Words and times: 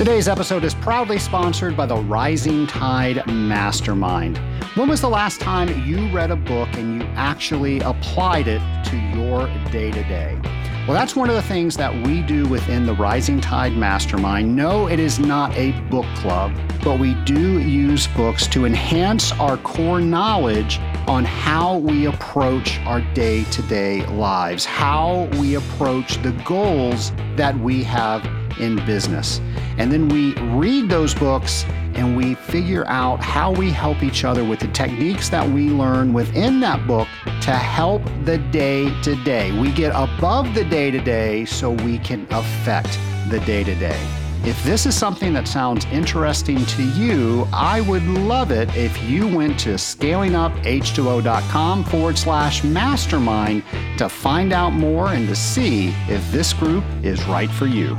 Today's 0.00 0.28
episode 0.28 0.64
is 0.64 0.74
proudly 0.74 1.18
sponsored 1.18 1.76
by 1.76 1.84
the 1.84 1.96
Rising 1.96 2.66
Tide 2.66 3.22
Mastermind. 3.26 4.38
When 4.74 4.88
was 4.88 5.02
the 5.02 5.10
last 5.10 5.42
time 5.42 5.68
you 5.86 6.08
read 6.10 6.30
a 6.30 6.36
book 6.36 6.70
and 6.72 7.02
you 7.02 7.08
actually 7.16 7.80
applied 7.80 8.48
it 8.48 8.62
to 8.86 8.96
your 8.96 9.46
day 9.70 9.90
to 9.90 10.02
day? 10.04 10.40
Well, 10.88 10.94
that's 10.94 11.14
one 11.14 11.28
of 11.28 11.36
the 11.36 11.42
things 11.42 11.76
that 11.76 11.94
we 12.06 12.22
do 12.22 12.48
within 12.48 12.86
the 12.86 12.94
Rising 12.94 13.42
Tide 13.42 13.76
Mastermind. 13.76 14.56
No, 14.56 14.86
it 14.86 14.98
is 14.98 15.18
not 15.18 15.54
a 15.54 15.72
book 15.90 16.06
club, 16.14 16.58
but 16.82 16.98
we 16.98 17.12
do 17.24 17.58
use 17.60 18.06
books 18.06 18.46
to 18.46 18.64
enhance 18.64 19.32
our 19.32 19.58
core 19.58 20.00
knowledge 20.00 20.78
on 21.08 21.26
how 21.26 21.76
we 21.76 22.06
approach 22.06 22.78
our 22.86 23.02
day 23.12 23.44
to 23.44 23.60
day 23.64 24.06
lives, 24.06 24.64
how 24.64 25.28
we 25.38 25.56
approach 25.56 26.22
the 26.22 26.32
goals 26.46 27.12
that 27.36 27.54
we 27.58 27.82
have 27.82 28.26
in 28.58 28.84
business. 28.86 29.40
And 29.78 29.92
then 29.92 30.08
we 30.08 30.34
read 30.56 30.88
those 30.88 31.14
books 31.14 31.64
and 31.94 32.16
we 32.16 32.34
figure 32.34 32.86
out 32.86 33.20
how 33.20 33.52
we 33.52 33.70
help 33.70 34.02
each 34.02 34.24
other 34.24 34.44
with 34.44 34.60
the 34.60 34.68
techniques 34.68 35.28
that 35.28 35.48
we 35.48 35.70
learn 35.70 36.12
within 36.12 36.60
that 36.60 36.86
book 36.86 37.08
to 37.42 37.52
help 37.52 38.02
the 38.24 38.38
day 38.50 38.90
to 39.02 39.14
day. 39.24 39.58
We 39.58 39.72
get 39.72 39.92
above 39.94 40.54
the 40.54 40.64
day 40.64 40.90
to 40.90 41.00
day 41.00 41.44
so 41.44 41.70
we 41.70 41.98
can 41.98 42.26
affect 42.30 42.98
the 43.28 43.40
day 43.40 43.64
to 43.64 43.74
day. 43.74 44.20
If 44.42 44.64
this 44.64 44.86
is 44.86 44.96
something 44.96 45.34
that 45.34 45.46
sounds 45.46 45.84
interesting 45.86 46.64
to 46.64 46.82
you, 46.82 47.46
I 47.52 47.82
would 47.82 48.04
love 48.04 48.50
it 48.50 48.74
if 48.74 49.02
you 49.02 49.28
went 49.28 49.60
to 49.60 49.74
scalinguph2o.com 49.74 51.84
forward 51.84 52.16
slash 52.16 52.64
mastermind 52.64 53.62
to 53.98 54.08
find 54.08 54.54
out 54.54 54.70
more 54.70 55.08
and 55.08 55.28
to 55.28 55.36
see 55.36 55.88
if 56.08 56.32
this 56.32 56.54
group 56.54 56.84
is 57.02 57.22
right 57.26 57.50
for 57.50 57.66
you. 57.66 57.94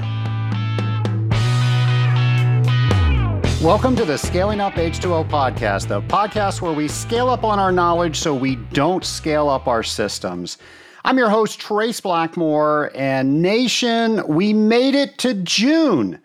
Welcome 3.61 3.95
to 3.97 4.05
the 4.05 4.17
Scaling 4.17 4.59
Up 4.59 4.73
H2O 4.73 5.29
podcast, 5.29 5.87
the 5.87 6.01
podcast 6.01 6.61
where 6.61 6.73
we 6.73 6.87
scale 6.87 7.29
up 7.29 7.43
on 7.43 7.59
our 7.59 7.71
knowledge 7.71 8.17
so 8.17 8.33
we 8.33 8.55
don't 8.55 9.05
scale 9.05 9.47
up 9.49 9.67
our 9.67 9.83
systems. 9.83 10.57
I'm 11.05 11.15
your 11.19 11.29
host, 11.29 11.59
Trace 11.59 12.01
Blackmore, 12.01 12.89
and 12.95 13.39
Nation, 13.43 14.25
we 14.27 14.51
made 14.51 14.95
it 14.95 15.19
to 15.19 15.35
June. 15.35 16.19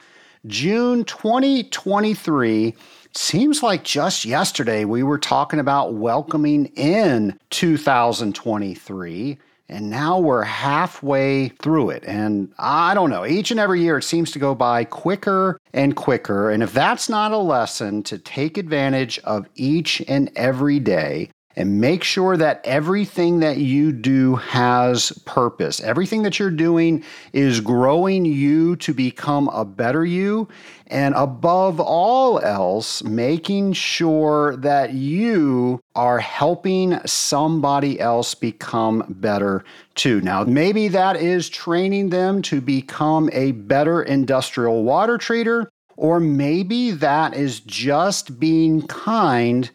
June 0.46 1.04
2023. 1.04 2.74
Seems 3.14 3.62
like 3.62 3.84
just 3.84 4.24
yesterday 4.24 4.86
we 4.86 5.02
were 5.02 5.18
talking 5.18 5.60
about 5.60 5.92
welcoming 5.92 6.72
in 6.74 7.38
2023. 7.50 9.38
And 9.68 9.90
now 9.90 10.18
we're 10.18 10.44
halfway 10.44 11.48
through 11.48 11.90
it. 11.90 12.04
And 12.06 12.52
I 12.58 12.94
don't 12.94 13.10
know, 13.10 13.26
each 13.26 13.50
and 13.50 13.58
every 13.58 13.80
year 13.80 13.98
it 13.98 14.04
seems 14.04 14.30
to 14.32 14.38
go 14.38 14.54
by 14.54 14.84
quicker 14.84 15.60
and 15.72 15.96
quicker. 15.96 16.50
And 16.50 16.62
if 16.62 16.72
that's 16.72 17.08
not 17.08 17.32
a 17.32 17.38
lesson 17.38 18.02
to 18.04 18.18
take 18.18 18.58
advantage 18.58 19.18
of 19.20 19.48
each 19.56 20.02
and 20.06 20.30
every 20.36 20.78
day, 20.78 21.30
and 21.56 21.80
make 21.80 22.04
sure 22.04 22.36
that 22.36 22.60
everything 22.64 23.40
that 23.40 23.56
you 23.56 23.90
do 23.90 24.36
has 24.36 25.10
purpose. 25.24 25.80
Everything 25.80 26.22
that 26.22 26.38
you're 26.38 26.50
doing 26.50 27.02
is 27.32 27.60
growing 27.60 28.26
you 28.26 28.76
to 28.76 28.92
become 28.92 29.48
a 29.48 29.64
better 29.64 30.04
you. 30.04 30.48
And 30.88 31.14
above 31.14 31.80
all 31.80 32.38
else, 32.40 33.02
making 33.02 33.72
sure 33.72 34.56
that 34.56 34.92
you 34.92 35.80
are 35.94 36.18
helping 36.18 36.98
somebody 37.06 37.98
else 37.98 38.34
become 38.34 39.04
better 39.08 39.64
too. 39.94 40.20
Now, 40.20 40.44
maybe 40.44 40.88
that 40.88 41.16
is 41.16 41.48
training 41.48 42.10
them 42.10 42.42
to 42.42 42.60
become 42.60 43.30
a 43.32 43.52
better 43.52 44.02
industrial 44.02 44.84
water 44.84 45.16
treater, 45.16 45.66
or 45.96 46.20
maybe 46.20 46.90
that 46.90 47.34
is 47.34 47.60
just 47.60 48.38
being 48.38 48.86
kind 48.86 49.70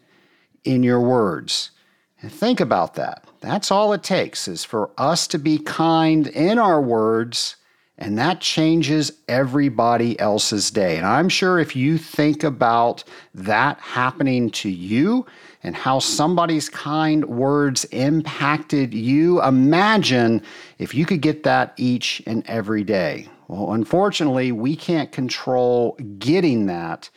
in 0.64 0.82
your 0.82 1.00
words. 1.00 1.70
And 2.20 2.32
think 2.32 2.60
about 2.60 2.94
that. 2.94 3.24
That's 3.40 3.70
all 3.70 3.92
it 3.92 4.02
takes 4.02 4.46
is 4.46 4.64
for 4.64 4.90
us 4.96 5.26
to 5.28 5.38
be 5.38 5.58
kind 5.58 6.28
in 6.28 6.58
our 6.58 6.80
words, 6.80 7.56
and 7.98 8.16
that 8.18 8.40
changes 8.40 9.12
everybody 9.28 10.18
else's 10.20 10.70
day. 10.70 10.96
And 10.96 11.06
I'm 11.06 11.28
sure 11.28 11.58
if 11.58 11.74
you 11.74 11.98
think 11.98 12.44
about 12.44 13.02
that 13.34 13.78
happening 13.80 14.50
to 14.50 14.68
you 14.68 15.26
and 15.64 15.74
how 15.74 15.98
somebody's 15.98 16.68
kind 16.68 17.24
words 17.24 17.84
impacted 17.86 18.94
you, 18.94 19.42
imagine 19.42 20.42
if 20.78 20.94
you 20.94 21.06
could 21.06 21.20
get 21.20 21.42
that 21.42 21.74
each 21.76 22.22
and 22.26 22.44
every 22.48 22.84
day. 22.84 23.28
Well, 23.48 23.72
unfortunately, 23.72 24.52
we 24.52 24.76
can't 24.76 25.12
control 25.12 25.96
getting 26.18 26.66
that, 26.66 27.10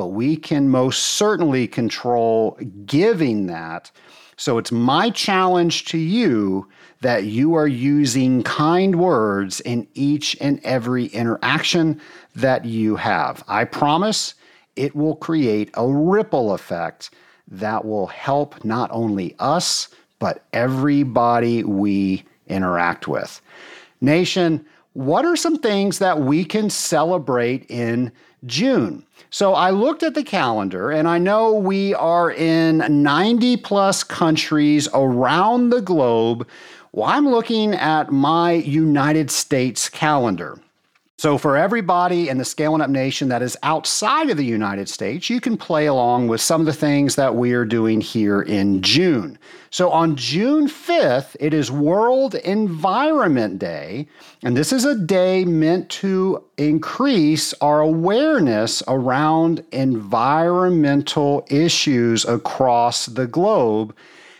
but 0.00 0.12
we 0.12 0.34
can 0.34 0.70
most 0.70 1.02
certainly 1.02 1.68
control 1.68 2.58
giving 2.86 3.48
that 3.48 3.90
so 4.38 4.56
it's 4.56 4.72
my 4.72 5.10
challenge 5.10 5.84
to 5.84 5.98
you 5.98 6.66
that 7.02 7.24
you 7.24 7.52
are 7.52 7.66
using 7.68 8.42
kind 8.42 8.98
words 8.98 9.60
in 9.60 9.86
each 9.92 10.34
and 10.40 10.58
every 10.64 11.08
interaction 11.08 12.00
that 12.34 12.64
you 12.64 12.96
have. 12.96 13.44
I 13.46 13.64
promise 13.64 14.32
it 14.74 14.96
will 14.96 15.16
create 15.16 15.68
a 15.74 15.86
ripple 15.86 16.54
effect 16.54 17.10
that 17.48 17.84
will 17.84 18.06
help 18.06 18.64
not 18.64 18.88
only 18.94 19.36
us, 19.38 19.88
but 20.18 20.46
everybody 20.54 21.62
we 21.62 22.24
interact 22.46 23.06
with. 23.06 23.42
Nation, 24.00 24.64
what 24.94 25.26
are 25.26 25.36
some 25.36 25.58
things 25.58 25.98
that 25.98 26.18
we 26.18 26.46
can 26.46 26.70
celebrate 26.70 27.70
in 27.70 28.10
June? 28.46 29.04
So 29.32 29.54
I 29.54 29.70
looked 29.70 30.02
at 30.02 30.14
the 30.14 30.24
calendar 30.24 30.90
and 30.90 31.06
I 31.06 31.18
know 31.18 31.54
we 31.54 31.94
are 31.94 32.32
in 32.32 33.02
90 33.02 33.58
plus 33.58 34.02
countries 34.02 34.88
around 34.92 35.70
the 35.70 35.80
globe. 35.80 36.48
Well, 36.90 37.08
I'm 37.08 37.28
looking 37.28 37.72
at 37.72 38.10
my 38.10 38.52
United 38.52 39.30
States 39.30 39.88
calendar. 39.88 40.58
So, 41.20 41.36
for 41.36 41.54
everybody 41.54 42.30
in 42.30 42.38
the 42.38 42.46
Scaling 42.46 42.80
Up 42.80 42.88
Nation 42.88 43.28
that 43.28 43.42
is 43.42 43.54
outside 43.62 44.30
of 44.30 44.38
the 44.38 44.42
United 44.42 44.88
States, 44.88 45.28
you 45.28 45.38
can 45.38 45.58
play 45.58 45.84
along 45.84 46.28
with 46.28 46.40
some 46.40 46.62
of 46.62 46.66
the 46.66 46.72
things 46.72 47.16
that 47.16 47.34
we 47.34 47.52
are 47.52 47.66
doing 47.66 48.00
here 48.00 48.40
in 48.40 48.80
June. 48.80 49.38
So, 49.68 49.90
on 49.90 50.16
June 50.16 50.66
5th, 50.66 51.36
it 51.38 51.52
is 51.52 51.70
World 51.70 52.36
Environment 52.36 53.58
Day, 53.58 54.08
and 54.42 54.56
this 54.56 54.72
is 54.72 54.86
a 54.86 54.94
day 54.94 55.44
meant 55.44 55.90
to 55.90 56.42
increase 56.56 57.52
our 57.60 57.80
awareness 57.80 58.82
around 58.88 59.62
environmental 59.72 61.46
issues 61.50 62.24
across 62.24 63.04
the 63.04 63.26
globe. 63.26 63.94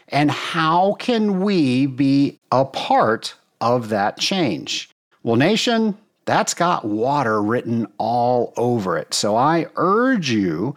And 0.08 0.30
how 0.30 0.94
can 0.94 1.42
we 1.42 1.84
be 1.84 2.38
a 2.50 2.64
part 2.64 3.34
of 3.60 3.90
that 3.90 4.18
change? 4.18 4.88
Well, 5.22 5.36
nation, 5.36 5.98
that's 6.30 6.54
got 6.54 6.84
water 6.84 7.42
written 7.42 7.88
all 7.98 8.54
over 8.56 8.96
it. 8.96 9.12
So 9.12 9.34
I 9.34 9.66
urge 9.74 10.30
you 10.30 10.76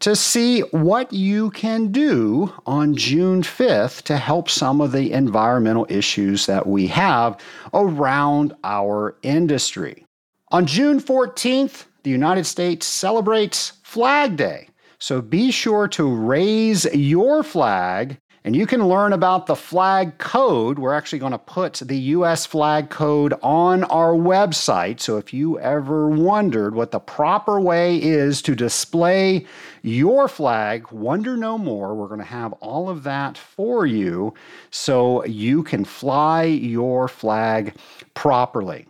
to 0.00 0.16
see 0.16 0.60
what 0.60 1.12
you 1.12 1.50
can 1.50 1.92
do 1.92 2.50
on 2.64 2.96
June 2.96 3.42
5th 3.42 4.00
to 4.04 4.16
help 4.16 4.48
some 4.48 4.80
of 4.80 4.92
the 4.92 5.12
environmental 5.12 5.86
issues 5.90 6.46
that 6.46 6.66
we 6.66 6.86
have 6.86 7.38
around 7.74 8.54
our 8.64 9.14
industry. 9.22 10.06
On 10.52 10.64
June 10.64 10.98
14th, 10.98 11.84
the 12.02 12.10
United 12.10 12.46
States 12.46 12.86
celebrates 12.86 13.74
Flag 13.82 14.36
Day. 14.36 14.68
So 14.98 15.20
be 15.20 15.50
sure 15.50 15.86
to 15.88 16.14
raise 16.14 16.86
your 16.94 17.42
flag 17.42 18.18
and 18.44 18.54
you 18.54 18.66
can 18.66 18.86
learn 18.86 19.14
about 19.14 19.46
the 19.46 19.56
flag 19.56 20.18
code. 20.18 20.78
We're 20.78 20.92
actually 20.92 21.18
going 21.18 21.32
to 21.32 21.38
put 21.38 21.74
the 21.74 21.96
US 21.96 22.44
flag 22.44 22.90
code 22.90 23.32
on 23.42 23.84
our 23.84 24.12
website. 24.12 25.00
So 25.00 25.16
if 25.16 25.32
you 25.32 25.58
ever 25.60 26.10
wondered 26.10 26.74
what 26.74 26.90
the 26.90 27.00
proper 27.00 27.58
way 27.58 27.96
is 27.96 28.42
to 28.42 28.54
display 28.54 29.46
your 29.80 30.28
flag, 30.28 30.92
wonder 30.92 31.38
no 31.38 31.56
more. 31.56 31.94
We're 31.94 32.08
going 32.08 32.20
to 32.20 32.26
have 32.26 32.52
all 32.54 32.90
of 32.90 33.02
that 33.04 33.38
for 33.38 33.86
you 33.86 34.34
so 34.70 35.24
you 35.24 35.62
can 35.62 35.86
fly 35.86 36.42
your 36.42 37.08
flag 37.08 37.74
properly. 38.12 38.86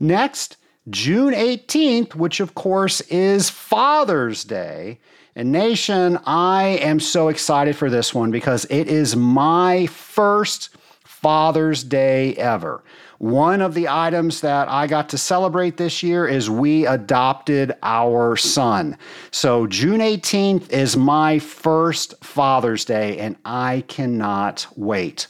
Next, 0.00 0.56
June 0.88 1.34
18th, 1.34 2.14
which 2.14 2.40
of 2.40 2.54
course 2.54 3.02
is 3.02 3.50
Father's 3.50 4.44
Day. 4.44 4.98
And 5.38 5.52
Nation, 5.52 6.18
I 6.26 6.80
am 6.82 6.98
so 6.98 7.28
excited 7.28 7.76
for 7.76 7.88
this 7.88 8.12
one 8.12 8.32
because 8.32 8.64
it 8.70 8.88
is 8.88 9.14
my 9.14 9.86
first 9.86 10.70
Father's 11.04 11.84
Day 11.84 12.34
ever. 12.34 12.82
One 13.18 13.60
of 13.60 13.72
the 13.72 13.86
items 13.86 14.40
that 14.40 14.68
I 14.68 14.88
got 14.88 15.08
to 15.10 15.18
celebrate 15.18 15.76
this 15.76 16.02
year 16.02 16.26
is 16.26 16.50
we 16.50 16.86
adopted 16.86 17.72
our 17.84 18.34
son. 18.34 18.98
So 19.30 19.68
June 19.68 20.00
18th 20.00 20.72
is 20.72 20.96
my 20.96 21.38
first 21.38 22.14
Father's 22.24 22.84
Day, 22.84 23.18
and 23.18 23.36
I 23.44 23.84
cannot 23.86 24.66
wait. 24.74 25.28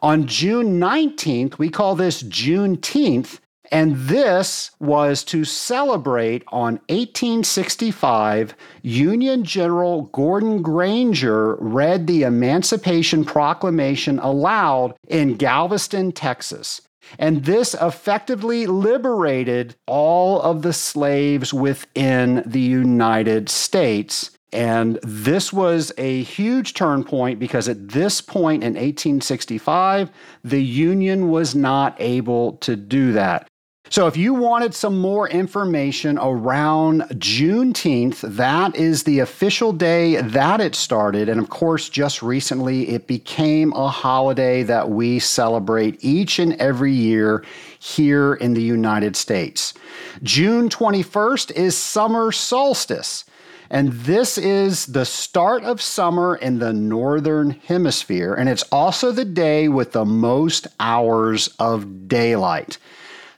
On 0.00 0.26
June 0.26 0.80
19th, 0.80 1.58
we 1.58 1.68
call 1.68 1.96
this 1.96 2.22
Juneteenth, 2.22 3.40
And 3.70 3.96
this 3.96 4.72
was 4.80 5.22
to 5.24 5.44
celebrate 5.44 6.42
on 6.48 6.74
1865, 6.88 8.54
Union 8.82 9.44
General 9.44 10.02
Gordon 10.02 10.60
Granger 10.60 11.56
read 11.56 12.06
the 12.06 12.24
Emancipation 12.24 13.24
Proclamation 13.24 14.18
aloud 14.18 14.94
in 15.06 15.36
Galveston, 15.36 16.10
Texas. 16.10 16.80
And 17.18 17.44
this 17.44 17.74
effectively 17.74 18.66
liberated 18.66 19.76
all 19.86 20.40
of 20.42 20.62
the 20.62 20.72
slaves 20.72 21.54
within 21.54 22.42
the 22.46 22.60
United 22.60 23.48
States. 23.48 24.30
And 24.52 24.98
this 25.02 25.52
was 25.52 25.92
a 25.96 26.22
huge 26.24 26.74
turn 26.74 27.04
point 27.04 27.38
because 27.38 27.68
at 27.68 27.88
this 27.88 28.20
point 28.20 28.64
in 28.64 28.74
1865, 28.74 30.10
the 30.42 30.62
Union 30.62 31.30
was 31.30 31.54
not 31.54 31.96
able 32.00 32.54
to 32.58 32.74
do 32.74 33.12
that. 33.12 33.46
So, 33.88 34.06
if 34.06 34.16
you 34.16 34.34
wanted 34.34 34.72
some 34.72 35.00
more 35.00 35.28
information 35.28 36.16
around 36.18 37.00
Juneteenth, 37.14 38.20
that 38.36 38.76
is 38.76 39.02
the 39.02 39.18
official 39.18 39.72
day 39.72 40.20
that 40.20 40.60
it 40.60 40.76
started. 40.76 41.28
And 41.28 41.40
of 41.40 41.50
course, 41.50 41.88
just 41.88 42.22
recently, 42.22 42.90
it 42.90 43.08
became 43.08 43.72
a 43.72 43.88
holiday 43.88 44.62
that 44.62 44.90
we 44.90 45.18
celebrate 45.18 46.04
each 46.04 46.38
and 46.38 46.52
every 46.54 46.92
year 46.92 47.44
here 47.80 48.34
in 48.34 48.54
the 48.54 48.62
United 48.62 49.16
States. 49.16 49.74
June 50.22 50.68
21st 50.68 51.50
is 51.52 51.76
summer 51.76 52.30
solstice. 52.30 53.24
And 53.70 53.92
this 53.92 54.36
is 54.36 54.86
the 54.86 55.04
start 55.04 55.64
of 55.64 55.80
summer 55.80 56.36
in 56.36 56.58
the 56.58 56.72
northern 56.72 57.50
hemisphere. 57.50 58.34
And 58.34 58.48
it's 58.48 58.64
also 58.70 59.10
the 59.10 59.24
day 59.24 59.68
with 59.68 59.92
the 59.92 60.04
most 60.04 60.66
hours 60.78 61.48
of 61.58 62.08
daylight. 62.08 62.78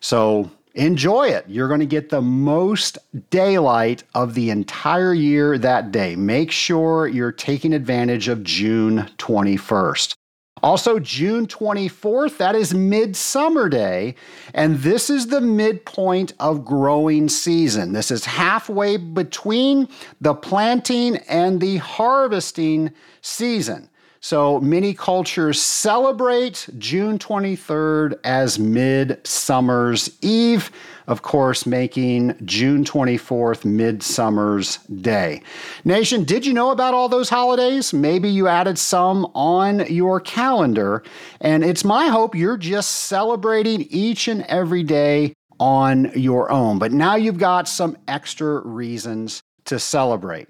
So 0.02 0.50
enjoy 0.74 1.28
it. 1.28 1.44
You're 1.48 1.68
going 1.68 1.80
to 1.80 1.86
get 1.86 2.10
the 2.10 2.20
most 2.20 2.98
daylight 3.30 4.02
of 4.14 4.34
the 4.34 4.50
entire 4.50 5.14
year 5.14 5.56
that 5.58 5.92
day. 5.92 6.16
Make 6.16 6.50
sure 6.50 7.06
you're 7.06 7.32
taking 7.32 7.72
advantage 7.72 8.28
of 8.28 8.42
June 8.42 9.08
21st. 9.18 10.14
Also, 10.62 10.98
June 10.98 11.46
24th, 11.46 12.36
that 12.36 12.54
is 12.54 12.72
Midsummer 12.72 13.68
Day, 13.68 14.14
and 14.54 14.78
this 14.78 15.10
is 15.10 15.26
the 15.26 15.40
midpoint 15.40 16.34
of 16.38 16.64
growing 16.64 17.28
season. 17.28 17.92
This 17.92 18.12
is 18.12 18.24
halfway 18.24 18.96
between 18.96 19.88
the 20.20 20.34
planting 20.34 21.16
and 21.28 21.60
the 21.60 21.78
harvesting 21.78 22.92
season. 23.22 23.88
So 24.24 24.60
many 24.60 24.94
cultures 24.94 25.60
celebrate 25.60 26.68
June 26.78 27.18
23rd 27.18 28.20
as 28.22 28.56
Midsummer's 28.56 30.16
Eve, 30.22 30.70
of 31.08 31.22
course, 31.22 31.66
making 31.66 32.36
June 32.44 32.84
24th 32.84 33.64
Midsummer's 33.64 34.76
Day. 34.76 35.42
Nation, 35.84 36.22
did 36.22 36.46
you 36.46 36.52
know 36.52 36.70
about 36.70 36.94
all 36.94 37.08
those 37.08 37.28
holidays? 37.28 37.92
Maybe 37.92 38.28
you 38.28 38.46
added 38.46 38.78
some 38.78 39.24
on 39.34 39.92
your 39.92 40.20
calendar, 40.20 41.02
and 41.40 41.64
it's 41.64 41.82
my 41.82 42.06
hope 42.06 42.36
you're 42.36 42.56
just 42.56 42.92
celebrating 42.92 43.88
each 43.90 44.28
and 44.28 44.42
every 44.42 44.84
day 44.84 45.34
on 45.58 46.12
your 46.14 46.48
own. 46.48 46.78
But 46.78 46.92
now 46.92 47.16
you've 47.16 47.38
got 47.38 47.66
some 47.66 47.98
extra 48.06 48.64
reasons 48.64 49.42
to 49.64 49.80
celebrate. 49.80 50.46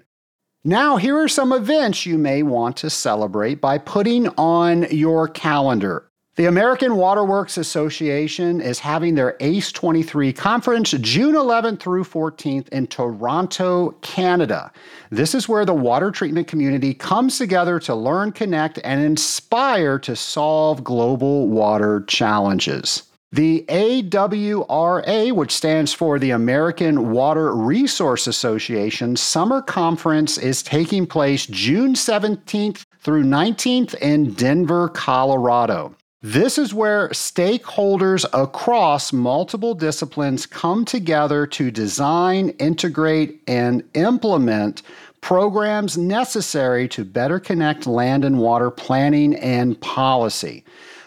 Now, 0.65 0.95
here 0.95 1.17
are 1.17 1.27
some 1.27 1.51
events 1.51 2.05
you 2.05 2.17
may 2.17 2.41
want 2.41 2.77
to 2.77 2.89
celebrate 2.89 3.59
by 3.59 3.77
putting 3.77 4.29
on 4.37 4.83
your 4.91 5.27
calendar. 5.27 6.09
The 6.37 6.45
American 6.45 6.95
Waterworks 6.95 7.57
Association 7.57 8.61
is 8.61 8.79
having 8.79 9.15
their 9.15 9.35
ACE 9.41 9.73
23 9.73 10.31
conference 10.31 10.91
June 10.91 11.35
11th 11.35 11.81
through 11.81 12.05
14th 12.05 12.69
in 12.69 12.87
Toronto, 12.87 13.91
Canada. 13.99 14.71
This 15.09 15.35
is 15.35 15.49
where 15.49 15.65
the 15.65 15.73
water 15.73 16.11
treatment 16.11 16.47
community 16.47 16.93
comes 16.93 17.37
together 17.37 17.77
to 17.81 17.93
learn, 17.93 18.31
connect, 18.31 18.79
and 18.85 19.03
inspire 19.03 19.99
to 19.99 20.15
solve 20.15 20.81
global 20.81 21.49
water 21.49 22.05
challenges. 22.07 23.03
The 23.33 23.65
AWRA, 23.67 25.31
which 25.31 25.51
stands 25.51 25.91
for 25.91 26.19
the 26.19 26.29
American 26.29 27.09
Water 27.09 27.55
Resource 27.55 28.27
Association, 28.27 29.15
summer 29.15 29.59
conference 29.59 30.37
is 30.37 30.61
taking 30.61 31.07
place 31.07 31.47
June 31.47 31.95
17th 31.95 32.85
through 32.99 33.23
19th 33.23 33.95
in 33.95 34.33
Denver, 34.33 34.87
Colorado. 34.87 35.95
This 36.21 36.59
is 36.59 36.75
where 36.75 37.09
stakeholders 37.09 38.23
across 38.33 39.11
multiple 39.11 39.73
disciplines 39.73 40.45
come 40.45 40.85
together 40.85 41.47
to 41.47 41.71
design, 41.71 42.49
integrate, 42.59 43.41
and 43.47 43.83
implement 43.95 44.83
programs 45.21 45.97
necessary 45.97 46.87
to 46.89 47.03
better 47.03 47.39
connect 47.39 47.87
land 47.87 48.25
and 48.25 48.37
water 48.37 48.69
planning 48.69 49.33
and 49.37 49.81
policy. 49.81 50.63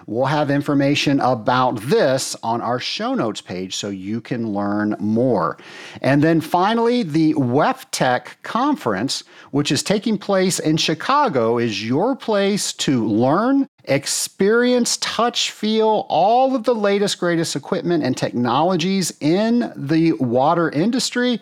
We'll 0.09 0.27
have 0.27 0.53
information 0.53 1.19
about 1.19 1.81
this 1.81 2.37
on 2.41 2.61
our 2.61 2.79
show 2.79 3.15
notes 3.15 3.41
page 3.41 3.75
so 3.75 3.89
you 3.89 4.21
can 4.21 4.53
learn 4.53 4.95
more. 5.01 5.59
And 6.01 6.23
then 6.23 6.41
finally, 6.41 7.03
the 7.03 7.35
WEFTEC 7.35 8.43
conference, 8.45 9.25
which 9.51 9.73
is 9.73 9.83
taking 9.83 10.17
place 10.17 10.61
in 10.61 10.77
Chicago, 10.77 11.59
is 11.59 11.85
your 11.85 12.15
place 12.15 12.73
to 12.75 13.05
learn, 13.05 13.69
experience, 13.83 14.97
touch, 14.99 15.51
feel 15.51 16.07
all 16.09 16.55
of 16.55 16.63
the 16.63 16.75
latest, 16.75 17.19
greatest 17.19 17.57
equipment 17.57 18.05
and 18.05 18.17
technologies 18.17 19.13
in 19.21 19.73
the 19.75 20.13
water 20.13 20.71
industry, 20.71 21.41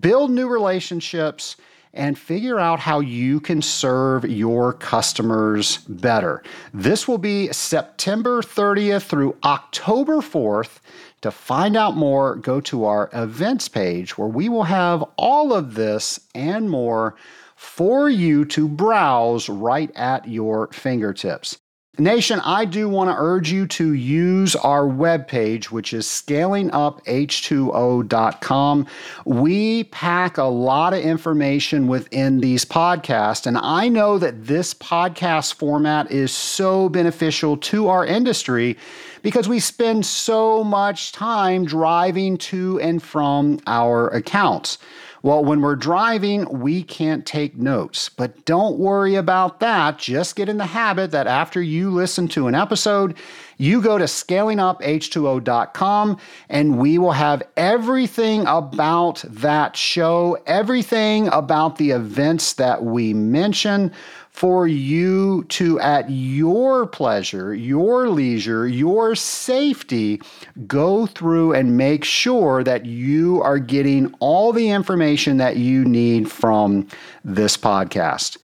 build 0.00 0.30
new 0.30 0.48
relationships 0.48 1.56
and 1.94 2.18
figure 2.18 2.58
out 2.58 2.80
how 2.80 3.00
you 3.00 3.38
can 3.40 3.60
serve 3.60 4.24
your 4.24 4.72
customers 4.72 5.78
better. 5.88 6.42
This 6.72 7.06
will 7.06 7.18
be 7.18 7.52
September 7.52 8.40
30th 8.40 9.02
through 9.02 9.36
October 9.44 10.16
4th. 10.16 10.78
To 11.20 11.30
find 11.30 11.76
out 11.76 11.96
more, 11.96 12.36
go 12.36 12.60
to 12.62 12.84
our 12.84 13.10
events 13.12 13.68
page 13.68 14.18
where 14.18 14.28
we 14.28 14.48
will 14.48 14.64
have 14.64 15.04
all 15.16 15.52
of 15.52 15.74
this 15.74 16.18
and 16.34 16.68
more 16.68 17.14
for 17.54 18.08
you 18.08 18.44
to 18.46 18.66
browse 18.66 19.48
right 19.48 19.90
at 19.94 20.26
your 20.26 20.68
fingertips. 20.72 21.58
Nation, 21.98 22.40
I 22.42 22.64
do 22.64 22.88
want 22.88 23.10
to 23.10 23.16
urge 23.18 23.52
you 23.52 23.66
to 23.66 23.92
use 23.92 24.56
our 24.56 24.84
webpage, 24.84 25.66
which 25.66 25.92
is 25.92 26.06
scalinguph2o.com. 26.06 28.86
We 29.26 29.84
pack 29.84 30.38
a 30.38 30.44
lot 30.44 30.94
of 30.94 31.00
information 31.00 31.88
within 31.88 32.40
these 32.40 32.64
podcasts, 32.64 33.46
and 33.46 33.58
I 33.58 33.88
know 33.88 34.16
that 34.16 34.46
this 34.46 34.72
podcast 34.72 35.52
format 35.52 36.10
is 36.10 36.32
so 36.32 36.88
beneficial 36.88 37.58
to 37.58 37.88
our 37.88 38.06
industry 38.06 38.78
because 39.20 39.46
we 39.46 39.60
spend 39.60 40.06
so 40.06 40.64
much 40.64 41.12
time 41.12 41.66
driving 41.66 42.38
to 42.38 42.80
and 42.80 43.02
from 43.02 43.60
our 43.66 44.08
accounts. 44.08 44.78
Well, 45.24 45.44
when 45.44 45.60
we're 45.60 45.76
driving, 45.76 46.60
we 46.60 46.82
can't 46.82 47.24
take 47.24 47.56
notes. 47.56 48.08
But 48.08 48.44
don't 48.44 48.78
worry 48.78 49.14
about 49.14 49.60
that. 49.60 49.98
Just 49.98 50.34
get 50.34 50.48
in 50.48 50.56
the 50.56 50.66
habit 50.66 51.12
that 51.12 51.28
after 51.28 51.62
you 51.62 51.92
listen 51.92 52.26
to 52.28 52.48
an 52.48 52.56
episode, 52.56 53.14
you 53.56 53.80
go 53.80 53.98
to 53.98 54.06
scalinguph2o.com 54.06 56.18
and 56.48 56.78
we 56.78 56.98
will 56.98 57.12
have 57.12 57.44
everything 57.56 58.44
about 58.48 59.22
that 59.28 59.76
show, 59.76 60.36
everything 60.46 61.28
about 61.28 61.76
the 61.76 61.92
events 61.92 62.54
that 62.54 62.82
we 62.82 63.14
mention 63.14 63.92
for 64.32 64.66
you 64.66 65.44
to, 65.44 65.78
at 65.80 66.10
your 66.10 66.86
pleasure, 66.86 67.54
your 67.54 68.08
leisure, 68.08 68.66
your 68.66 69.14
safety, 69.14 70.20
go 70.66 71.06
through 71.06 71.52
and 71.52 71.76
make 71.76 72.02
sure 72.02 72.64
that 72.64 72.86
you 72.86 73.42
are 73.42 73.58
getting 73.58 74.12
all 74.20 74.52
the 74.52 74.70
information 74.70 75.36
that 75.36 75.58
you 75.58 75.84
need 75.84 76.30
from 76.30 76.88
this 77.22 77.56
podcast. 77.56 78.38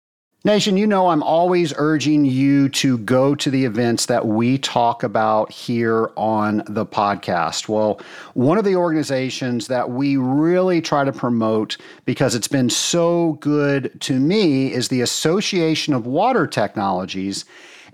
Nation, 0.45 0.76
you 0.76 0.87
know 0.87 1.09
I'm 1.09 1.25
always 1.25 1.75
urging 1.76 2.25
you 2.25 2.68
to 2.68 2.99
go 2.99 3.35
to 3.35 3.50
the 3.50 3.64
events 3.64 4.07
that 4.07 4.25
we 4.25 4.57
talk 4.57 5.02
about 5.02 5.50
here 5.50 6.12
on 6.16 6.62
the 6.68 6.87
podcast. 6.87 7.68
Well, 7.68 8.00
one 8.35 8.57
of 8.57 8.64
the 8.64 8.76
organizations 8.76 9.66
that 9.66 9.90
we 9.90 10.16
really 10.16 10.80
try 10.80 11.02
to 11.02 11.12
promote 11.12 11.76
because 12.04 12.37
it's 12.37 12.47
been 12.47 12.71
so 12.71 13.33
good 13.40 14.00
to 14.02 14.21
me 14.21 14.73
is 14.73 14.88
the 14.88 15.00
Association 15.00 15.92
of 15.92 16.07
Water 16.07 16.47
Technologies. 16.47 17.45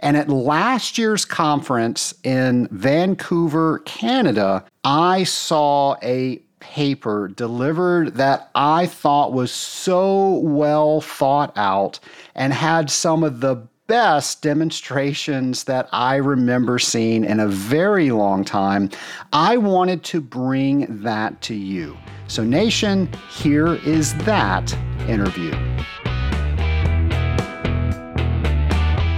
And 0.01 0.15
at 0.15 0.29
last 0.29 0.99
year's 0.99 1.25
conference 1.25 2.13
in 2.25 2.69
Vancouver, 2.71 3.79
Canada, 3.87 4.67
I 4.85 5.25
saw 5.25 5.97
a 6.03 6.43
paper 6.75 7.28
delivered 7.28 8.16
that 8.16 8.50
I 8.57 8.87
thought 8.87 9.33
was 9.33 9.52
so 9.52 10.38
well 10.38 11.00
thought 11.00 11.52
out 11.57 12.00
and 12.35 12.52
had 12.52 12.90
some 12.90 13.23
of 13.23 13.38
the 13.38 13.54
best 13.87 14.43
demonstrations 14.43 15.64
that 15.64 15.88
I 15.93 16.16
remember 16.16 16.81
seeing 16.81 17.25
in 17.25 17.38
a 17.38 17.47
very 17.47 18.11
long 18.11 18.45
time. 18.45 18.90
I 19.33 19.57
wanted 19.57 20.02
to 20.04 20.21
bring 20.21 21.02
that 21.02 21.40
to 21.43 21.54
you. 21.54 21.97
So, 22.26 22.43
Nation, 22.43 23.09
here 23.31 23.75
is 23.87 24.12
that 24.25 24.76
interview. 25.07 25.52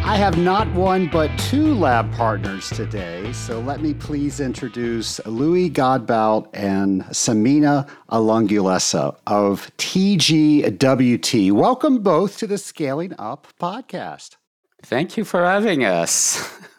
I 0.06 0.14
have 0.14 0.38
not 0.38 0.72
one 0.72 1.08
but 1.08 1.36
two 1.36 1.74
lab 1.74 2.12
partners 2.12 2.70
today, 2.70 3.32
so 3.32 3.58
let 3.58 3.80
me 3.80 3.92
please 3.92 4.38
introduce 4.38 5.18
Louis 5.26 5.68
Godbout 5.68 6.48
and 6.54 7.02
Simina 7.06 7.88
Alungulesa 8.12 9.16
of 9.26 9.68
TGWT. 9.78 11.50
Welcome 11.50 12.04
both 12.04 12.38
to 12.38 12.46
the 12.46 12.56
Scaling 12.56 13.14
Up 13.18 13.48
podcast. 13.60 14.36
Thank 14.80 15.16
you 15.16 15.24
for 15.24 15.44
having 15.44 15.82
us. 15.82 16.36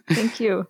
Thank 0.07 0.39
you. 0.39 0.65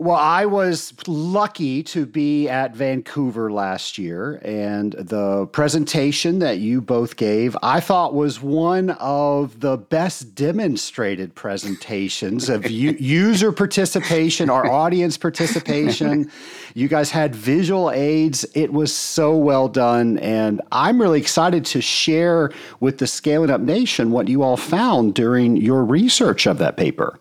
Well, 0.00 0.16
I 0.16 0.46
was 0.46 0.94
lucky 1.08 1.82
to 1.82 2.06
be 2.06 2.48
at 2.48 2.72
Vancouver 2.72 3.50
last 3.50 3.98
year, 3.98 4.40
and 4.44 4.92
the 4.92 5.48
presentation 5.48 6.38
that 6.38 6.58
you 6.58 6.80
both 6.80 7.16
gave, 7.16 7.56
I 7.64 7.80
thought 7.80 8.14
was 8.14 8.40
one 8.40 8.90
of 8.90 9.58
the 9.58 9.76
best 9.76 10.36
demonstrated 10.36 11.34
presentations 11.34 12.48
of 12.48 12.70
u- 12.70 12.96
user 13.00 13.50
participation 13.50 14.48
or 14.48 14.70
audience 14.70 15.18
participation. 15.18 16.30
You 16.74 16.86
guys 16.86 17.10
had 17.10 17.34
visual 17.34 17.90
aids. 17.90 18.46
It 18.54 18.72
was 18.72 18.94
so 18.94 19.36
well 19.36 19.66
done, 19.66 20.18
and 20.20 20.60
I'm 20.70 21.00
really 21.00 21.20
excited 21.20 21.64
to 21.66 21.80
share 21.80 22.52
with 22.78 22.98
the 22.98 23.08
Scaling 23.08 23.50
Up 23.50 23.62
Nation 23.62 24.12
what 24.12 24.28
you 24.28 24.44
all 24.44 24.56
found 24.56 25.14
during 25.14 25.56
your 25.56 25.84
research 25.84 26.46
of 26.46 26.58
that 26.58 26.76
paper. 26.76 27.18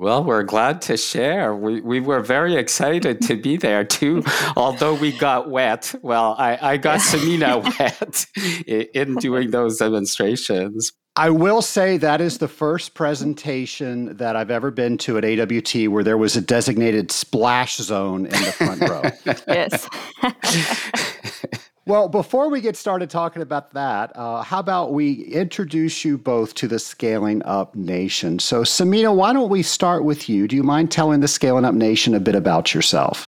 Well, 0.00 0.22
we're 0.22 0.44
glad 0.44 0.80
to 0.82 0.96
share. 0.96 1.56
We, 1.56 1.80
we 1.80 1.98
were 1.98 2.20
very 2.20 2.54
excited 2.54 3.20
to 3.22 3.34
be 3.34 3.56
there 3.56 3.84
too, 3.84 4.22
although 4.56 4.94
we 4.94 5.10
got 5.10 5.50
wet. 5.50 5.92
Well, 6.02 6.36
I, 6.38 6.56
I 6.60 6.76
got 6.76 7.00
Simina 7.00 7.64
wet 7.78 8.26
in 8.94 9.16
doing 9.16 9.50
those 9.50 9.78
demonstrations. 9.78 10.92
I 11.16 11.30
will 11.30 11.62
say 11.62 11.96
that 11.96 12.20
is 12.20 12.38
the 12.38 12.46
first 12.46 12.94
presentation 12.94 14.16
that 14.18 14.36
I've 14.36 14.52
ever 14.52 14.70
been 14.70 14.98
to 14.98 15.18
at 15.18 15.24
AWT 15.24 15.90
where 15.90 16.04
there 16.04 16.16
was 16.16 16.36
a 16.36 16.40
designated 16.40 17.10
splash 17.10 17.78
zone 17.78 18.26
in 18.26 18.30
the 18.30 18.52
front 18.52 18.80
row. 18.82 19.02
yes. 19.48 19.88
Well, 21.88 22.06
before 22.10 22.50
we 22.50 22.60
get 22.60 22.76
started 22.76 23.08
talking 23.08 23.40
about 23.40 23.72
that, 23.72 24.14
uh, 24.14 24.42
how 24.42 24.58
about 24.58 24.92
we 24.92 25.22
introduce 25.24 26.04
you 26.04 26.18
both 26.18 26.52
to 26.56 26.68
the 26.68 26.78
Scaling 26.78 27.42
Up 27.46 27.74
Nation? 27.74 28.40
So, 28.40 28.60
Simina, 28.60 29.16
why 29.16 29.32
don't 29.32 29.48
we 29.48 29.62
start 29.62 30.04
with 30.04 30.28
you? 30.28 30.46
Do 30.46 30.54
you 30.54 30.62
mind 30.62 30.90
telling 30.90 31.20
the 31.20 31.28
Scaling 31.28 31.64
Up 31.64 31.74
Nation 31.74 32.14
a 32.14 32.20
bit 32.20 32.34
about 32.34 32.74
yourself? 32.74 33.24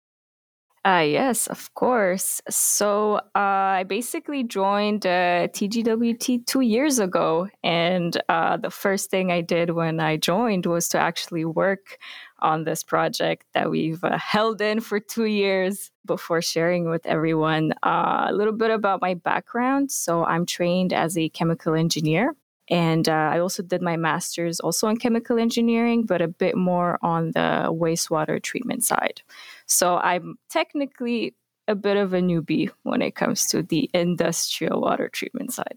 Uh, 0.86 1.06
yes, 1.08 1.48
of 1.48 1.74
course. 1.74 2.42
So 2.50 3.16
uh, 3.36 3.80
I 3.80 3.86
basically 3.88 4.44
joined 4.44 5.06
uh, 5.06 5.48
TGWT 5.48 6.46
two 6.46 6.62
years 6.62 7.00
ago. 7.00 7.48
And 7.63 8.22
uh, 8.28 8.58
the 8.58 8.72
first 8.72 9.10
thing 9.10 9.32
I 9.32 9.39
did 9.39 9.72
when 9.72 10.01
I 10.01 10.18
joined 10.18 10.66
was 10.66 10.89
to 10.89 10.98
actually 10.98 11.46
work 11.46 11.98
on 12.41 12.63
this 12.63 12.84
project 12.84 13.46
that 13.53 13.69
we've 13.69 14.03
uh, 14.03 14.17
held 14.17 14.62
in 14.62 14.79
for 14.79 15.00
two 15.00 15.25
years 15.25 15.91
before 16.05 16.41
sharing 16.41 16.89
with 16.89 17.05
everyone 17.05 17.74
uh, 17.84 18.27
a 18.29 18.34
little 18.34 18.53
bit 18.53 18.72
about 18.72 19.01
my 19.01 19.13
background. 19.13 19.91
So, 19.91 20.25
I'm 20.25 20.46
trained 20.46 20.93
as 20.93 21.17
a 21.17 21.29
chemical 21.29 21.74
engineer. 21.74 22.36
And 22.69 23.10
uh, 23.10 23.13
I 23.34 23.39
also 23.39 23.63
did 23.63 23.81
my 23.81 23.98
master's 23.98 24.60
also 24.60 24.88
in 24.89 24.98
chemical 24.98 25.39
engineering, 25.39 26.03
but 26.03 26.22
a 26.22 26.27
bit 26.27 26.55
more 26.55 27.00
on 27.01 27.31
the 27.31 27.67
wastewater 27.69 28.41
treatment 28.41 28.84
side. 28.84 29.22
So 29.65 29.98
I'm 29.98 30.38
technically 30.50 31.34
a 31.67 31.75
bit 31.75 31.98
of 31.98 32.13
a 32.13 32.19
newbie 32.19 32.69
when 32.84 33.01
it 33.01 33.15
comes 33.15 33.48
to 33.48 33.63
the 33.63 33.89
industrial 33.93 34.81
water 34.81 35.10
treatment 35.10 35.53
side. 35.53 35.75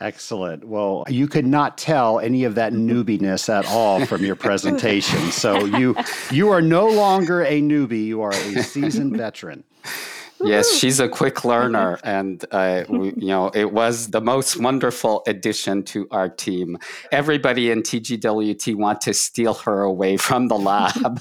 Excellent. 0.00 0.64
Well, 0.64 1.04
you 1.08 1.26
could 1.26 1.46
not 1.46 1.78
tell 1.78 2.20
any 2.20 2.44
of 2.44 2.54
that 2.56 2.72
newbiness 2.72 3.48
at 3.48 3.66
all 3.66 4.04
from 4.06 4.24
your 4.24 4.36
presentation. 4.48 5.18
So 5.32 5.64
you 5.64 5.96
you 6.30 6.50
are 6.50 6.62
no 6.62 6.86
longer 6.88 7.42
a 7.42 7.60
newbie, 7.60 8.06
you 8.06 8.22
are 8.22 8.32
a 8.32 8.62
seasoned 8.62 9.16
veteran. 9.16 9.64
Yes, 10.40 10.72
she's 10.72 11.00
a 11.00 11.08
quick 11.08 11.44
learner, 11.44 11.98
and 12.04 12.44
uh, 12.52 12.84
we, 12.88 13.08
you 13.16 13.28
know 13.28 13.48
it 13.48 13.72
was 13.72 14.08
the 14.10 14.20
most 14.20 14.60
wonderful 14.60 15.22
addition 15.26 15.82
to 15.84 16.06
our 16.10 16.28
team. 16.28 16.78
Everybody 17.10 17.70
in 17.70 17.82
TGWT 17.82 18.76
want 18.76 19.00
to 19.02 19.14
steal 19.14 19.54
her 19.54 19.82
away 19.82 20.16
from 20.16 20.48
the 20.48 20.58
lab 20.58 21.20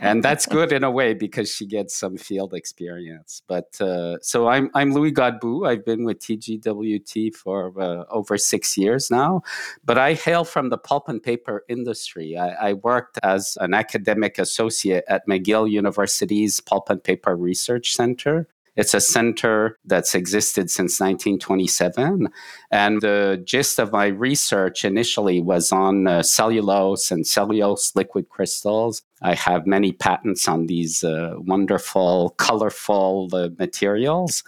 and 0.00 0.22
that's 0.22 0.46
good 0.46 0.72
in 0.72 0.84
a 0.84 0.90
way 0.90 1.14
because 1.14 1.50
she 1.50 1.66
gets 1.66 1.94
some 1.94 2.16
field 2.16 2.54
experience. 2.54 3.42
But 3.46 3.80
uh, 3.80 4.18
so 4.20 4.48
I'm 4.48 4.70
I'm 4.74 4.92
Louis 4.92 5.12
Godbout. 5.12 5.68
I've 5.68 5.84
been 5.84 6.04
with 6.04 6.18
TGWT 6.20 7.34
for 7.34 7.72
uh, 7.80 8.04
over 8.10 8.36
six 8.38 8.76
years 8.76 9.10
now, 9.10 9.42
but 9.84 9.98
I 9.98 10.14
hail 10.14 10.44
from 10.44 10.68
the 10.68 10.78
pulp 10.78 11.08
and 11.08 11.22
paper 11.22 11.64
industry. 11.68 12.36
I, 12.36 12.70
I 12.70 12.72
worked 12.74 13.18
as 13.22 13.56
an 13.60 13.74
academic 13.74 14.38
associate 14.38 15.04
at 15.08 15.26
McGill 15.26 15.70
University's 15.70 16.60
Pulp 16.60 16.90
and 16.90 17.02
Paper 17.02 17.36
Research 17.36 17.94
Center. 17.94 18.48
It's 18.78 18.94
a 18.94 19.00
center 19.00 19.76
that's 19.84 20.14
existed 20.14 20.70
since 20.70 21.00
1927. 21.00 22.28
And 22.70 23.02
the 23.02 23.42
gist 23.44 23.80
of 23.80 23.90
my 23.90 24.06
research 24.06 24.84
initially 24.84 25.42
was 25.42 25.72
on 25.72 26.06
uh, 26.06 26.22
cellulose 26.22 27.10
and 27.10 27.26
cellulose 27.26 27.96
liquid 27.96 28.28
crystals. 28.28 29.02
I 29.20 29.34
have 29.34 29.66
many 29.66 29.90
patents 29.90 30.46
on 30.46 30.66
these 30.66 31.02
uh, 31.02 31.32
wonderful, 31.38 32.36
colorful 32.38 33.28
uh, 33.32 33.48
materials. 33.58 34.44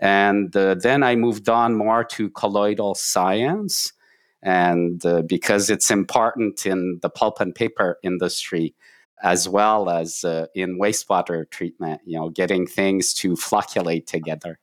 And 0.00 0.56
uh, 0.56 0.76
then 0.76 1.02
I 1.02 1.14
moved 1.14 1.50
on 1.50 1.76
more 1.76 2.04
to 2.04 2.30
colloidal 2.30 2.94
science. 2.94 3.92
And 4.42 5.04
uh, 5.04 5.22
because 5.28 5.68
it's 5.68 5.90
important 5.90 6.64
in 6.64 7.00
the 7.02 7.10
pulp 7.10 7.38
and 7.38 7.54
paper 7.54 7.98
industry, 8.02 8.74
as 9.22 9.48
well 9.48 9.88
as 9.88 10.24
uh, 10.24 10.46
in 10.54 10.78
wastewater 10.78 11.48
treatment, 11.50 12.00
you 12.04 12.18
know, 12.18 12.30
getting 12.30 12.66
things 12.66 13.14
to 13.14 13.34
flocculate 13.34 14.06
together. 14.06 14.58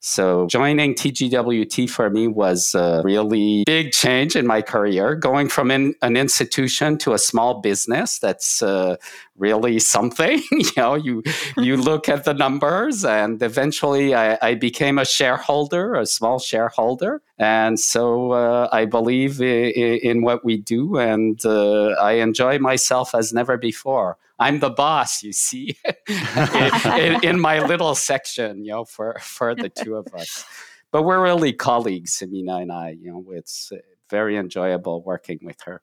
So 0.00 0.46
joining 0.46 0.94
TGWT 0.94 1.90
for 1.90 2.08
me 2.08 2.28
was 2.28 2.74
a 2.76 3.02
really 3.04 3.64
big 3.66 3.90
change 3.90 4.36
in 4.36 4.46
my 4.46 4.62
career, 4.62 5.16
going 5.16 5.48
from 5.48 5.72
in, 5.72 5.94
an 6.02 6.16
institution 6.16 6.98
to 6.98 7.14
a 7.14 7.18
small 7.18 7.60
business. 7.60 8.20
That's 8.20 8.62
uh, 8.62 8.96
really 9.38 9.78
something. 9.78 10.42
you 10.50 10.70
know, 10.76 10.94
you 10.94 11.22
you 11.56 11.76
look 11.88 12.08
at 12.08 12.24
the 12.24 12.34
numbers, 12.34 13.04
and 13.04 13.42
eventually 13.42 14.14
I, 14.14 14.38
I 14.42 14.54
became 14.54 14.98
a 14.98 15.04
shareholder, 15.04 15.94
a 15.94 16.06
small 16.06 16.38
shareholder, 16.38 17.22
and 17.38 17.78
so 17.78 18.32
uh, 18.32 18.68
I 18.72 18.84
believe 18.84 19.40
in, 19.40 19.98
in, 20.02 20.22
what 20.22 20.44
we 20.44 20.56
do, 20.56 20.98
and 20.98 21.44
uh, 21.44 21.90
I 22.00 22.12
enjoy 22.14 22.58
myself 22.58 23.14
as 23.14 23.32
never 23.32 23.56
before. 23.56 24.18
I'm 24.40 24.60
the 24.60 24.70
boss, 24.70 25.22
you 25.22 25.32
see, 25.32 25.76
in, 26.08 27.24
in, 27.24 27.40
my 27.40 27.58
little 27.58 27.96
section, 27.96 28.64
you 28.64 28.70
know, 28.70 28.84
for, 28.84 29.16
for 29.20 29.56
the 29.56 29.68
two 29.68 29.96
of 29.96 30.06
us. 30.14 30.44
But 30.92 31.02
we're 31.02 31.20
really 31.20 31.52
colleagues, 31.52 32.16
Simina 32.16 32.62
and 32.62 32.70
I. 32.70 32.90
You 32.90 33.10
know, 33.10 33.24
it's 33.32 33.72
very 34.08 34.36
enjoyable 34.36 35.02
working 35.02 35.40
with 35.42 35.60
her. 35.62 35.82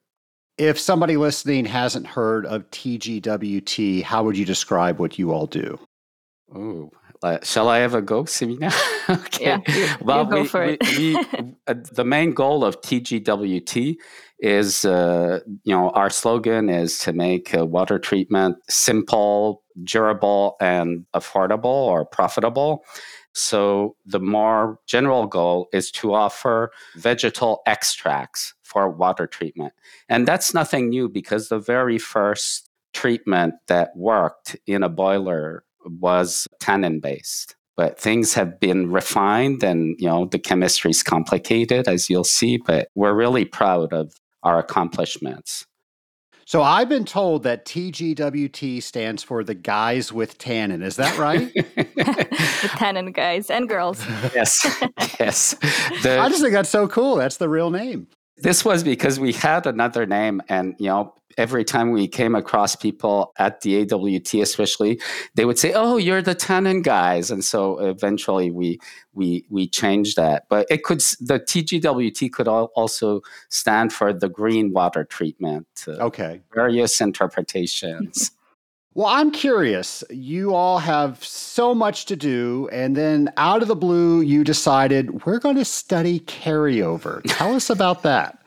If 0.57 0.79
somebody 0.79 1.17
listening 1.17 1.65
hasn't 1.65 2.07
heard 2.07 2.45
of 2.45 2.69
TGWT, 2.71 4.03
how 4.03 4.23
would 4.23 4.37
you 4.37 4.45
describe 4.45 4.99
what 4.99 5.19
you 5.19 5.33
all 5.33 5.47
do? 5.47 5.77
Oh, 6.53 6.91
uh, 7.23 7.39
shall 7.43 7.67
I 7.67 7.79
have 7.79 7.93
a 7.93 8.01
go, 8.01 8.23
Simina? 8.23 8.73
okay. 9.09 9.45
Yeah, 9.45 9.59
you, 9.67 9.87
well, 10.01 10.23
you 10.23 10.29
go 10.29 10.41
we, 10.41 10.47
for 10.47 10.63
it. 10.63 10.81
we, 10.97 11.17
uh, 11.67 11.75
the 11.91 12.05
main 12.05 12.33
goal 12.33 12.63
of 12.63 12.79
TGWT 12.81 13.95
is, 14.39 14.85
uh, 14.85 15.39
you 15.63 15.75
know, 15.75 15.89
our 15.89 16.09
slogan 16.09 16.69
is 16.69 16.99
to 16.99 17.11
make 17.13 17.49
water 17.53 17.99
treatment 17.99 18.57
simple, 18.69 19.63
durable, 19.83 20.55
and 20.61 21.05
affordable 21.13 21.65
or 21.65 22.05
profitable. 22.05 22.85
So 23.33 23.97
the 24.05 24.19
more 24.19 24.79
general 24.87 25.27
goal 25.27 25.67
is 25.73 25.91
to 25.91 26.13
offer 26.13 26.71
vegetal 26.95 27.61
extracts 27.65 28.53
for 28.65 28.89
water 28.89 29.27
treatment. 29.27 29.73
And 30.09 30.27
that's 30.27 30.53
nothing 30.53 30.89
new 30.89 31.07
because 31.07 31.49
the 31.49 31.59
very 31.59 31.97
first 31.97 32.69
treatment 32.93 33.55
that 33.67 33.95
worked 33.95 34.55
in 34.67 34.83
a 34.83 34.89
boiler 34.89 35.63
was 35.85 36.47
tannin 36.59 36.99
based. 36.99 37.55
But 37.77 37.99
things 37.99 38.33
have 38.33 38.59
been 38.59 38.91
refined 38.91 39.63
and 39.63 39.95
you 39.99 40.07
know 40.07 40.25
the 40.25 40.39
chemistry 40.39 40.91
is 40.91 41.03
complicated 41.03 41.87
as 41.87 42.09
you'll 42.09 42.23
see, 42.23 42.57
but 42.57 42.87
we're 42.95 43.13
really 43.13 43.45
proud 43.45 43.93
of 43.93 44.13
our 44.43 44.59
accomplishments. 44.59 45.65
So 46.47 46.61
I've 46.61 46.87
been 46.87 47.05
told 47.05 47.41
that 47.43 47.65
TGWT 47.65 48.81
stands 48.83 49.23
for 49.23 49.43
the 49.43 49.55
guys 49.55 50.13
with 50.13 50.37
tannin. 50.37 50.83
Is 50.83 50.95
that 50.97 51.17
right? 51.17 51.51
the 51.75 52.69
tannin 52.77 53.11
guys 53.11 53.49
and 53.49 53.67
girls. 53.67 54.05
Yes. 54.33 54.63
yes. 55.19 55.55
The, 56.03 56.19
I 56.21 56.29
just 56.29 56.41
think 56.41 56.53
that's 56.53 56.69
so 56.69 56.87
cool. 56.87 57.15
That's 57.15 57.37
the 57.37 57.49
real 57.49 57.71
name. 57.71 58.07
This 58.37 58.65
was 58.65 58.83
because 58.83 59.19
we 59.19 59.31
had 59.31 59.65
another 59.65 60.05
name, 60.05 60.41
and 60.49 60.75
you 60.77 60.87
know, 60.87 61.13
every 61.37 61.63
time 61.63 61.91
we 61.91 62.07
came 62.07 62.35
across 62.35 62.75
people 62.75 63.33
at 63.37 63.61
the 63.61 63.81
AWT, 63.81 64.41
especially, 64.41 64.99
they 65.35 65.45
would 65.45 65.57
say, 65.57 65.71
"Oh, 65.73 65.97
you're 65.97 66.21
the 66.21 66.35
tannin 66.35 66.81
guys," 66.81 67.31
and 67.31 67.43
so 67.43 67.79
eventually 67.79 68.51
we 68.51 68.79
we 69.13 69.45
we 69.49 69.67
changed 69.67 70.17
that. 70.17 70.45
But 70.49 70.67
it 70.69 70.83
could 70.83 70.99
the 71.21 71.39
TGWT 71.39 72.31
could 72.31 72.47
also 72.47 73.21
stand 73.49 73.93
for 73.93 74.11
the 74.11 74.29
green 74.29 74.73
water 74.73 75.05
treatment. 75.05 75.67
Uh, 75.87 75.91
okay, 75.91 76.41
various 76.53 76.99
interpretations. 76.99 78.31
Well, 78.95 79.07
I'm 79.07 79.29
curious. 79.29 80.05
You 80.09 80.55
all 80.55 80.79
have 80.79 81.21
so 81.21 81.75
much 81.75 82.05
to 82.05 82.15
do, 82.15 82.69
and 82.71 82.95
then 82.95 83.29
out 83.35 83.61
of 83.61 83.67
the 83.67 83.75
blue, 83.75 84.21
you 84.21 84.45
decided 84.45 85.25
we're 85.25 85.39
going 85.39 85.57
to 85.57 85.65
study 85.65 86.21
carryover. 86.21 87.21
Tell 87.27 87.53
us 87.53 87.69
about 87.69 88.03
that. 88.03 88.39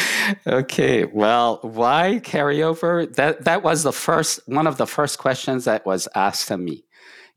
okay. 0.46 1.04
Well, 1.04 1.58
why 1.62 2.20
carryover? 2.22 3.12
That 3.16 3.44
that 3.44 3.64
was 3.64 3.82
the 3.82 3.92
first 3.92 4.38
one 4.46 4.68
of 4.68 4.76
the 4.76 4.86
first 4.86 5.18
questions 5.18 5.64
that 5.64 5.84
was 5.84 6.06
asked 6.14 6.46
to 6.48 6.56
me 6.58 6.84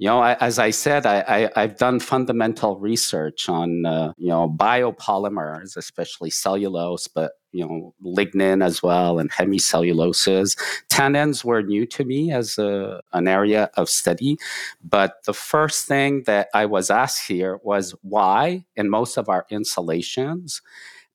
you 0.01 0.08
know, 0.08 0.20
I, 0.20 0.34
as 0.41 0.58
I 0.58 0.72
said, 0.72 1.06
I, 1.06 1.51
I, 1.56 1.62
have 1.62 1.77
done 1.77 2.00
fundamental 2.00 2.80
research 2.80 3.48
on, 3.48 3.86
uh, 3.86 4.13
you 4.18 4.30
know, 4.30 4.50
biopolymers, 4.50 5.77
especially 5.77 6.32
cellulose, 6.32 7.08
but, 7.08 7.34
you 7.51 7.67
know, 7.67 7.93
lignin 8.03 8.63
as 8.63 8.81
well 8.81 9.20
and 9.20 9.31
hemicelluloses. 9.31 10.58
Tannins 10.89 11.43
were 11.43 11.62
new 11.62 11.86
to 11.88 12.05
me 12.05 12.31
as 12.31 12.58
a, 12.58 13.01
an 13.13 13.27
area 13.27 13.70
of 13.75 13.89
study. 13.89 14.38
But 14.84 15.24
the 15.25 15.34
first 15.34 15.86
thing 15.86 16.24
that 16.25 16.50
I 16.53 16.65
was 16.65 16.89
asked 16.89 17.27
here 17.27 17.60
was 17.63 17.96
why, 18.01 18.65
in 18.75 18.89
most 18.89 19.17
of 19.17 19.29
our 19.29 19.46
insulations, 19.50 20.62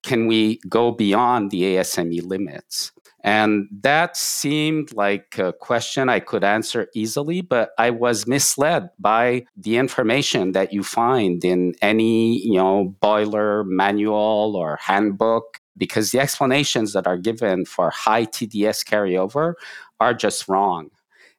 can 0.03 0.27
we 0.27 0.61
go 0.69 0.93
beyond 0.93 1.51
the 1.51 1.63
ASME 1.63 2.25
limits? 2.25 2.93
And 3.27 3.67
that 3.81 4.17
seemed 4.17 4.93
like 4.95 5.37
a 5.37 5.53
question 5.53 6.09
I 6.09 6.21
could 6.21 6.45
answer 6.45 6.87
easily, 6.95 7.41
but 7.41 7.71
I 7.77 7.91
was 7.91 8.25
misled 8.29 8.91
by 9.01 9.47
the 9.57 9.79
information 9.79 10.53
that 10.53 10.73
you 10.73 10.85
find 10.85 11.45
in 11.45 11.75
any, 11.83 12.39
you 12.39 12.55
know, 12.55 12.95
boiler 13.01 13.65
manual 13.65 14.55
or 14.55 14.79
handbook 14.81 15.61
because 15.77 16.11
the 16.11 16.21
explanations 16.21 16.93
that 16.93 17.07
are 17.07 17.17
given 17.17 17.65
for 17.65 17.91
high 17.91 18.25
TDS 18.25 18.85
carryover 18.85 19.55
are 20.01 20.15
just 20.15 20.49
wrong. 20.49 20.91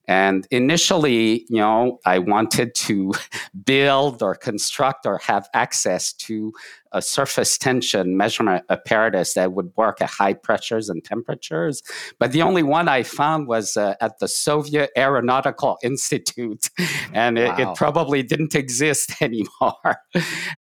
And 0.07 0.47
initially, 0.51 1.45
you 1.49 1.57
know, 1.57 1.99
I 2.05 2.19
wanted 2.19 2.73
to 2.75 3.13
build 3.65 4.23
or 4.23 4.35
construct 4.35 5.05
or 5.05 5.19
have 5.19 5.49
access 5.53 6.13
to 6.13 6.53
a 6.93 7.01
surface 7.01 7.57
tension 7.57 8.15
measurement 8.15 8.63
apparatus 8.69 9.33
that 9.33 9.51
would 9.51 9.71
work 9.75 10.01
at 10.01 10.09
high 10.09 10.33
pressures 10.33 10.89
and 10.89 11.03
temperatures. 11.03 11.83
But 12.19 12.31
the 12.31 12.41
only 12.41 12.63
one 12.63 12.87
I 12.87 13.03
found 13.03 13.47
was 13.47 13.75
uh, 13.75 13.95
at 13.99 14.19
the 14.19 14.27
Soviet 14.27 14.91
Aeronautical 14.97 15.77
Institute, 15.83 16.69
and 17.13 17.37
it, 17.37 17.49
wow. 17.49 17.71
it 17.71 17.77
probably 17.77 18.23
didn't 18.23 18.55
exist 18.55 19.13
anymore. 19.21 19.97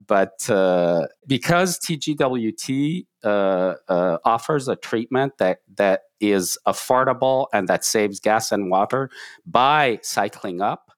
but 0.07 0.49
uh, 0.49 1.07
because 1.27 1.79
TGWT 1.79 3.05
uh, 3.23 3.75
uh, 3.87 4.17
offers 4.25 4.67
a 4.67 4.75
treatment 4.75 5.33
that 5.39 5.59
that 5.75 6.01
is 6.31 6.57
affordable 6.67 7.47
and 7.53 7.67
that 7.67 7.83
saves 7.83 8.19
gas 8.19 8.51
and 8.51 8.69
water 8.69 9.09
by 9.45 9.99
cycling 10.01 10.61
up 10.61 10.93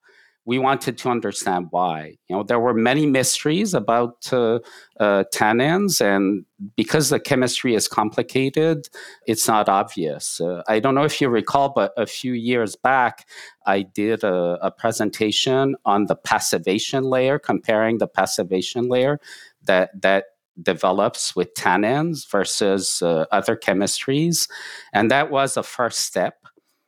we 0.46 0.60
wanted 0.60 0.98
to 1.00 1.10
understand 1.10 1.68
why. 1.72 2.18
You 2.30 2.36
know, 2.36 2.44
there 2.44 2.60
were 2.60 2.74
many 2.74 3.08
mysteries 3.08 3.74
about 3.74 4.32
uh, 4.32 4.60
uh, 5.00 5.24
tannins, 5.34 6.00
and 6.00 6.46
because 6.76 7.10
the 7.10 7.20
chemistry 7.20 7.74
is 7.74 7.88
complicated, 7.88 8.88
it's 9.26 9.48
not 9.48 9.68
obvious. 9.68 10.40
Uh, 10.40 10.62
I 10.68 10.80
don't 10.80 10.94
know 10.94 11.04
if 11.04 11.20
you 11.20 11.30
recall, 11.30 11.70
but 11.70 11.94
a 11.98 12.06
few 12.06 12.34
years 12.34 12.76
back, 12.76 13.28
I 13.66 13.82
did 13.82 14.24
a, 14.24 14.60
a 14.62 14.72
presentation 14.72 15.76
on 15.84 16.06
the 16.06 16.16
passivation 16.16 17.06
layer, 17.06 17.40
comparing 17.40 17.98
the 17.98 18.08
passivation 18.08 18.88
layer 18.88 19.20
that 19.64 20.00
that 20.00 20.26
develops 20.62 21.36
with 21.36 21.54
tannins 21.54 22.30
versus 22.30 23.02
uh, 23.02 23.26
other 23.32 23.56
chemistries. 23.56 24.50
And 24.94 25.12
that 25.12 25.32
was 25.32 25.58
a 25.58 25.64
first 25.64 26.00
step. 26.00 26.36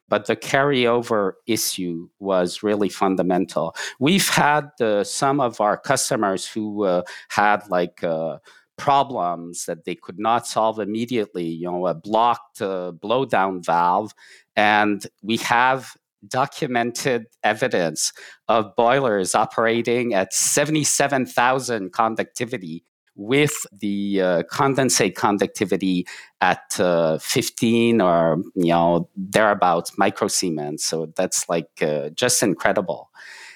But 0.09 0.25
the 0.25 0.37
carryover 0.37 1.33
issue 1.47 2.07
was 2.19 2.63
really 2.63 2.87
fundamental. 2.87 3.75
We've 3.99 4.29
had 4.29 4.69
uh, 4.79 5.03
some 5.03 5.41
of 5.41 5.59
our 5.59 5.77
customers 5.77 6.47
who 6.47 6.85
uh, 6.85 7.01
had 7.27 7.67
like 7.69 8.05
uh, 8.05 8.37
problems 8.77 9.65
that 9.65 9.83
they 9.83 9.95
could 9.95 10.17
not 10.17 10.47
solve 10.47 10.79
immediately, 10.79 11.45
you 11.45 11.69
know, 11.69 11.87
a 11.87 11.93
blocked 11.93 12.61
uh, 12.61 12.93
blowdown 13.03 13.65
valve. 13.65 14.13
And 14.55 15.05
we 15.21 15.37
have 15.37 15.97
documented 16.25 17.25
evidence 17.43 18.13
of 18.47 18.75
boilers 18.75 19.35
operating 19.35 20.13
at 20.13 20.33
77,000 20.33 21.91
conductivity 21.91 22.83
with 23.17 23.65
the 23.73 24.21
uh, 24.21 24.43
condensate 24.43 25.15
conductivity 25.15 26.07
at 26.39 26.79
uh, 26.79 27.17
15 27.17 27.99
or 27.99 28.37
you 28.55 28.71
know 28.71 29.09
thereabouts 29.17 29.91
microsiemens. 29.99 30.81
So 30.81 31.07
that's 31.15 31.49
like 31.49 31.69
uh, 31.81 32.09
just 32.11 32.41
incredible. 32.43 33.09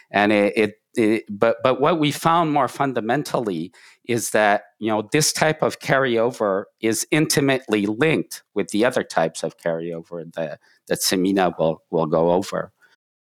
And 0.10 0.32
it, 0.34 0.54
it, 0.58 0.74
it, 0.96 1.26
but 1.30 1.58
but 1.64 1.80
what 1.80 2.00
we 2.00 2.12
found 2.12 2.52
more 2.52 2.68
fundamentally 2.68 3.72
is 4.06 4.32
that 4.32 4.64
you 4.80 4.88
know 4.88 5.08
this 5.14 5.32
type 5.32 5.62
of 5.62 5.80
carryover 5.80 6.66
is 6.82 7.08
intimately 7.12 7.86
linked 7.86 8.44
with 8.56 8.70
the 8.70 8.84
other 8.84 9.04
types 9.04 9.44
of 9.44 9.58
carryover 9.58 10.34
that 10.34 10.60
that 10.88 11.00
Simina 11.00 11.58
will 11.58 11.84
will 11.92 12.08
go 12.08 12.32
over. 12.32 12.74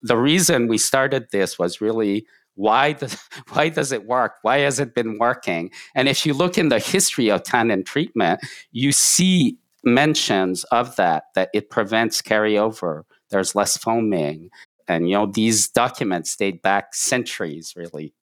The 0.00 0.16
reason 0.16 0.66
we 0.66 0.78
started 0.78 1.28
this 1.30 1.58
was 1.58 1.80
really 1.80 2.26
why 2.54 2.92
does 2.92 3.16
why 3.52 3.68
does 3.68 3.92
it 3.92 4.06
work 4.06 4.34
why 4.42 4.58
has 4.58 4.78
it 4.78 4.94
been 4.94 5.18
working 5.18 5.70
and 5.94 6.08
if 6.08 6.26
you 6.26 6.34
look 6.34 6.58
in 6.58 6.68
the 6.68 6.78
history 6.78 7.30
of 7.30 7.42
tannin 7.42 7.84
treatment 7.84 8.40
you 8.72 8.92
see 8.92 9.56
mentions 9.84 10.64
of 10.64 10.94
that 10.96 11.24
that 11.34 11.50
it 11.52 11.70
prevents 11.70 12.22
carryover 12.22 13.02
there's 13.30 13.54
less 13.54 13.76
foaming 13.76 14.48
and 14.88 15.08
you 15.08 15.14
know 15.14 15.26
these 15.26 15.68
documents 15.68 16.36
date 16.36 16.62
back 16.62 16.94
centuries 16.94 17.74
really 17.76 18.14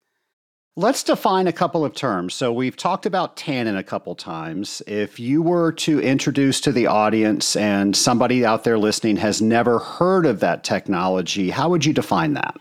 Let's 0.76 1.02
define 1.02 1.48
a 1.48 1.52
couple 1.52 1.84
of 1.84 1.94
terms. 1.94 2.32
So, 2.32 2.52
we've 2.52 2.76
talked 2.76 3.04
about 3.04 3.36
tannin 3.36 3.76
a 3.76 3.82
couple 3.82 4.14
times. 4.14 4.80
If 4.86 5.18
you 5.18 5.42
were 5.42 5.72
to 5.72 6.00
introduce 6.00 6.60
to 6.62 6.72
the 6.72 6.86
audience 6.86 7.56
and 7.56 7.94
somebody 7.94 8.46
out 8.46 8.62
there 8.62 8.78
listening 8.78 9.16
has 9.16 9.42
never 9.42 9.80
heard 9.80 10.24
of 10.24 10.38
that 10.40 10.62
technology, 10.62 11.50
how 11.50 11.68
would 11.68 11.84
you 11.84 11.92
define 11.92 12.34
that? 12.34 12.56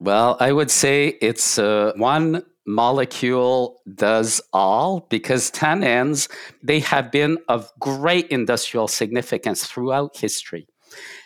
Well, 0.00 0.36
I 0.38 0.52
would 0.52 0.70
say 0.70 1.18
it's 1.20 1.58
uh, 1.58 1.92
one 1.96 2.44
molecule 2.66 3.80
does 3.94 4.40
all 4.52 5.06
because 5.08 5.50
tannins 5.50 6.30
they 6.62 6.80
have 6.80 7.10
been 7.10 7.38
of 7.48 7.72
great 7.80 8.28
industrial 8.28 8.86
significance 8.86 9.66
throughout 9.66 10.16
history. 10.16 10.68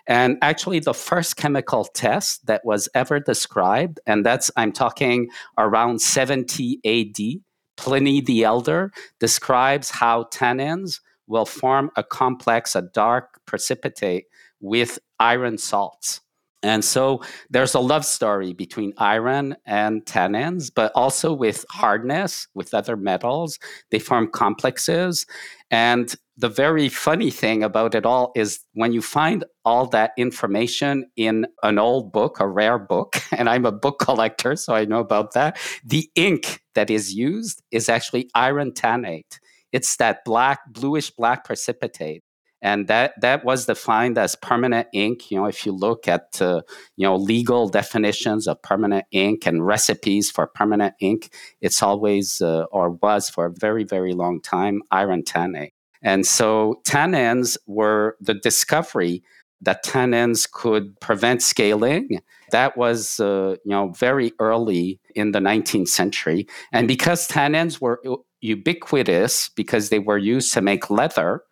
And 0.07 0.39
actually, 0.41 0.81
the 0.81 0.95
first 0.95 1.37
chemical 1.37 1.85
test 1.85 2.47
that 2.47 2.65
was 2.65 2.89
ever 2.95 3.21
described, 3.21 4.01
and 4.07 4.25
that's, 4.25 4.51
I'm 4.57 4.73
talking 4.73 5.29
around 5.59 6.01
70 6.01 6.81
AD, 6.85 7.43
Pliny 7.77 8.21
the 8.21 8.45
Elder 8.45 8.93
describes 9.21 9.91
how 9.91 10.25
tannins 10.25 11.01
will 11.27 11.47
form 11.47 11.91
a 11.97 12.03
complex, 12.03 12.75
a 12.75 12.83
dark 12.83 13.41
precipitate 13.47 14.25
with 14.61 14.99
iron 15.21 15.59
salts. 15.59 16.21
And 16.63 16.85
so 16.85 17.23
there's 17.51 17.75
a 17.75 17.81
love 17.81 18.05
story 18.05 18.53
between 18.53 18.93
iron 18.99 19.57
and 19.67 20.05
tannins, 20.05 20.71
but 20.75 20.93
also 20.95 21.33
with 21.33 21.65
hardness, 21.71 22.47
with 22.55 22.73
other 22.73 22.97
metals. 22.97 23.59
They 23.91 23.99
form 23.99 24.29
complexes. 24.31 25.27
And 25.71 26.15
the 26.37 26.49
very 26.49 26.89
funny 26.89 27.31
thing 27.31 27.63
about 27.63 27.95
it 27.95 28.07
all 28.07 28.33
is 28.35 28.61
when 28.75 28.93
you 28.93 29.03
find 29.03 29.45
all 29.65 29.87
that 29.87 30.13
information 30.17 31.07
in 31.17 31.47
an 31.63 31.79
old 31.79 32.13
book, 32.13 32.41
a 32.41 32.47
rare 32.47 32.79
book, 32.79 33.17
and 33.33 33.49
I'm 33.49 33.67
a 33.67 33.73
book 33.73 33.99
collector, 33.99 34.57
so 34.57 34.75
I 34.75 34.85
know 34.85 35.01
about 35.01 35.35
that, 35.35 35.59
the 35.85 36.11
ink 36.15 36.61
that 36.75 36.91
is 36.91 37.13
used 37.13 37.63
is 37.71 37.89
actually 37.89 38.31
iron 38.35 38.73
tannate. 38.73 39.39
It's 39.73 39.97
that 39.97 40.25
black, 40.25 40.61
bluish 40.71 41.11
black 41.11 41.45
precipitate 41.45 42.23
and 42.63 42.87
that 42.89 43.21
that 43.21 43.45
was 43.45 43.67
defined 43.67 44.17
as 44.17 44.37
permanent 44.37 44.89
ink. 44.95 45.31
You 45.31 45.39
know 45.39 45.47
if 45.47 45.67
you 45.67 45.73
look 45.73 46.09
at 46.09 46.41
uh, 46.41 46.63
you 46.97 47.07
know 47.07 47.17
legal 47.17 47.69
definitions 47.69 48.47
of 48.47 48.63
permanent 48.63 49.05
ink 49.11 49.47
and 49.47 49.67
recipes 49.67 50.31
for 50.31 50.47
permanent 50.47 50.95
ink 51.01 51.35
it's 51.61 51.83
always 51.83 52.41
uh, 52.41 52.65
or 52.73 52.91
was 52.91 53.29
for 53.29 53.47
a 53.47 53.53
very 53.53 53.85
very 53.85 54.15
long 54.15 54.41
time 54.41 54.83
iron 54.91 55.23
tannate 55.23 55.73
and 56.03 56.27
so 56.27 56.81
tannins 56.85 57.57
were 57.67 58.17
the 58.21 58.35
discovery 58.35 59.23
that 59.63 59.85
tannins 59.85 60.51
could 60.51 60.99
prevent 61.01 61.41
scaling. 61.41 62.21
That 62.51 62.77
was 62.77 63.21
uh, 63.21 63.57
you 63.65 63.71
know 63.71 63.91
very 63.91 64.33
early 64.39 65.01
in 65.15 65.33
the 65.33 65.39
19th 65.39 65.89
century. 65.89 66.47
And 66.73 66.89
because 66.89 67.29
tannins 67.29 67.81
were 67.81 68.03
ubiquitous 68.41 69.49
because 69.51 69.89
they 69.89 70.01
were 70.01 70.19
used 70.19 70.53
to 70.55 70.61
make 70.61 70.91
leather 70.91 71.43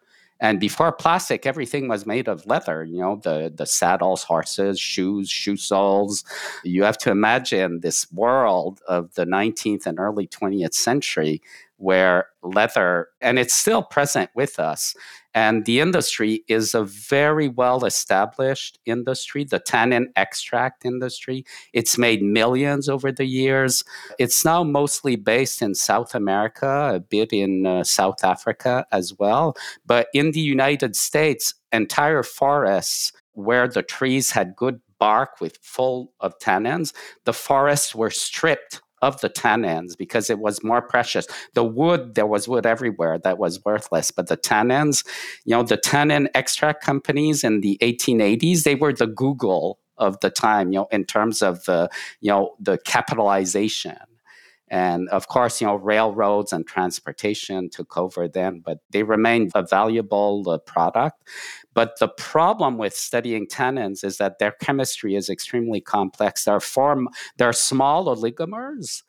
and 0.40 0.58
before 0.58 0.90
plastic, 0.90 1.44
everything 1.44 1.86
was 1.86 2.06
made 2.06 2.26
of 2.26 2.46
leather, 2.46 2.82
you 2.82 2.98
know, 2.98 3.20
the, 3.22 3.52
the 3.54 3.66
saddles, 3.66 4.22
horses, 4.22 4.80
shoes, 4.80 5.28
shoe 5.28 5.56
soles. 5.56 6.24
You 6.64 6.82
have 6.84 6.96
to 6.98 7.10
imagine 7.10 7.80
this 7.80 8.10
world 8.10 8.80
of 8.88 9.14
the 9.14 9.26
19th 9.26 9.86
and 9.86 9.98
early 9.98 10.26
20th 10.26 10.74
century 10.74 11.42
where 11.76 12.26
leather, 12.42 13.08
and 13.20 13.38
it's 13.38 13.54
still 13.54 13.82
present 13.82 14.30
with 14.34 14.58
us. 14.58 14.94
And 15.34 15.64
the 15.64 15.80
industry 15.80 16.44
is 16.48 16.74
a 16.74 16.84
very 16.84 17.48
well 17.48 17.84
established 17.84 18.78
industry, 18.84 19.44
the 19.44 19.60
tannin 19.60 20.12
extract 20.16 20.84
industry. 20.84 21.44
It's 21.72 21.96
made 21.96 22.22
millions 22.22 22.88
over 22.88 23.12
the 23.12 23.26
years. 23.26 23.84
It's 24.18 24.44
now 24.44 24.64
mostly 24.64 25.16
based 25.16 25.62
in 25.62 25.74
South 25.74 26.14
America, 26.14 26.92
a 26.94 27.00
bit 27.00 27.32
in 27.32 27.66
uh, 27.66 27.84
South 27.84 28.24
Africa 28.24 28.86
as 28.90 29.14
well. 29.18 29.54
But 29.86 30.08
in 30.14 30.32
the 30.32 30.40
United 30.40 30.96
States, 30.96 31.54
entire 31.72 32.24
forests 32.24 33.12
where 33.32 33.68
the 33.68 33.82
trees 33.82 34.32
had 34.32 34.56
good 34.56 34.80
bark 34.98 35.40
with 35.40 35.58
full 35.62 36.12
of 36.20 36.38
tannins, 36.38 36.92
the 37.24 37.32
forests 37.32 37.94
were 37.94 38.10
stripped 38.10 38.82
of 39.02 39.20
the 39.20 39.30
tannins 39.30 39.96
because 39.96 40.30
it 40.30 40.38
was 40.38 40.62
more 40.62 40.82
precious. 40.82 41.26
The 41.54 41.64
wood, 41.64 42.14
there 42.14 42.26
was 42.26 42.48
wood 42.48 42.66
everywhere 42.66 43.18
that 43.18 43.38
was 43.38 43.64
worthless, 43.64 44.10
but 44.10 44.28
the 44.28 44.36
tannins, 44.36 45.06
you 45.44 45.56
know, 45.56 45.62
the 45.62 45.76
tannin 45.76 46.28
extract 46.34 46.82
companies 46.82 47.44
in 47.44 47.60
the 47.60 47.78
1880s, 47.82 48.62
they 48.64 48.74
were 48.74 48.92
the 48.92 49.06
Google 49.06 49.78
of 49.96 50.18
the 50.20 50.30
time, 50.30 50.72
you 50.72 50.80
know, 50.80 50.88
in 50.90 51.04
terms 51.04 51.42
of 51.42 51.64
the, 51.64 51.88
you 52.20 52.30
know, 52.30 52.54
the 52.58 52.78
capitalization. 52.78 53.96
And 54.70 55.08
of 55.08 55.26
course, 55.26 55.60
you 55.60 55.66
know, 55.66 55.74
railroads 55.74 56.52
and 56.52 56.64
transportation 56.64 57.70
took 57.70 57.96
over 57.96 58.28
then, 58.28 58.62
but 58.64 58.78
they 58.90 59.02
remained 59.02 59.50
a 59.54 59.64
valuable 59.64 60.48
uh, 60.48 60.58
product. 60.58 61.22
But 61.74 61.98
the 61.98 62.08
problem 62.08 62.78
with 62.78 62.94
studying 62.94 63.48
tannins 63.48 64.04
is 64.04 64.18
that 64.18 64.38
their 64.38 64.52
chemistry 64.52 65.16
is 65.16 65.28
extremely 65.28 65.80
complex. 65.80 66.44
There 66.44 66.54
are 66.54 66.60
four, 66.60 67.04
there 67.36 67.48
are 67.48 67.52
small 67.52 68.06
oligomers, 68.06 69.02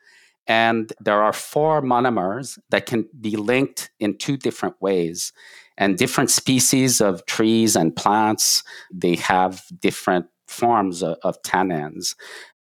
and 0.48 0.92
there 1.00 1.22
are 1.22 1.34
four 1.34 1.82
monomers 1.82 2.58
that 2.72 2.88
can 2.88 3.08
be 3.20 3.36
linked 3.36 3.92
in 4.00 4.18
two 4.18 4.38
different 4.38 4.82
ways. 4.82 5.32
And 5.78 5.98
different 5.98 6.30
species 6.30 7.02
of 7.02 7.26
trees 7.26 7.76
and 7.76 7.96
plants, 7.96 8.64
they 8.92 9.16
have 9.16 9.64
different 9.80 10.26
forms 10.48 11.02
of, 11.02 11.18
of 11.24 11.42
tannins. 11.44 12.16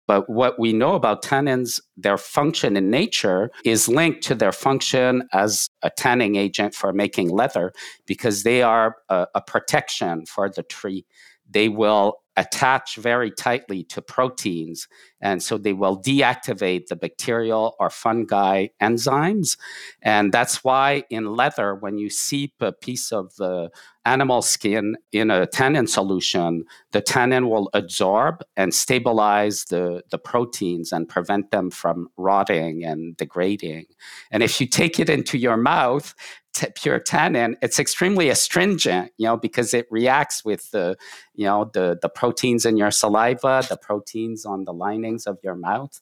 But 0.10 0.28
what 0.28 0.58
we 0.58 0.74
know 0.74 0.96
about 0.96 1.22
tannins, 1.24 1.80
their 1.96 2.18
function 2.18 2.76
in 2.76 2.90
nature 2.90 3.52
is 3.64 3.88
linked 3.88 4.24
to 4.24 4.34
their 4.34 4.52
function 4.52 5.30
as 5.34 5.70
a 5.84 5.92
tanning 5.92 6.36
agent 6.36 6.74
for 6.74 6.92
making 6.92 7.30
leather 7.30 7.74
because 8.08 8.42
they 8.42 8.64
are 8.64 8.96
a, 9.10 9.28
a 9.36 9.42
protection 9.42 10.26
for 10.26 10.50
the 10.50 10.64
tree. 10.64 11.06
They 11.48 11.70
will 11.70 12.16
attach 12.38 12.96
very 12.96 13.32
tightly 13.32 13.84
to 13.84 14.02
proteins. 14.02 14.88
And 15.22 15.44
so 15.44 15.58
they 15.58 15.74
will 15.74 16.02
deactivate 16.02 16.88
the 16.88 16.96
bacterial 16.96 17.76
or 17.80 17.90
fungi 17.90 18.68
enzymes. 18.82 19.58
And 20.02 20.32
that's 20.32 20.64
why 20.64 21.04
in 21.10 21.36
leather, 21.36 21.76
when 21.76 21.98
you 21.98 22.10
seep 22.10 22.54
a 22.62 22.72
piece 22.72 23.12
of 23.12 23.36
the 23.36 23.70
animal 24.06 24.42
skin 24.42 24.96
in 25.12 25.30
a 25.30 25.46
tannin 25.46 25.88
solution, 25.88 26.64
the 26.92 27.02
tannin 27.02 27.50
will 27.50 27.70
absorb 27.74 28.42
and 28.56 28.74
stabilize 28.74 29.66
the, 29.66 30.04
the 30.10 30.18
proteins 30.18 30.94
and 30.94 31.10
prevent 31.10 31.52
them 31.52 31.70
from 31.70 32.08
rotting 32.16 32.86
and 32.86 33.18
degrading. 33.18 33.86
And 34.32 34.42
if 34.42 34.62
you 34.62 34.68
take 34.68 35.00
it 35.00 35.10
into 35.10 35.38
your 35.38 35.58
mouth, 35.58 36.16
t- 36.54 36.68
pure 36.76 37.00
tannin, 37.00 37.58
it's 37.62 37.80
extremely 37.80 38.30
astringent, 38.30 39.12
you 39.18 39.26
know, 39.26 39.38
because 39.38 39.74
it 39.74 39.88
reacts 39.92 40.44
with 40.44 40.72
the, 40.72 40.98
you 41.36 41.46
know, 41.46 41.70
the, 41.74 41.98
the 42.02 42.10
proteins 42.30 42.66
in 42.66 42.78
your 42.78 42.92
saliva, 42.92 43.64
the 43.68 43.78
proteins 43.78 44.46
on 44.46 44.64
the 44.66 44.74
linings 44.74 45.26
of 45.26 45.40
your 45.44 45.56
mouth. 45.56 46.00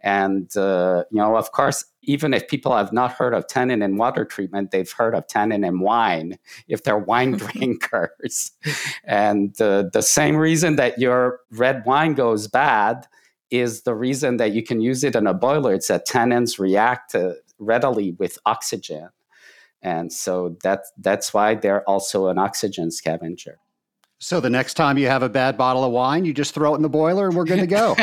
And, 0.00 0.56
uh, 0.56 1.04
you 1.10 1.18
know, 1.18 1.36
of 1.36 1.52
course, 1.52 1.84
even 2.02 2.32
if 2.32 2.48
people 2.48 2.74
have 2.74 2.92
not 2.92 3.12
heard 3.12 3.34
of 3.34 3.46
tannin 3.46 3.82
in 3.82 3.98
water 3.98 4.24
treatment, 4.24 4.70
they've 4.70 4.90
heard 4.90 5.14
of 5.14 5.26
tannin 5.26 5.64
in 5.64 5.80
wine 5.80 6.38
if 6.68 6.82
they're 6.82 6.96
wine 6.98 7.32
drinkers. 7.42 8.52
and 9.04 9.60
uh, 9.60 9.84
the 9.92 10.02
same 10.02 10.36
reason 10.36 10.76
that 10.76 10.98
your 10.98 11.40
red 11.50 11.82
wine 11.84 12.14
goes 12.14 12.48
bad 12.48 13.06
is 13.50 13.82
the 13.82 13.94
reason 13.94 14.38
that 14.38 14.52
you 14.52 14.62
can 14.62 14.80
use 14.80 15.04
it 15.04 15.14
in 15.14 15.26
a 15.26 15.34
boiler. 15.34 15.74
It's 15.74 15.88
that 15.88 16.08
tannins 16.08 16.58
react 16.58 17.14
uh, 17.14 17.34
readily 17.58 18.12
with 18.12 18.38
oxygen. 18.46 19.10
And 19.82 20.10
so 20.10 20.56
that, 20.62 20.80
that's 20.96 21.34
why 21.34 21.54
they're 21.54 21.84
also 21.88 22.28
an 22.28 22.38
oxygen 22.38 22.90
scavenger. 22.90 23.58
So 24.18 24.40
the 24.40 24.48
next 24.48 24.74
time 24.74 24.96
you 24.96 25.08
have 25.08 25.22
a 25.22 25.28
bad 25.28 25.58
bottle 25.58 25.84
of 25.84 25.92
wine, 25.92 26.24
you 26.24 26.32
just 26.32 26.54
throw 26.54 26.72
it 26.72 26.76
in 26.76 26.82
the 26.82 26.88
boiler 26.88 27.26
and 27.26 27.36
we're 27.36 27.44
good 27.44 27.60
to 27.60 27.66
go. 27.66 27.94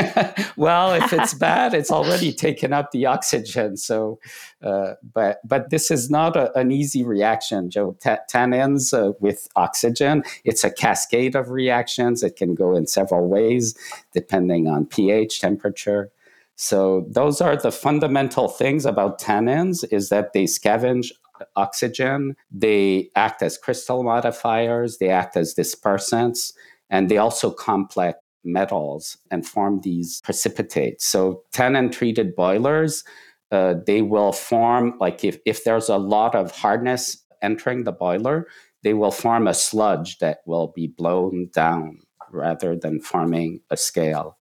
well, 0.56 0.94
if 0.94 1.12
it's 1.12 1.34
bad, 1.34 1.74
it's 1.74 1.90
already 1.90 2.32
taken 2.32 2.72
up 2.72 2.92
the 2.92 3.06
oxygen. 3.06 3.76
So, 3.76 4.20
uh, 4.62 4.94
but 5.12 5.40
but 5.44 5.70
this 5.70 5.90
is 5.90 6.10
not 6.10 6.36
a, 6.36 6.56
an 6.56 6.70
easy 6.70 7.02
reaction, 7.02 7.68
Joe. 7.68 7.96
T- 8.00 8.10
tannins 8.32 8.96
uh, 8.96 9.14
with 9.18 9.48
oxygen, 9.56 10.22
it's 10.44 10.62
a 10.62 10.70
cascade 10.70 11.34
of 11.34 11.50
reactions. 11.50 12.22
It 12.22 12.36
can 12.36 12.54
go 12.54 12.76
in 12.76 12.86
several 12.86 13.26
ways 13.26 13.76
depending 14.12 14.68
on 14.68 14.86
pH, 14.86 15.40
temperature. 15.40 16.12
So 16.54 17.06
those 17.10 17.40
are 17.40 17.56
the 17.56 17.72
fundamental 17.72 18.46
things 18.46 18.86
about 18.86 19.20
tannins: 19.20 19.84
is 19.90 20.10
that 20.10 20.32
they 20.32 20.44
scavenge 20.44 21.10
oxygen. 21.56 22.36
They 22.50 23.10
act 23.16 23.42
as 23.42 23.58
crystal 23.58 24.02
modifiers, 24.02 24.98
they 24.98 25.08
act 25.08 25.36
as 25.36 25.54
dispersants, 25.54 26.52
and 26.90 27.08
they 27.08 27.18
also 27.18 27.50
complex 27.50 28.18
metals 28.44 29.16
and 29.30 29.46
form 29.46 29.80
these 29.80 30.20
precipitates. 30.22 31.06
So, 31.06 31.42
tannin 31.52 31.90
treated 31.90 32.36
boilers, 32.36 33.04
uh, 33.50 33.74
they 33.86 34.02
will 34.02 34.32
form, 34.32 34.94
like 35.00 35.24
if, 35.24 35.38
if 35.46 35.64
there's 35.64 35.88
a 35.88 35.96
lot 35.96 36.34
of 36.34 36.50
hardness 36.50 37.24
entering 37.42 37.84
the 37.84 37.92
boiler, 37.92 38.46
they 38.82 38.94
will 38.94 39.10
form 39.10 39.46
a 39.46 39.54
sludge 39.54 40.18
that 40.18 40.38
will 40.46 40.72
be 40.74 40.86
blown 40.86 41.48
down 41.52 42.00
rather 42.30 42.76
than 42.76 43.00
forming 43.00 43.60
a 43.70 43.76
scale. 43.76 44.38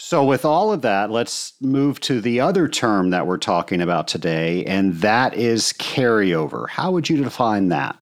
So, 0.00 0.24
with 0.24 0.44
all 0.44 0.72
of 0.72 0.82
that, 0.82 1.10
let's 1.10 1.54
move 1.60 1.98
to 2.02 2.20
the 2.20 2.38
other 2.38 2.68
term 2.68 3.10
that 3.10 3.26
we're 3.26 3.36
talking 3.36 3.80
about 3.80 4.06
today, 4.06 4.64
and 4.64 4.94
that 5.00 5.34
is 5.34 5.72
carryover. 5.72 6.68
How 6.68 6.92
would 6.92 7.10
you 7.10 7.16
define 7.24 7.70
that? 7.70 7.98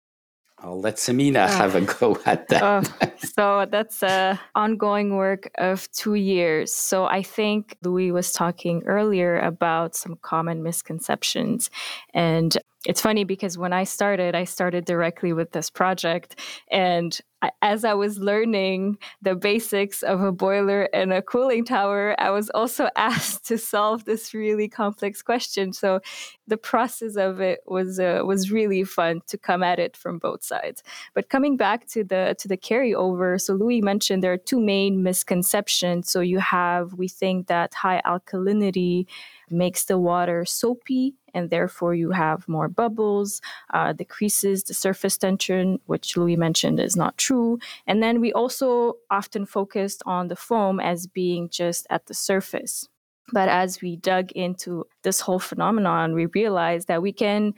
I'll 0.58 0.78
let 0.78 0.96
Simina 0.96 1.48
have 1.48 1.74
a 1.74 1.80
go 1.80 2.20
at 2.26 2.48
that. 2.48 2.62
Uh, 2.62 3.06
so 3.16 3.66
that's 3.70 4.02
a 4.02 4.38
ongoing 4.54 5.16
work 5.16 5.50
of 5.56 5.90
two 5.92 6.14
years. 6.14 6.70
So 6.70 7.06
I 7.06 7.22
think 7.22 7.78
Louis 7.82 8.12
was 8.12 8.30
talking 8.30 8.82
earlier 8.84 9.38
about 9.38 9.94
some 9.96 10.18
common 10.20 10.62
misconceptions, 10.62 11.70
and 12.12 12.58
it's 12.86 13.00
funny 13.00 13.24
because 13.24 13.58
when 13.58 13.72
I 13.72 13.84
started, 13.84 14.34
I 14.34 14.44
started 14.44 14.84
directly 14.84 15.32
with 15.32 15.50
this 15.52 15.70
project. 15.70 16.38
And 16.70 17.18
as 17.62 17.84
I 17.84 17.94
was 17.94 18.18
learning 18.18 18.98
the 19.22 19.34
basics 19.34 20.02
of 20.02 20.20
a 20.20 20.32
boiler 20.32 20.84
and 20.92 21.12
a 21.12 21.22
cooling 21.22 21.64
tower, 21.64 22.14
I 22.18 22.30
was 22.30 22.50
also 22.50 22.88
asked 22.96 23.46
to 23.46 23.58
solve 23.58 24.04
this 24.04 24.34
really 24.34 24.68
complex 24.68 25.22
question. 25.22 25.72
So 25.72 26.00
the 26.46 26.56
process 26.56 27.16
of 27.16 27.40
it 27.40 27.60
was 27.66 27.98
uh, 27.98 28.22
was 28.24 28.50
really 28.50 28.84
fun 28.84 29.22
to 29.26 29.38
come 29.38 29.62
at 29.62 29.78
it 29.78 29.96
from 29.96 30.18
both 30.18 30.44
sides. 30.44 30.82
But 31.14 31.28
coming 31.28 31.56
back 31.56 31.86
to 31.88 32.04
the 32.04 32.36
to 32.38 32.48
the 32.48 32.56
carryover, 32.56 33.40
so 33.40 33.54
Louis 33.54 33.80
mentioned 33.80 34.22
there 34.22 34.32
are 34.32 34.38
two 34.38 34.60
main 34.60 35.02
misconceptions. 35.02 36.10
So 36.10 36.20
you 36.20 36.38
have 36.38 36.94
we 36.94 37.08
think 37.08 37.46
that 37.48 37.74
high 37.74 38.02
alkalinity 38.04 39.06
makes 39.50 39.84
the 39.84 39.98
water 39.98 40.44
soapy 40.44 41.14
and 41.34 41.50
therefore 41.50 41.94
you 41.94 42.12
have 42.12 42.48
more 42.48 42.68
bubbles, 42.68 43.40
uh, 43.74 43.92
decreases 43.92 44.64
the 44.64 44.74
surface 44.74 45.18
tension, 45.18 45.78
which 45.86 46.16
Louis 46.16 46.36
mentioned 46.36 46.80
is 46.80 46.96
not 46.96 47.18
true. 47.18 47.58
And 47.86 48.02
then 48.02 48.20
we 48.20 48.32
also 48.32 48.94
often 49.10 49.44
focused 49.46 50.02
on 50.06 50.28
the 50.28 50.36
foam 50.36 50.80
as 50.80 51.06
being 51.06 51.48
just 51.50 51.86
at 51.90 52.06
the 52.06 52.14
surface. 52.14 52.88
But 53.32 53.48
as 53.48 53.82
we 53.82 53.96
dug 53.96 54.32
into 54.32 54.86
this 55.02 55.20
whole 55.20 55.40
phenomenon, 55.40 56.14
we 56.14 56.26
realized 56.26 56.88
that 56.88 57.02
we 57.02 57.12
can 57.12 57.54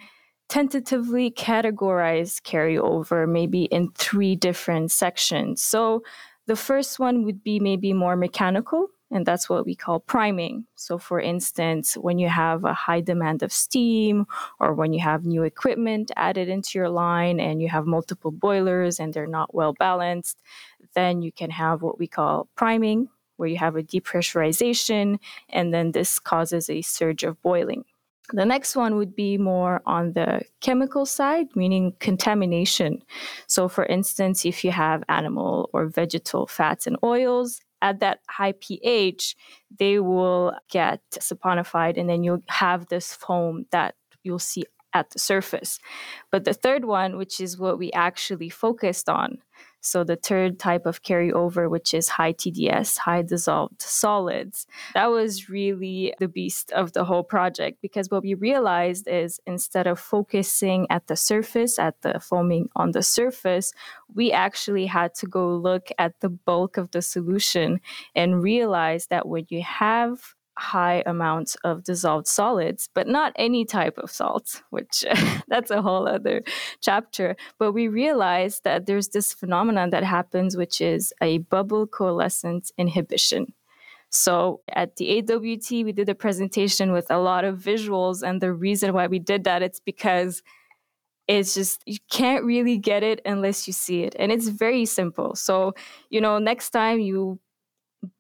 tentatively 0.49 1.31
categorize 1.31 2.41
carryover 2.41 3.29
maybe 3.29 3.65
in 3.65 3.91
three 3.93 4.35
different 4.35 4.91
sections. 4.91 5.63
So 5.63 6.03
the 6.47 6.57
first 6.57 6.99
one 6.99 7.25
would 7.25 7.45
be 7.45 7.61
maybe 7.61 7.93
more 7.93 8.17
mechanical, 8.17 8.89
and 9.11 9.25
that's 9.25 9.49
what 9.49 9.65
we 9.65 9.75
call 9.75 10.01
priming. 10.01 10.67
So, 10.77 10.99
for 10.99 11.21
instance, 11.21 11.95
when 11.95 12.19
you 12.19 12.29
have 12.29 12.65
a 12.65 12.75
high 12.75 13.01
demand 13.01 13.43
of 13.43 13.53
steam 13.53 14.27
or 14.61 14.75
when 14.75 14.93
you 14.93 15.01
have 15.01 15.25
new 15.25 15.45
equipment 15.45 16.11
added 16.17 16.49
into 16.49 16.79
your 16.79 16.91
line 16.91 17.41
and 17.41 17.63
you 17.63 17.69
have 17.69 17.87
multiple 17.87 18.31
boilers 18.31 19.01
and 19.01 19.15
they're 19.15 19.27
not 19.27 19.55
well 19.55 19.73
balanced, 19.73 20.43
then 20.95 21.23
you 21.23 21.33
can 21.33 21.51
have 21.51 21.83
what 21.83 21.99
we 21.99 22.07
call 22.07 22.49
priming, 22.55 23.09
where 23.37 23.49
you 23.49 23.57
have 23.57 23.77
a 23.77 23.83
depressurization, 23.83 25.19
and 25.49 25.73
then 25.73 25.93
this 25.93 26.19
causes 26.19 26.69
a 26.69 26.83
surge 26.83 27.25
of 27.25 27.41
boiling. 27.43 27.85
The 28.35 28.45
next 28.45 28.77
one 28.77 28.97
would 28.97 29.17
be 29.17 29.39
more 29.39 29.81
on 29.87 30.13
the 30.13 30.43
chemical 30.61 31.07
side, 31.07 31.47
meaning 31.57 31.95
contamination. 31.99 33.03
So, 33.47 33.69
for 33.69 33.87
instance, 33.87 34.45
if 34.45 34.65
you 34.65 34.71
have 34.71 35.03
animal 35.09 35.71
or 35.73 35.87
vegetal 35.87 36.47
fats 36.47 36.87
and 36.87 36.99
oils, 37.03 37.63
at 37.83 38.01
that 38.01 38.21
high 38.29 38.53
pH, 38.53 39.37
they 39.79 39.99
will 40.01 40.55
get 40.71 41.01
saponified, 41.13 41.99
and 41.99 42.09
then 42.09 42.23
you'll 42.25 42.43
have 42.49 42.89
this 42.89 43.15
foam 43.15 43.67
that 43.71 43.95
you'll 44.23 44.39
see 44.39 44.65
at 44.95 45.11
the 45.11 45.19
surface. 45.19 45.79
But 46.31 46.45
the 46.45 46.55
third 46.55 46.85
one, 46.85 47.17
which 47.17 47.41
is 47.41 47.59
what 47.59 47.79
we 47.79 47.93
actually 47.93 48.49
focused 48.49 49.09
on, 49.09 49.39
so 49.81 50.03
the 50.03 50.17
third 50.17 50.59
type 50.59 50.87
of 50.87 51.03
carryover, 51.03 51.71
which 51.71 51.95
is 51.95 52.09
high 52.09 52.33
TDS, 52.33 52.99
high 52.99 53.23
dissolved 53.23 53.81
solids, 53.81 54.67
that 54.95 55.07
was 55.07 55.49
really 55.49 56.13
the 56.19 56.29
beast 56.29 56.73
of 56.73 56.93
the 56.93 57.05
whole 57.05 57.23
project 57.23 57.79
because 57.81 58.11
what 58.11 58.23
we 58.23 58.35
realized 58.35 59.07
is 59.07 59.41
instead 59.47 59.87
of 59.87 60.01
focusing 60.01 60.87
at 60.91 61.07
the 61.07 61.17
surface, 61.17 61.79
at 61.79 62.01
the 62.03 62.19
foaming 62.19 62.69
on 62.75 62.91
the 62.91 63.03
surface, 63.03 63.73
we 64.13 64.33
actually 64.33 64.87
had 64.87 65.15
to 65.15 65.27
go 65.27 65.55
look 65.55 65.91
at 65.99 66.19
the 66.21 66.29
bulk 66.29 66.77
of 66.77 66.91
the 66.91 67.03
solution 67.03 67.81
and 68.15 68.43
realize 68.43 69.07
that 69.07 69.29
when 69.29 69.47
you 69.49 69.63
have 69.63 70.35
high 70.59 71.03
amounts 71.07 71.55
of 71.65 71.85
dissolved 71.85 72.27
solids, 72.27 72.89
but 72.93 73.07
not 73.07 73.33
any 73.37 73.65
type 73.65 73.97
of 73.99 74.11
salt, 74.11 74.63
which 74.71 75.05
that's 75.49 75.71
a 75.71 75.81
whole 75.81 76.09
other 76.09 76.43
chapter. 76.81 77.37
But 77.59 77.73
we 77.73 77.89
realized 77.89 78.65
that 78.65 78.87
there's 78.87 79.09
this 79.09 79.33
phenomenon 79.33 79.91
that 79.91 80.05
happens, 80.05 80.57
which 80.57 80.81
is 80.81 81.15
a 81.23 81.39
bubble 81.39 81.87
coalescence 81.87 82.73
inhibition. 82.77 83.55
So 84.11 84.63
at 84.73 84.97
the 84.97 85.19
AWT, 85.19 85.85
we 85.85 85.93
did 85.93 86.09
a 86.09 86.15
presentation 86.15 86.93
with 86.93 87.11
a 87.11 87.19
lot 87.19 87.45
of 87.45 87.59
visuals. 87.59 88.23
And 88.27 88.41
the 88.41 88.53
reason 88.53 88.95
why 88.95 89.07
we 89.07 89.19
did 89.19 89.45
that, 89.45 89.63
it's 89.63 89.81
because 89.81 90.43
it's 91.29 91.53
just 91.53 91.83
you 91.85 91.99
can't 92.11 92.43
really 92.45 92.79
get 92.79 93.03
it 93.03 93.21
unless 93.27 93.67
you 93.67 93.73
see 93.73 94.03
it 94.03 94.17
and 94.19 94.33
it's 94.33 94.49
very 94.49 94.87
simple 94.87 95.35
so 95.35 95.75
you 96.09 96.23
know 96.23 96.39
next 96.39 96.71
time 96.71 96.99
you 97.01 97.39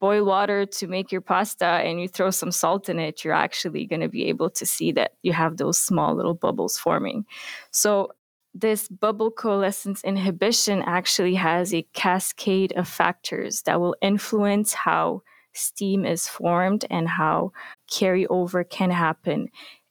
boil 0.00 0.24
water 0.24 0.66
to 0.66 0.86
make 0.86 1.12
your 1.12 1.20
pasta 1.20 1.64
and 1.64 2.00
you 2.00 2.08
throw 2.08 2.30
some 2.30 2.50
salt 2.50 2.88
in 2.88 2.98
it, 2.98 3.24
you're 3.24 3.34
actually 3.34 3.86
going 3.86 4.00
to 4.00 4.08
be 4.08 4.24
able 4.24 4.50
to 4.50 4.66
see 4.66 4.92
that 4.92 5.12
you 5.22 5.32
have 5.32 5.56
those 5.56 5.78
small 5.78 6.14
little 6.14 6.34
bubbles 6.34 6.78
forming. 6.78 7.24
So, 7.70 8.12
this 8.54 8.88
bubble 8.88 9.30
coalescence 9.30 10.02
inhibition 10.02 10.82
actually 10.82 11.34
has 11.34 11.72
a 11.72 11.86
cascade 11.92 12.72
of 12.72 12.88
factors 12.88 13.62
that 13.62 13.78
will 13.78 13.94
influence 14.00 14.72
how 14.72 15.22
steam 15.52 16.04
is 16.04 16.26
formed 16.26 16.84
and 16.90 17.08
how 17.08 17.52
carryover 17.92 18.68
can 18.68 18.90
happen. 18.90 19.48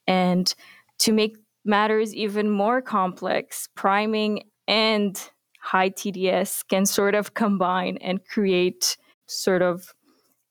And 0.08 0.54
to 1.00 1.14
make 1.14 1.38
matters 1.64 2.16
even 2.16 2.50
more 2.50 2.82
complex, 2.82 3.70
priming 3.76 4.44
and 4.68 5.22
high 5.60 5.90
TDS 5.90 6.68
can 6.68 6.86
sort 6.86 7.14
of 7.14 7.36
combine 7.36 7.98
and 7.98 8.26
create 8.26 8.98
sort 9.28 9.62
of 9.62 9.94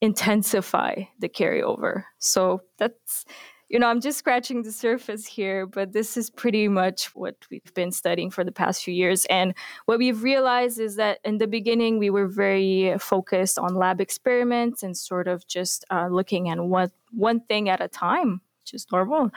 intensify 0.01 1.03
the 1.19 1.29
carryover. 1.29 2.05
So 2.19 2.63
that's, 2.79 3.25
you 3.69 3.79
know, 3.79 3.89
I'm 3.89 4.01
just 4.01 4.19
scratching 4.19 4.63
the 4.63 4.71
surface 4.71 5.27
here, 5.27 5.67
but 5.67 5.93
this 5.93 6.17
is 6.17 6.31
pretty 6.31 6.69
much 6.69 7.07
what 7.17 7.37
we've 7.51 7.75
been 7.75 7.91
studying 7.91 8.31
for 8.31 8.45
the 8.45 8.53
past 8.53 8.85
few 8.85 8.95
years. 8.95 9.25
And 9.25 9.55
what 9.87 9.99
we've 9.99 10.23
realized 10.23 10.79
is 10.79 10.97
that 10.97 11.19
in 11.25 11.39
the 11.39 11.47
beginning, 11.47 11.99
we 11.99 12.11
were 12.11 12.29
very 12.29 12.97
focused 12.99 13.59
on 13.59 13.75
lab 13.75 14.01
experiments 14.01 14.83
and 14.83 14.97
sort 14.97 15.27
of 15.27 15.47
just 15.49 15.85
uh, 15.91 16.09
looking 16.09 16.49
at 16.49 16.61
one, 16.61 16.93
one 17.11 17.41
thing 17.41 17.69
at 17.69 17.81
a 17.81 17.89
time, 17.89 18.41
which 18.63 18.75
is 18.75 18.87
normal. 18.93 19.31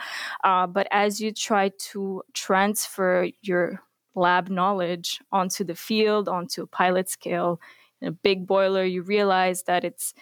Uh, 0.44 0.66
but 0.66 0.86
as 0.90 1.20
you 1.20 1.32
try 1.32 1.70
to 1.78 2.22
transfer 2.34 3.28
your 3.42 3.82
lab 4.14 4.48
knowledge 4.48 5.20
onto 5.32 5.64
the 5.64 5.74
field, 5.74 6.28
onto 6.28 6.62
a 6.62 6.66
pilot 6.66 7.08
scale, 7.08 7.60
a 8.02 8.10
big 8.10 8.46
boiler, 8.46 8.84
you 8.84 9.02
realize 9.02 9.64
that 9.64 9.84
it's 9.84 10.14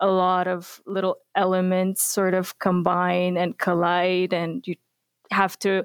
a 0.00 0.06
lot 0.06 0.48
of 0.48 0.80
little 0.86 1.16
elements 1.34 2.02
sort 2.02 2.34
of 2.34 2.58
combine 2.58 3.36
and 3.36 3.58
collide, 3.58 4.32
and 4.32 4.66
you 4.66 4.74
have 5.30 5.58
to 5.60 5.84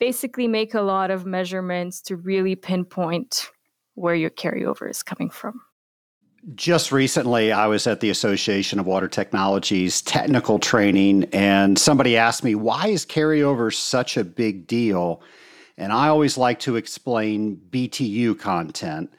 basically 0.00 0.48
make 0.48 0.74
a 0.74 0.80
lot 0.80 1.10
of 1.10 1.26
measurements 1.26 2.00
to 2.00 2.16
really 2.16 2.56
pinpoint 2.56 3.50
where 3.94 4.14
your 4.14 4.30
carryover 4.30 4.90
is 4.90 5.02
coming 5.02 5.30
from. 5.30 5.60
Just 6.56 6.90
recently, 6.90 7.52
I 7.52 7.68
was 7.68 7.86
at 7.86 8.00
the 8.00 8.10
Association 8.10 8.80
of 8.80 8.86
Water 8.86 9.06
Technologies 9.06 10.02
technical 10.02 10.58
training, 10.58 11.24
and 11.32 11.78
somebody 11.78 12.16
asked 12.16 12.42
me, 12.42 12.56
Why 12.56 12.88
is 12.88 13.06
carryover 13.06 13.72
such 13.72 14.16
a 14.16 14.24
big 14.24 14.66
deal? 14.66 15.22
And 15.76 15.92
I 15.92 16.08
always 16.08 16.36
like 16.36 16.58
to 16.60 16.74
explain 16.74 17.60
BTU 17.70 18.38
content. 18.40 19.12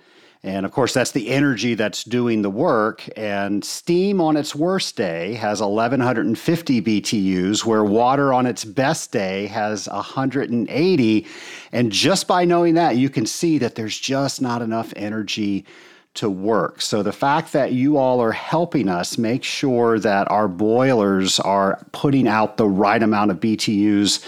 And 0.46 0.66
of 0.66 0.74
course, 0.74 0.94
that's 0.94 1.12
the 1.12 1.30
energy 1.30 1.74
that's 1.74 2.04
doing 2.04 2.42
the 2.42 2.50
work. 2.50 3.08
And 3.16 3.64
steam 3.64 4.20
on 4.20 4.36
its 4.36 4.54
worst 4.54 4.98
day 4.98 5.36
has 5.36 5.62
1150 5.62 6.82
BTUs, 6.82 7.64
where 7.64 7.84
water 7.84 8.34
on 8.34 8.46
its 8.46 8.66
best 8.66 9.14
day 9.14 9.48
has 9.48 9.88
180. 9.88 11.28
And 11.72 11.92
just 11.92 12.28
by 12.28 12.44
knowing 12.44 12.74
that, 12.74 12.98
you 12.98 13.10
can 13.10 13.26
see 13.26 13.58
that 13.60 13.76
there's 13.76 13.98
just 13.98 14.42
not 14.42 14.62
enough 14.62 14.92
energy 14.98 15.66
to 16.16 16.30
work. 16.30 16.82
So 16.82 17.02
the 17.02 17.14
fact 17.14 17.54
that 17.54 17.72
you 17.72 17.98
all 17.98 18.20
are 18.20 18.34
helping 18.34 18.90
us 18.90 19.18
make 19.18 19.44
sure 19.44 19.98
that 20.00 20.30
our 20.30 20.48
boilers 20.48 21.40
are 21.40 21.84
putting 21.92 22.28
out 22.28 22.58
the 22.58 22.68
right 22.68 23.02
amount 23.02 23.32
of 23.32 23.40
BTUs 23.40 24.24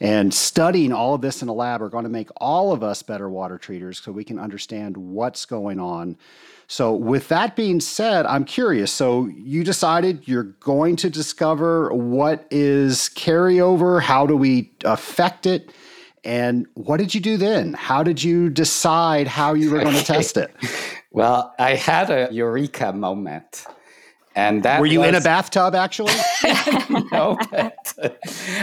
and 0.00 0.32
studying 0.32 0.92
all 0.92 1.14
of 1.14 1.20
this 1.20 1.42
in 1.42 1.48
a 1.48 1.52
lab 1.52 1.82
are 1.82 1.88
going 1.88 2.04
to 2.04 2.10
make 2.10 2.28
all 2.36 2.72
of 2.72 2.82
us 2.82 3.02
better 3.02 3.28
water 3.28 3.58
treaters 3.58 4.00
so 4.00 4.12
we 4.12 4.24
can 4.24 4.38
understand 4.38 4.96
what's 4.96 5.44
going 5.44 5.80
on. 5.80 6.16
So, 6.70 6.94
with 6.94 7.28
that 7.28 7.56
being 7.56 7.80
said, 7.80 8.26
I'm 8.26 8.44
curious. 8.44 8.92
So, 8.92 9.26
you 9.26 9.64
decided 9.64 10.28
you're 10.28 10.42
going 10.60 10.96
to 10.96 11.10
discover 11.10 11.92
what 11.94 12.46
is 12.50 13.10
carryover, 13.14 14.02
how 14.02 14.26
do 14.26 14.36
we 14.36 14.70
affect 14.84 15.46
it? 15.46 15.72
And 16.24 16.66
what 16.74 16.98
did 16.98 17.14
you 17.14 17.20
do 17.20 17.38
then? 17.38 17.72
How 17.72 18.02
did 18.02 18.22
you 18.22 18.50
decide 18.50 19.26
how 19.26 19.54
you 19.54 19.70
were 19.70 19.80
going 19.80 19.94
to 19.96 20.04
test 20.04 20.36
it? 20.36 20.54
Well, 21.10 21.54
I 21.58 21.74
had 21.74 22.10
a 22.10 22.28
eureka 22.30 22.92
moment. 22.92 23.64
And 24.38 24.62
that 24.62 24.78
were 24.78 24.86
you 24.86 25.00
was, 25.00 25.08
in 25.08 25.14
a 25.16 25.20
bathtub 25.20 25.74
actually? 25.74 26.14
no, 27.10 27.36
but 27.50 27.92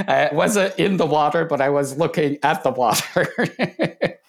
I 0.07 0.29
wasn't 0.31 0.79
in 0.79 0.95
the 0.95 1.05
water, 1.05 1.43
but 1.43 1.59
I 1.59 1.67
was 1.67 1.97
looking 1.97 2.37
at 2.43 2.63
the 2.63 2.71
water, 2.71 3.27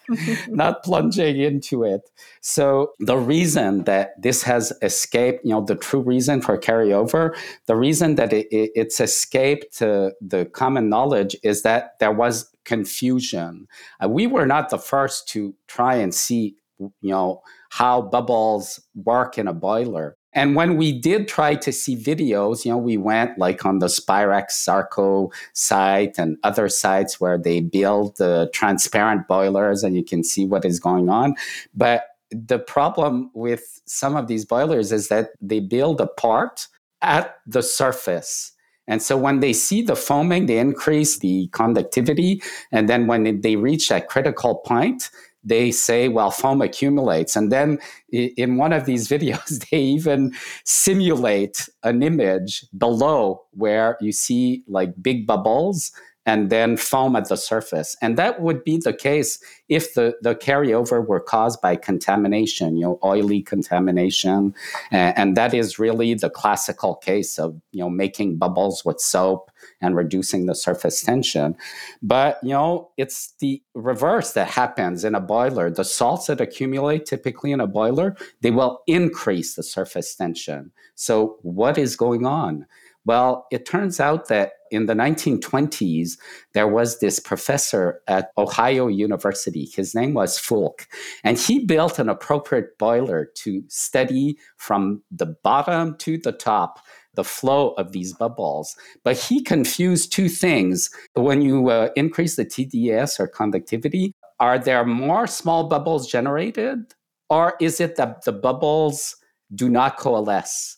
not 0.49 0.83
plunging 0.83 1.39
into 1.39 1.85
it. 1.85 2.01
So 2.41 2.91
the 2.99 3.15
reason 3.15 3.85
that 3.85 4.21
this 4.21 4.43
has 4.43 4.73
escaped, 4.81 5.45
you 5.45 5.51
know, 5.51 5.63
the 5.63 5.77
true 5.77 6.01
reason 6.01 6.41
for 6.41 6.57
carryover, 6.57 7.33
the 7.65 7.77
reason 7.77 8.15
that 8.15 8.33
it, 8.33 8.47
it, 8.51 8.71
it's 8.75 8.99
escaped 8.99 9.81
uh, 9.81 10.09
the 10.19 10.47
common 10.47 10.89
knowledge 10.89 11.33
is 11.43 11.61
that 11.61 11.97
there 12.01 12.11
was 12.11 12.53
confusion. 12.65 13.69
Uh, 14.03 14.09
we 14.09 14.27
were 14.27 14.45
not 14.45 14.69
the 14.69 14.77
first 14.77 15.29
to 15.29 15.55
try 15.67 15.95
and 15.95 16.13
see, 16.13 16.57
you 16.77 16.91
know, 17.01 17.41
how 17.69 18.01
bubbles 18.01 18.81
work 18.95 19.37
in 19.37 19.47
a 19.47 19.53
boiler. 19.53 20.16
And 20.33 20.55
when 20.55 20.77
we 20.77 20.91
did 20.91 21.27
try 21.27 21.55
to 21.55 21.71
see 21.71 21.95
videos, 21.95 22.65
you 22.65 22.71
know, 22.71 22.77
we 22.77 22.97
went 22.97 23.37
like 23.39 23.65
on 23.65 23.79
the 23.79 23.87
Spirax 23.87 24.51
Sarco 24.51 25.31
site 25.53 26.19
and 26.19 26.37
other 26.43 26.69
sites 26.69 27.19
where 27.19 27.37
they 27.37 27.61
build 27.61 28.17
the 28.17 28.49
transparent 28.53 29.27
boilers 29.27 29.83
and 29.83 29.95
you 29.95 30.03
can 30.03 30.23
see 30.23 30.45
what 30.45 30.65
is 30.65 30.79
going 30.79 31.09
on. 31.09 31.35
But 31.73 32.03
the 32.29 32.59
problem 32.59 33.31
with 33.33 33.81
some 33.85 34.15
of 34.15 34.27
these 34.27 34.45
boilers 34.45 34.91
is 34.91 35.07
that 35.07 35.29
they 35.41 35.59
build 35.59 36.01
a 36.01 36.07
part 36.07 36.67
at 37.01 37.37
the 37.45 37.63
surface. 37.63 38.51
And 38.87 39.01
so 39.01 39.17
when 39.17 39.41
they 39.41 39.53
see 39.53 39.81
the 39.81 39.95
foaming, 39.95 40.45
they 40.45 40.59
increase 40.59 41.19
the 41.19 41.47
conductivity. 41.51 42.41
And 42.71 42.87
then 42.87 43.07
when 43.07 43.41
they 43.41 43.55
reach 43.55 43.89
that 43.89 44.07
critical 44.07 44.55
point, 44.55 45.09
they 45.47 45.71
say, 45.71 46.09
well, 46.09 46.31
foam 46.31 46.61
accumulates. 46.61 47.35
And 47.35 47.51
then 47.51 47.79
in 48.11 48.57
one 48.57 48.73
of 48.73 48.85
these 48.85 49.07
videos, 49.15 49.69
they 49.69 49.79
even 49.79 50.33
simulate 50.65 51.69
an 51.83 52.03
image 52.03 52.65
below 52.77 53.43
where 53.51 53.97
you 54.01 54.11
see 54.11 54.63
like 54.67 55.01
big 55.01 55.25
bubbles 55.25 55.91
and 56.27 56.49
then 56.49 56.75
foam 56.75 57.15
at 57.15 57.29
the 57.29 57.37
surface. 57.37 57.95
And 58.01 58.17
that 58.17 58.41
would 58.41 58.65
be 58.65 58.77
the 58.77 58.93
case 58.93 59.39
if 59.69 59.93
the, 59.93 60.13
the 60.21 60.35
carryover 60.35 61.03
were 61.05 61.21
caused 61.21 61.61
by 61.61 61.77
contamination, 61.77 62.75
you 62.75 62.83
know, 62.83 62.99
oily 63.01 63.41
contamination. 63.41 64.53
And, 64.91 65.17
and 65.17 65.37
that 65.37 65.53
is 65.53 65.79
really 65.79 66.13
the 66.13 66.29
classical 66.29 66.95
case 66.95 67.39
of, 67.39 67.59
you 67.71 67.79
know, 67.79 67.89
making 67.89 68.37
bubbles 68.37 68.83
with 68.83 68.99
soap 68.99 69.49
and 69.79 69.95
reducing 69.95 70.47
the 70.47 70.55
surface 70.55 71.01
tension. 71.01 71.55
But, 72.01 72.39
you 72.43 72.49
know, 72.49 72.91
it's 72.97 73.33
the 73.39 73.63
reverse 73.73 74.33
that 74.33 74.49
happens 74.49 75.05
in 75.05 75.15
a 75.15 75.21
boiler. 75.21 75.69
The 75.69 75.85
salts 75.85 76.27
that 76.27 76.41
accumulate 76.41 77.05
typically 77.05 77.53
in 77.53 77.61
a 77.61 77.67
boiler, 77.67 78.17
they 78.41 78.51
will 78.51 78.81
increase 78.85 79.55
the 79.55 79.63
surface 79.63 80.13
tension. 80.13 80.71
So 80.95 81.37
what 81.41 81.77
is 81.77 81.95
going 81.95 82.25
on? 82.25 82.65
Well, 83.07 83.47
it 83.51 83.65
turns 83.65 84.01
out 84.01 84.27
that 84.27 84.51
in 84.69 84.85
the 84.85 84.93
1920s, 84.93 86.17
there 86.53 86.67
was 86.67 86.99
this 86.99 87.21
professor 87.21 88.01
at 88.05 88.31
Ohio 88.37 88.87
University. 88.87 89.69
His 89.73 89.95
name 89.95 90.13
was 90.13 90.37
Foulk, 90.37 90.87
and 91.23 91.37
he 91.37 91.65
built 91.65 91.99
an 91.99 92.09
appropriate 92.09 92.77
boiler 92.77 93.29
to 93.35 93.63
study 93.69 94.37
from 94.57 95.03
the 95.09 95.37
bottom 95.41 95.95
to 95.99 96.17
the 96.17 96.33
top 96.33 96.79
the 97.13 97.23
flow 97.23 97.69
of 97.71 97.93
these 97.93 98.13
bubbles. 98.13 98.75
But 99.03 99.17
he 99.17 99.41
confused 99.41 100.11
two 100.11 100.29
things. 100.29 100.91
When 101.15 101.41
you 101.41 101.69
uh, 101.69 101.89
increase 101.95 102.35
the 102.35 102.45
TDS 102.45 103.19
or 103.19 103.27
conductivity, 103.27 104.13
are 104.39 104.59
there 104.59 104.85
more 104.85 105.27
small 105.27 105.67
bubbles 105.67 106.07
generated? 106.07 106.93
Or 107.29 107.55
is 107.59 107.79
it 107.79 107.95
that 107.95 108.25
the 108.25 108.33
bubbles 108.33 109.15
do 109.55 109.67
not 109.67 109.97
coalesce? 109.97 110.76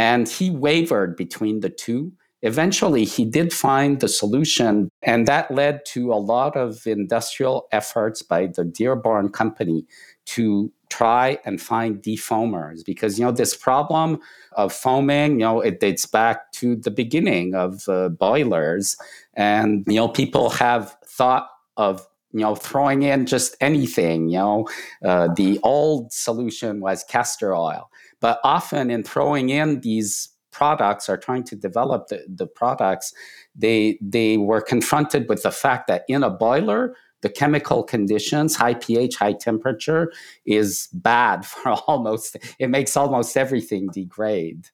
And 0.00 0.26
he 0.26 0.48
wavered 0.48 1.14
between 1.14 1.60
the 1.60 1.68
two. 1.68 2.12
Eventually, 2.40 3.04
he 3.04 3.26
did 3.26 3.52
find 3.52 4.00
the 4.00 4.08
solution, 4.08 4.88
and 5.02 5.28
that 5.28 5.50
led 5.50 5.84
to 5.92 6.10
a 6.10 6.24
lot 6.34 6.56
of 6.56 6.86
industrial 6.86 7.68
efforts 7.70 8.22
by 8.22 8.46
the 8.46 8.64
Dearborn 8.64 9.28
Company 9.28 9.84
to 10.24 10.72
try 10.88 11.38
and 11.44 11.60
find 11.60 12.02
defoamers 12.02 12.82
because 12.82 13.18
you 13.18 13.26
know 13.26 13.30
this 13.30 13.54
problem 13.54 14.18
of 14.52 14.72
foaming 14.72 15.32
you 15.32 15.46
know 15.46 15.60
it 15.60 15.80
dates 15.80 16.06
back 16.06 16.50
to 16.52 16.76
the 16.76 16.90
beginning 16.90 17.54
of 17.54 17.88
uh, 17.88 18.08
boilers 18.08 18.96
and 19.34 19.84
you 19.86 19.94
know 19.94 20.08
people 20.08 20.50
have 20.50 20.96
thought 21.06 21.48
of 21.76 22.04
you 22.32 22.40
know 22.40 22.56
throwing 22.56 23.02
in 23.02 23.24
just 23.24 23.56
anything 23.60 24.28
you 24.28 24.38
know 24.38 24.68
uh, 25.04 25.28
the 25.34 25.60
old 25.62 26.12
solution 26.12 26.80
was 26.80 27.04
castor 27.04 27.54
oil 27.54 27.88
but 28.20 28.40
often 28.44 28.90
in 28.90 29.02
throwing 29.02 29.48
in 29.48 29.80
these 29.80 30.30
products 30.50 31.08
or 31.08 31.16
trying 31.16 31.44
to 31.44 31.56
develop 31.56 32.08
the, 32.08 32.24
the 32.28 32.46
products, 32.46 33.12
they 33.54 33.98
they 34.00 34.36
were 34.36 34.60
confronted 34.60 35.28
with 35.28 35.42
the 35.42 35.50
fact 35.50 35.86
that 35.88 36.04
in 36.08 36.22
a 36.22 36.30
boiler, 36.30 36.94
the 37.22 37.30
chemical 37.30 37.82
conditions, 37.82 38.56
high 38.56 38.74
pH, 38.74 39.16
high 39.16 39.32
temperature, 39.32 40.12
is 40.44 40.88
bad 40.92 41.44
for 41.46 41.72
almost 41.86 42.36
it 42.58 42.68
makes 42.68 42.96
almost 42.96 43.36
everything 43.36 43.88
degrade. 43.92 44.68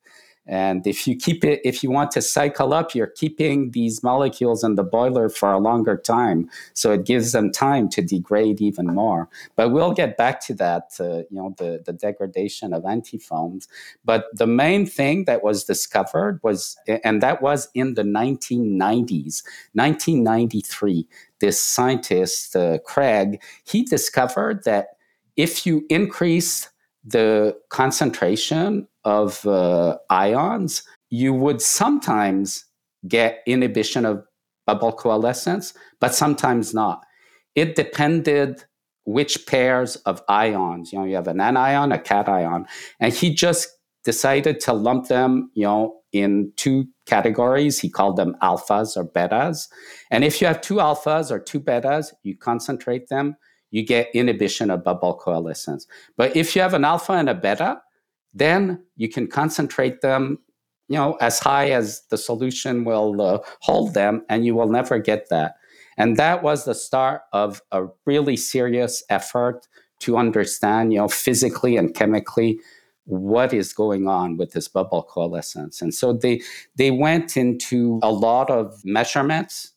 And 0.46 0.86
if 0.86 1.06
you 1.06 1.16
keep 1.16 1.44
it, 1.44 1.60
if 1.64 1.82
you 1.82 1.90
want 1.90 2.12
to 2.12 2.22
cycle 2.22 2.72
up, 2.72 2.94
you're 2.94 3.08
keeping 3.08 3.72
these 3.72 4.02
molecules 4.02 4.62
in 4.62 4.76
the 4.76 4.84
boiler 4.84 5.28
for 5.28 5.52
a 5.52 5.58
longer 5.58 5.96
time. 5.96 6.48
So 6.72 6.92
it 6.92 7.04
gives 7.04 7.32
them 7.32 7.50
time 7.50 7.88
to 7.90 8.02
degrade 8.02 8.60
even 8.60 8.86
more. 8.86 9.28
But 9.56 9.70
we'll 9.70 9.92
get 9.92 10.16
back 10.16 10.40
to 10.46 10.54
that, 10.54 10.94
uh, 11.00 11.18
you 11.30 11.36
know, 11.38 11.54
the, 11.58 11.82
the 11.84 11.92
degradation 11.92 12.72
of 12.72 12.84
antifoams. 12.84 13.66
But 14.04 14.26
the 14.32 14.46
main 14.46 14.86
thing 14.86 15.24
that 15.24 15.42
was 15.42 15.64
discovered 15.64 16.40
was, 16.42 16.76
and 16.86 17.22
that 17.22 17.42
was 17.42 17.68
in 17.74 17.94
the 17.94 18.02
1990s, 18.02 19.42
1993, 19.72 21.08
this 21.40 21.60
scientist, 21.60 22.54
uh, 22.54 22.78
Craig, 22.86 23.42
he 23.64 23.82
discovered 23.82 24.64
that 24.64 24.96
if 25.36 25.66
you 25.66 25.84
increase 25.90 26.70
the 27.04 27.56
concentration 27.68 28.88
of 29.06 29.46
uh, 29.46 29.96
ions, 30.10 30.82
you 31.08 31.32
would 31.32 31.62
sometimes 31.62 32.66
get 33.06 33.38
inhibition 33.46 34.04
of 34.04 34.24
bubble 34.66 34.92
coalescence, 34.92 35.72
but 36.00 36.12
sometimes 36.12 36.74
not. 36.74 37.04
It 37.54 37.76
depended 37.76 38.64
which 39.04 39.46
pairs 39.46 39.94
of 40.04 40.22
ions. 40.28 40.92
You 40.92 40.98
know, 40.98 41.04
you 41.04 41.14
have 41.14 41.28
an 41.28 41.40
anion, 41.40 41.92
a 41.92 41.98
cation, 42.00 42.66
and 42.98 43.12
he 43.14 43.32
just 43.32 43.68
decided 44.04 44.58
to 44.60 44.72
lump 44.72 45.06
them, 45.06 45.50
you 45.54 45.62
know, 45.62 46.00
in 46.12 46.52
two 46.56 46.86
categories. 47.06 47.78
He 47.78 47.88
called 47.88 48.16
them 48.16 48.36
alphas 48.42 48.96
or 48.96 49.08
betas. 49.08 49.68
And 50.10 50.24
if 50.24 50.40
you 50.40 50.48
have 50.48 50.60
two 50.60 50.76
alphas 50.76 51.30
or 51.30 51.38
two 51.38 51.60
betas, 51.60 52.12
you 52.24 52.36
concentrate 52.36 53.08
them, 53.08 53.36
you 53.70 53.86
get 53.86 54.10
inhibition 54.14 54.70
of 54.70 54.82
bubble 54.82 55.14
coalescence. 55.14 55.86
But 56.16 56.34
if 56.34 56.56
you 56.56 56.62
have 56.62 56.74
an 56.74 56.84
alpha 56.84 57.12
and 57.12 57.28
a 57.28 57.34
beta, 57.34 57.80
then 58.36 58.82
you 58.96 59.08
can 59.08 59.26
concentrate 59.26 60.00
them 60.02 60.38
you 60.88 60.96
know 60.96 61.14
as 61.20 61.38
high 61.38 61.70
as 61.70 62.02
the 62.10 62.18
solution 62.18 62.84
will 62.84 63.20
uh, 63.20 63.38
hold 63.60 63.94
them 63.94 64.24
and 64.28 64.44
you 64.46 64.54
will 64.54 64.68
never 64.68 64.98
get 64.98 65.28
that. 65.30 65.56
And 65.98 66.16
that 66.18 66.42
was 66.42 66.64
the 66.64 66.74
start 66.74 67.22
of 67.32 67.62
a 67.72 67.86
really 68.04 68.36
serious 68.36 69.02
effort 69.08 69.66
to 70.00 70.16
understand 70.16 70.92
you 70.92 70.98
know 70.98 71.08
physically 71.08 71.76
and 71.76 71.94
chemically 71.94 72.60
what 73.04 73.52
is 73.52 73.72
going 73.72 74.08
on 74.08 74.36
with 74.36 74.50
this 74.52 74.66
bubble 74.66 75.04
coalescence. 75.04 75.80
And 75.80 75.94
so 75.94 76.12
they 76.12 76.42
they 76.76 76.90
went 76.90 77.36
into 77.36 78.00
a 78.02 78.10
lot 78.12 78.50
of 78.50 78.84
measurements 78.84 79.72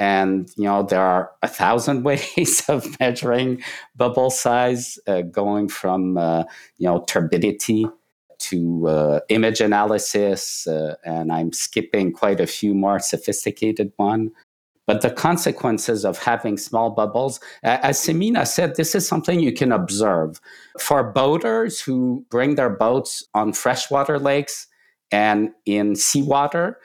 and 0.00 0.50
you 0.56 0.64
know 0.64 0.82
there 0.82 1.02
are 1.02 1.30
a 1.42 1.48
thousand 1.48 2.02
ways 2.08 2.64
of 2.68 2.98
measuring 2.98 3.62
bubble 3.94 4.30
size, 4.30 4.98
uh, 5.06 5.20
going 5.20 5.68
from 5.68 6.18
uh, 6.18 6.44
you 6.78 6.88
know 6.88 7.04
turbidity 7.06 7.86
to 8.38 8.88
uh, 8.88 9.20
image 9.28 9.60
analysis, 9.60 10.66
uh, 10.66 10.96
and 11.04 11.30
I'm 11.30 11.52
skipping 11.52 12.10
quite 12.10 12.40
a 12.40 12.46
few 12.46 12.74
more 12.74 12.98
sophisticated 12.98 13.92
one. 13.96 14.32
But 14.86 15.02
the 15.02 15.10
consequences 15.10 16.04
of 16.04 16.18
having 16.18 16.56
small 16.56 16.90
bubbles, 16.90 17.38
as 17.62 17.98
Simina 17.98 18.44
said, 18.44 18.74
this 18.74 18.96
is 18.96 19.06
something 19.06 19.38
you 19.38 19.52
can 19.52 19.70
observe. 19.70 20.40
For 20.80 21.04
boaters 21.04 21.80
who 21.80 22.24
bring 22.28 22.56
their 22.56 22.70
boats 22.70 23.22
on 23.32 23.52
freshwater 23.52 24.18
lakes 24.18 24.66
and 25.12 25.50
in 25.64 25.94
seawater, 25.94 26.80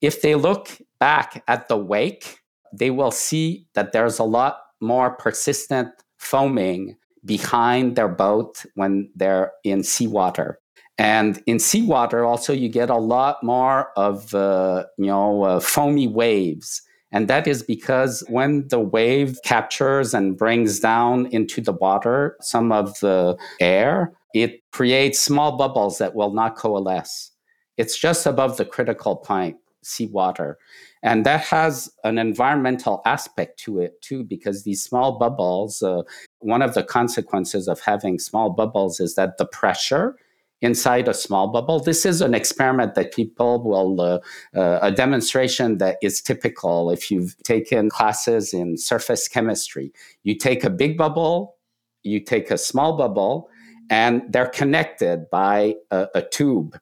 if 0.00 0.22
they 0.22 0.36
look 0.36 0.78
back 1.00 1.42
at 1.48 1.68
the 1.68 1.76
wake, 1.76 2.39
they 2.72 2.90
will 2.90 3.10
see 3.10 3.66
that 3.74 3.92
there's 3.92 4.18
a 4.18 4.24
lot 4.24 4.60
more 4.80 5.10
persistent 5.10 5.90
foaming 6.18 6.96
behind 7.24 7.96
their 7.96 8.08
boat 8.08 8.64
when 8.74 9.10
they're 9.14 9.52
in 9.64 9.82
seawater. 9.82 10.58
And 10.98 11.42
in 11.46 11.58
seawater, 11.58 12.24
also, 12.24 12.52
you 12.52 12.68
get 12.68 12.90
a 12.90 12.96
lot 12.96 13.42
more 13.42 13.90
of 13.96 14.34
uh, 14.34 14.84
you 14.98 15.06
know 15.06 15.44
uh, 15.44 15.60
foamy 15.60 16.06
waves, 16.06 16.82
and 17.10 17.26
that 17.28 17.46
is 17.46 17.62
because 17.62 18.22
when 18.28 18.68
the 18.68 18.80
wave 18.80 19.38
captures 19.42 20.12
and 20.12 20.36
brings 20.36 20.78
down 20.78 21.26
into 21.26 21.62
the 21.62 21.72
water 21.72 22.36
some 22.42 22.70
of 22.70 23.00
the 23.00 23.38
air, 23.60 24.12
it 24.34 24.60
creates 24.72 25.18
small 25.18 25.56
bubbles 25.56 25.96
that 25.98 26.14
will 26.14 26.34
not 26.34 26.56
coalesce. 26.56 27.32
It's 27.78 27.98
just 27.98 28.26
above 28.26 28.58
the 28.58 28.66
critical 28.66 29.16
point, 29.16 29.56
seawater. 29.82 30.58
And 31.02 31.24
that 31.24 31.40
has 31.42 31.90
an 32.04 32.18
environmental 32.18 33.00
aspect 33.06 33.58
to 33.60 33.80
it 33.80 34.00
too, 34.02 34.22
because 34.24 34.64
these 34.64 34.82
small 34.82 35.18
bubbles, 35.18 35.82
uh, 35.82 36.02
one 36.40 36.62
of 36.62 36.74
the 36.74 36.82
consequences 36.82 37.68
of 37.68 37.80
having 37.80 38.18
small 38.18 38.50
bubbles 38.50 39.00
is 39.00 39.14
that 39.14 39.38
the 39.38 39.46
pressure 39.46 40.16
inside 40.62 41.08
a 41.08 41.14
small 41.14 41.48
bubble. 41.48 41.80
This 41.80 42.04
is 42.04 42.20
an 42.20 42.34
experiment 42.34 42.94
that 42.94 43.14
people 43.14 43.62
will, 43.62 43.98
uh, 44.00 44.18
uh, 44.54 44.78
a 44.82 44.92
demonstration 44.92 45.78
that 45.78 45.96
is 46.02 46.20
typical 46.20 46.90
if 46.90 47.10
you've 47.10 47.34
taken 47.44 47.88
classes 47.88 48.52
in 48.52 48.76
surface 48.76 49.26
chemistry. 49.26 49.92
You 50.22 50.36
take 50.36 50.62
a 50.62 50.70
big 50.70 50.98
bubble, 50.98 51.56
you 52.02 52.20
take 52.20 52.50
a 52.50 52.58
small 52.58 52.96
bubble, 52.96 53.48
and 53.88 54.22
they're 54.28 54.46
connected 54.46 55.30
by 55.30 55.76
a, 55.90 56.08
a 56.14 56.22
tube 56.22 56.78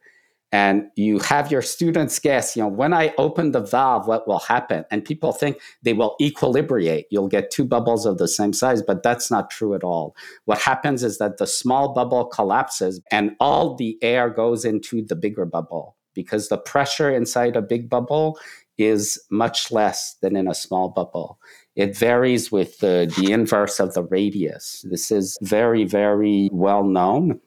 and 0.51 0.85
you 0.97 1.19
have 1.19 1.53
your 1.53 1.61
students 1.61 2.19
guess, 2.19 2.57
you 2.57 2.63
know, 2.63 2.69
when 2.69 2.95
I 2.95 3.13
open 3.19 3.53
the 3.53 3.61
valve, 3.61 4.07
what 4.07 4.27
will 4.27 4.39
happen? 4.39 4.85
And 4.91 5.05
people 5.05 5.33
think 5.33 5.61
they 5.83 5.93
will 5.93 6.17
equilibrate. 6.21 7.05
You'll 7.11 7.29
get 7.29 7.51
two 7.51 7.65
bubbles 7.65 8.07
of 8.07 8.17
the 8.17 8.29
same 8.29 8.55
size, 8.55 8.81
but 8.81 9.03
that's 9.03 9.31
not 9.31 9.51
true 9.51 9.75
at 9.75 9.85
all. 9.85 10.17
What 10.47 10.59
happens 10.59 11.05
is 11.05 11.19
that 11.19 11.37
the 11.37 11.47
small 11.47 11.93
bubble 11.93 12.25
collapses 12.25 13.01
and 13.11 13.33
all 13.41 13.75
the 13.75 13.99
air 14.01 14.31
goes 14.31 14.65
into 14.65 15.03
the 15.03 15.17
bigger 15.17 15.45
bubble 15.45 15.97
because 16.15 16.49
the 16.49 16.59
pressure 16.59 17.11
inside 17.11 17.55
a 17.55 17.63
big 17.63 17.91
bubble 17.91 18.39
is 18.79 19.21
much 19.31 19.71
less 19.71 20.17
than 20.23 20.35
in 20.35 20.49
a 20.49 20.55
small 20.55 20.89
bubble. 20.89 21.39
It 21.77 21.97
varies 21.97 22.51
with 22.51 22.79
the, 22.79 23.13
the 23.19 23.33
inverse 23.33 23.81
of 23.81 23.95
the 23.95 24.05
radius. 24.05 24.85
This 24.89 25.11
is 25.11 25.37
very, 25.43 25.85
very 25.85 26.49
well 26.53 26.85
known. 26.85 27.41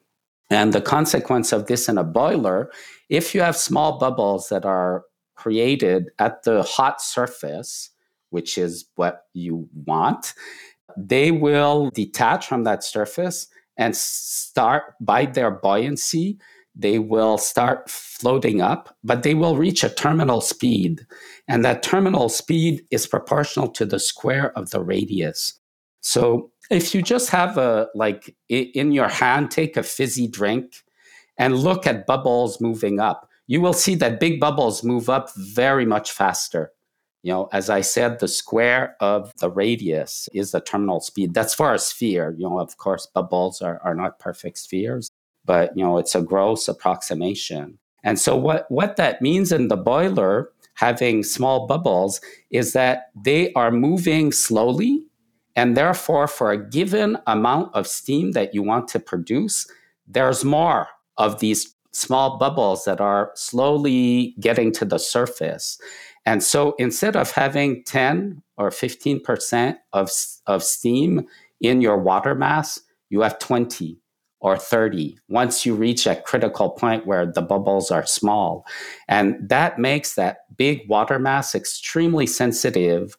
And 0.52 0.74
the 0.74 0.82
consequence 0.82 1.50
of 1.50 1.66
this 1.66 1.88
in 1.88 1.96
a 1.96 2.04
boiler, 2.04 2.70
if 3.08 3.34
you 3.34 3.40
have 3.40 3.56
small 3.56 3.98
bubbles 3.98 4.50
that 4.50 4.66
are 4.66 5.04
created 5.34 6.10
at 6.18 6.42
the 6.42 6.62
hot 6.62 7.00
surface, 7.00 7.88
which 8.28 8.58
is 8.58 8.84
what 8.96 9.22
you 9.32 9.66
want, 9.86 10.34
they 10.94 11.30
will 11.30 11.90
detach 11.94 12.46
from 12.46 12.64
that 12.64 12.84
surface 12.84 13.48
and 13.78 13.96
start 13.96 14.94
by 15.00 15.24
their 15.24 15.50
buoyancy. 15.50 16.38
They 16.76 16.98
will 16.98 17.38
start 17.38 17.88
floating 17.88 18.60
up, 18.60 18.94
but 19.02 19.22
they 19.22 19.34
will 19.34 19.56
reach 19.56 19.82
a 19.82 19.88
terminal 19.88 20.42
speed. 20.42 21.06
And 21.48 21.64
that 21.64 21.82
terminal 21.82 22.28
speed 22.28 22.82
is 22.90 23.06
proportional 23.06 23.68
to 23.68 23.86
the 23.86 23.98
square 23.98 24.52
of 24.56 24.68
the 24.68 24.82
radius. 24.82 25.58
So 26.02 26.51
if 26.70 26.94
you 26.94 27.02
just 27.02 27.30
have 27.30 27.58
a 27.58 27.88
like 27.94 28.34
in 28.48 28.92
your 28.92 29.08
hand 29.08 29.50
take 29.50 29.76
a 29.76 29.82
fizzy 29.82 30.26
drink 30.26 30.84
and 31.38 31.56
look 31.56 31.86
at 31.86 32.06
bubbles 32.06 32.60
moving 32.60 33.00
up 33.00 33.28
you 33.46 33.60
will 33.60 33.72
see 33.72 33.94
that 33.96 34.20
big 34.20 34.40
bubbles 34.40 34.82
move 34.82 35.10
up 35.10 35.34
very 35.36 35.84
much 35.84 36.12
faster. 36.12 36.72
You 37.22 37.32
know, 37.32 37.48
as 37.52 37.70
I 37.70 37.82
said, 37.82 38.18
the 38.18 38.26
square 38.26 38.96
of 39.00 39.32
the 39.38 39.50
radius 39.50 40.28
is 40.32 40.50
the 40.52 40.60
terminal 40.60 41.00
speed. 41.00 41.34
That's 41.34 41.54
for 41.54 41.72
a 41.72 41.78
sphere. 41.78 42.34
You 42.36 42.48
know, 42.48 42.58
of 42.58 42.78
course, 42.78 43.06
bubbles 43.06 43.60
are, 43.60 43.78
are 43.84 43.94
not 43.94 44.18
perfect 44.18 44.58
spheres, 44.58 45.10
but, 45.44 45.76
you 45.76 45.84
know, 45.84 45.98
it's 45.98 46.14
a 46.14 46.22
gross 46.22 46.66
approximation. 46.66 47.78
And 48.02 48.18
so 48.18 48.36
what, 48.36 48.64
what 48.70 48.96
that 48.96 49.22
means 49.22 49.52
in 49.52 49.68
the 49.68 49.76
boiler, 49.76 50.50
having 50.74 51.22
small 51.22 51.66
bubbles, 51.66 52.20
is 52.50 52.72
that 52.72 53.10
they 53.14 53.52
are 53.52 53.70
moving 53.70 54.32
slowly. 54.32 55.04
And 55.54 55.76
therefore, 55.76 56.26
for 56.26 56.50
a 56.50 56.70
given 56.70 57.18
amount 57.26 57.74
of 57.74 57.86
steam 57.86 58.32
that 58.32 58.54
you 58.54 58.62
want 58.62 58.88
to 58.88 58.98
produce, 59.00 59.66
there's 60.06 60.44
more 60.44 60.88
of 61.18 61.40
these 61.40 61.74
small 61.92 62.38
bubbles 62.38 62.84
that 62.84 63.00
are 63.00 63.30
slowly 63.34 64.34
getting 64.40 64.72
to 64.72 64.84
the 64.84 64.98
surface. 64.98 65.78
And 66.24 66.42
so 66.42 66.74
instead 66.78 67.16
of 67.16 67.30
having 67.32 67.84
10 67.84 68.42
or 68.56 68.70
15% 68.70 69.76
of, 69.92 70.10
of 70.46 70.62
steam 70.62 71.26
in 71.60 71.80
your 71.80 71.98
water 71.98 72.34
mass, 72.34 72.80
you 73.10 73.20
have 73.20 73.38
20 73.38 73.98
or 74.40 74.56
30 74.56 75.18
once 75.28 75.64
you 75.64 75.74
reach 75.74 76.06
a 76.06 76.16
critical 76.16 76.70
point 76.70 77.06
where 77.06 77.26
the 77.26 77.42
bubbles 77.42 77.90
are 77.90 78.06
small. 78.06 78.66
And 79.08 79.36
that 79.48 79.78
makes 79.78 80.14
that 80.14 80.38
big 80.56 80.80
water 80.88 81.18
mass 81.18 81.54
extremely 81.54 82.26
sensitive, 82.26 83.16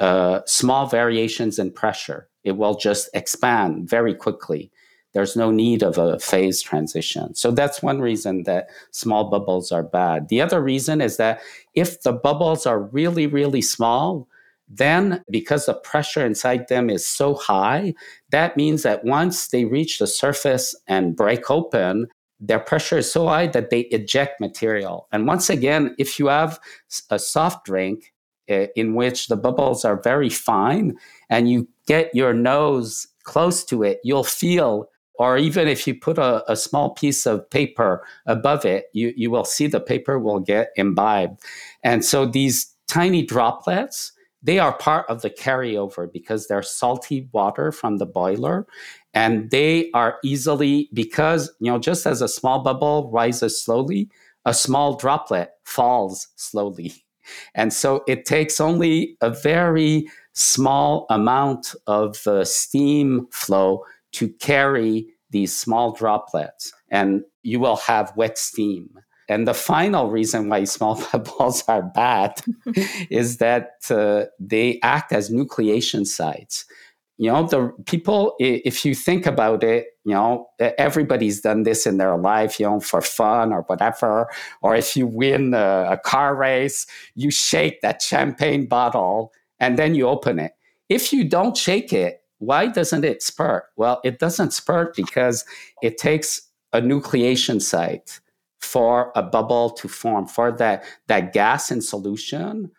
uh, 0.00 0.40
small 0.46 0.86
variations 0.86 1.58
in 1.58 1.72
pressure. 1.72 2.28
It 2.44 2.56
will 2.56 2.76
just 2.76 3.08
expand 3.14 3.88
very 3.88 4.14
quickly. 4.14 4.70
There's 5.14 5.36
no 5.36 5.50
need 5.50 5.82
of 5.82 5.96
a 5.96 6.18
phase 6.18 6.60
transition. 6.60 7.34
So 7.34 7.50
that's 7.50 7.82
one 7.82 8.00
reason 8.00 8.42
that 8.42 8.68
small 8.90 9.30
bubbles 9.30 9.72
are 9.72 9.82
bad. 9.82 10.28
The 10.28 10.42
other 10.42 10.62
reason 10.62 11.00
is 11.00 11.16
that 11.16 11.40
if 11.74 12.02
the 12.02 12.12
bubbles 12.12 12.66
are 12.66 12.82
really, 12.82 13.26
really 13.26 13.62
small, 13.62 14.28
then 14.68 15.24
because 15.30 15.66
the 15.66 15.74
pressure 15.74 16.26
inside 16.26 16.68
them 16.68 16.90
is 16.90 17.06
so 17.06 17.34
high, 17.34 17.94
that 18.30 18.56
means 18.56 18.82
that 18.82 19.04
once 19.04 19.48
they 19.48 19.64
reach 19.64 19.98
the 19.98 20.06
surface 20.06 20.74
and 20.86 21.16
break 21.16 21.50
open, 21.50 22.08
their 22.38 22.58
pressure 22.58 22.98
is 22.98 23.10
so 23.10 23.28
high 23.28 23.46
that 23.46 23.70
they 23.70 23.82
eject 23.92 24.40
material. 24.40 25.08
And 25.12 25.26
once 25.26 25.48
again, 25.48 25.94
if 25.98 26.18
you 26.18 26.26
have 26.26 26.60
a 27.10 27.18
soft 27.18 27.64
drink 27.64 28.12
in 28.48 28.94
which 28.94 29.28
the 29.28 29.36
bubbles 29.36 29.84
are 29.84 30.00
very 30.00 30.28
fine 30.28 30.96
and 31.30 31.50
you 31.50 31.68
get 31.86 32.14
your 32.14 32.32
nose 32.32 33.06
close 33.24 33.64
to 33.64 33.82
it, 33.82 34.00
you'll 34.04 34.24
feel 34.24 34.88
or 35.18 35.38
even 35.38 35.66
if 35.66 35.86
you 35.86 35.94
put 35.94 36.18
a, 36.18 36.44
a, 36.50 36.56
small 36.56 36.90
piece 36.90 37.26
of 37.26 37.48
paper 37.50 38.06
above 38.26 38.64
it, 38.64 38.86
you, 38.92 39.12
you 39.16 39.30
will 39.30 39.44
see 39.44 39.66
the 39.66 39.80
paper 39.80 40.18
will 40.18 40.40
get 40.40 40.68
imbibed. 40.76 41.40
And 41.82 42.04
so 42.04 42.26
these 42.26 42.74
tiny 42.86 43.22
droplets, 43.22 44.12
they 44.42 44.58
are 44.58 44.76
part 44.76 45.08
of 45.08 45.22
the 45.22 45.30
carryover 45.30 46.12
because 46.12 46.46
they're 46.46 46.62
salty 46.62 47.28
water 47.32 47.72
from 47.72 47.96
the 47.96 48.06
boiler. 48.06 48.66
And 49.14 49.50
they 49.50 49.90
are 49.92 50.18
easily, 50.22 50.90
because, 50.92 51.50
you 51.60 51.72
know, 51.72 51.78
just 51.78 52.06
as 52.06 52.20
a 52.20 52.28
small 52.28 52.62
bubble 52.62 53.10
rises 53.10 53.62
slowly, 53.62 54.10
a 54.44 54.52
small 54.52 54.96
droplet 54.96 55.50
falls 55.64 56.28
slowly. 56.36 56.92
And 57.54 57.72
so 57.72 58.02
it 58.06 58.24
takes 58.24 58.60
only 58.60 59.16
a 59.20 59.30
very 59.30 60.06
small 60.32 61.06
amount 61.10 61.74
of 61.86 62.22
the 62.24 62.44
steam 62.44 63.26
flow 63.30 63.84
to 64.12 64.28
carry 64.34 65.06
these 65.30 65.56
small 65.56 65.92
droplets, 65.92 66.72
and 66.90 67.22
you 67.42 67.58
will 67.60 67.76
have 67.76 68.16
wet 68.16 68.38
steam. 68.38 68.88
And 69.28 69.48
the 69.48 69.54
final 69.54 70.10
reason 70.10 70.48
why 70.48 70.64
small 70.64 71.02
bubbles 71.12 71.64
are 71.68 71.82
bad 71.82 72.40
is 73.10 73.38
that 73.38 73.70
uh, 73.90 74.26
they 74.38 74.78
act 74.82 75.12
as 75.12 75.30
nucleation 75.30 76.06
sites. 76.06 76.64
You 77.18 77.32
know, 77.32 77.46
the 77.46 77.72
people, 77.86 78.34
if 78.38 78.84
you 78.84 78.94
think 78.94 79.24
about 79.24 79.64
it, 79.64 79.86
you 80.04 80.12
know, 80.12 80.48
everybody's 80.60 81.40
done 81.40 81.62
this 81.62 81.86
in 81.86 81.96
their 81.96 82.16
life, 82.16 82.60
you 82.60 82.66
know, 82.66 82.78
for 82.78 83.00
fun 83.00 83.52
or 83.52 83.62
whatever. 83.62 84.28
Or 84.60 84.76
if 84.76 84.96
you 84.96 85.06
win 85.06 85.54
a, 85.54 85.88
a 85.92 85.98
car 85.98 86.34
race, 86.36 86.86
you 87.14 87.30
shake 87.30 87.80
that 87.80 88.02
champagne 88.02 88.66
bottle 88.66 89.32
and 89.58 89.78
then 89.78 89.94
you 89.94 90.06
open 90.06 90.38
it. 90.38 90.52
If 90.90 91.12
you 91.12 91.24
don't 91.24 91.56
shake 91.56 91.92
it, 91.92 92.22
why 92.38 92.66
doesn't 92.66 93.04
it 93.04 93.22
spurt? 93.22 93.64
Well, 93.76 94.00
it 94.04 94.18
doesn't 94.18 94.52
spurt 94.52 94.94
because 94.94 95.44
it 95.82 95.96
takes 95.96 96.42
a 96.74 96.82
nucleation 96.82 97.62
site 97.62 98.20
for 98.60 99.10
a 99.16 99.22
bubble 99.22 99.70
to 99.70 99.88
form, 99.88 100.26
for 100.26 100.52
that, 100.52 100.84
that 101.06 101.32
gas 101.32 101.70
in 101.70 101.80
solution 101.80 102.70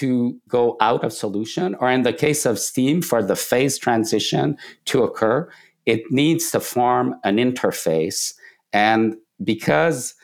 to 0.00 0.38
go 0.48 0.76
out 0.80 1.04
of 1.04 1.12
solution, 1.12 1.74
or 1.76 1.90
in 1.90 2.02
the 2.02 2.12
case 2.12 2.46
of 2.46 2.58
steam, 2.58 3.02
for 3.02 3.22
the 3.22 3.36
phase 3.36 3.78
transition 3.78 4.56
to 4.86 5.02
occur, 5.02 5.48
it 5.86 6.02
needs 6.10 6.50
to 6.50 6.60
form 6.60 7.14
an 7.24 7.36
interface. 7.36 8.34
And 8.72 9.16
because, 9.42 10.14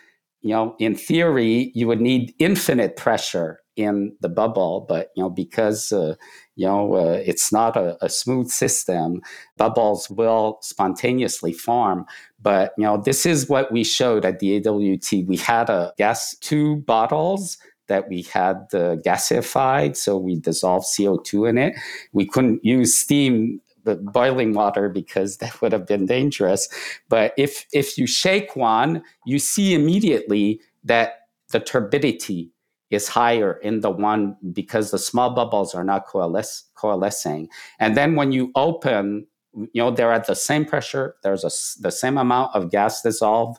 you 0.42 0.50
know, 0.50 0.74
in 0.78 0.94
theory, 0.94 1.70
you 1.74 1.86
would 1.86 2.00
need 2.00 2.34
infinite 2.38 2.96
pressure 2.96 3.60
in 3.76 4.16
the 4.20 4.28
bubble, 4.28 4.86
but, 4.88 5.10
you 5.14 5.22
know, 5.22 5.30
because 5.30 5.92
uh, 5.92 6.14
you 6.60 6.66
know, 6.66 6.92
uh, 6.92 7.22
it's 7.24 7.50
not 7.50 7.74
a, 7.74 7.96
a, 8.04 8.10
smooth 8.10 8.50
system. 8.50 9.22
Bubbles 9.56 10.10
will 10.10 10.58
spontaneously 10.60 11.54
form. 11.54 12.04
But, 12.42 12.74
you 12.76 12.84
know, 12.84 12.98
this 12.98 13.24
is 13.24 13.48
what 13.48 13.72
we 13.72 13.82
showed 13.82 14.26
at 14.26 14.40
the 14.40 14.58
AWT. 14.58 15.26
We 15.26 15.38
had 15.38 15.70
a 15.70 15.94
gas, 15.96 16.36
two 16.42 16.76
bottles 16.82 17.56
that 17.90 18.08
we 18.08 18.22
had 18.22 18.56
uh, 18.72 18.96
gasified. 19.04 19.96
So 19.96 20.16
we 20.16 20.36
dissolved 20.36 20.86
CO2 20.86 21.50
in 21.50 21.58
it. 21.58 21.74
We 22.12 22.24
couldn't 22.24 22.64
use 22.64 22.96
steam 22.96 23.60
the 23.84 23.96
boiling 23.96 24.52
water 24.54 24.88
because 24.88 25.38
that 25.38 25.60
would 25.60 25.72
have 25.72 25.86
been 25.86 26.06
dangerous. 26.06 26.68
But 27.08 27.32
if 27.36 27.66
if 27.72 27.98
you 27.98 28.06
shake 28.06 28.54
one, 28.56 29.02
you 29.26 29.38
see 29.38 29.74
immediately 29.74 30.60
that 30.84 31.26
the 31.50 31.60
turbidity 31.60 32.52
is 32.90 33.08
higher 33.08 33.54
in 33.62 33.80
the 33.80 33.90
one 33.90 34.36
because 34.52 34.90
the 34.90 34.98
small 34.98 35.30
bubbles 35.30 35.74
are 35.74 35.84
not 35.84 36.06
coalescing. 36.06 37.48
And 37.78 37.96
then 37.96 38.16
when 38.16 38.32
you 38.32 38.50
open, 38.54 39.26
you 39.54 39.82
know, 39.82 39.90
they're 39.90 40.12
at 40.12 40.26
the 40.26 40.34
same 40.34 40.64
pressure, 40.64 41.14
there's 41.22 41.44
a, 41.44 41.50
the 41.80 41.90
same 41.90 42.18
amount 42.18 42.54
of 42.54 42.70
gas 42.70 43.02
dissolved, 43.02 43.58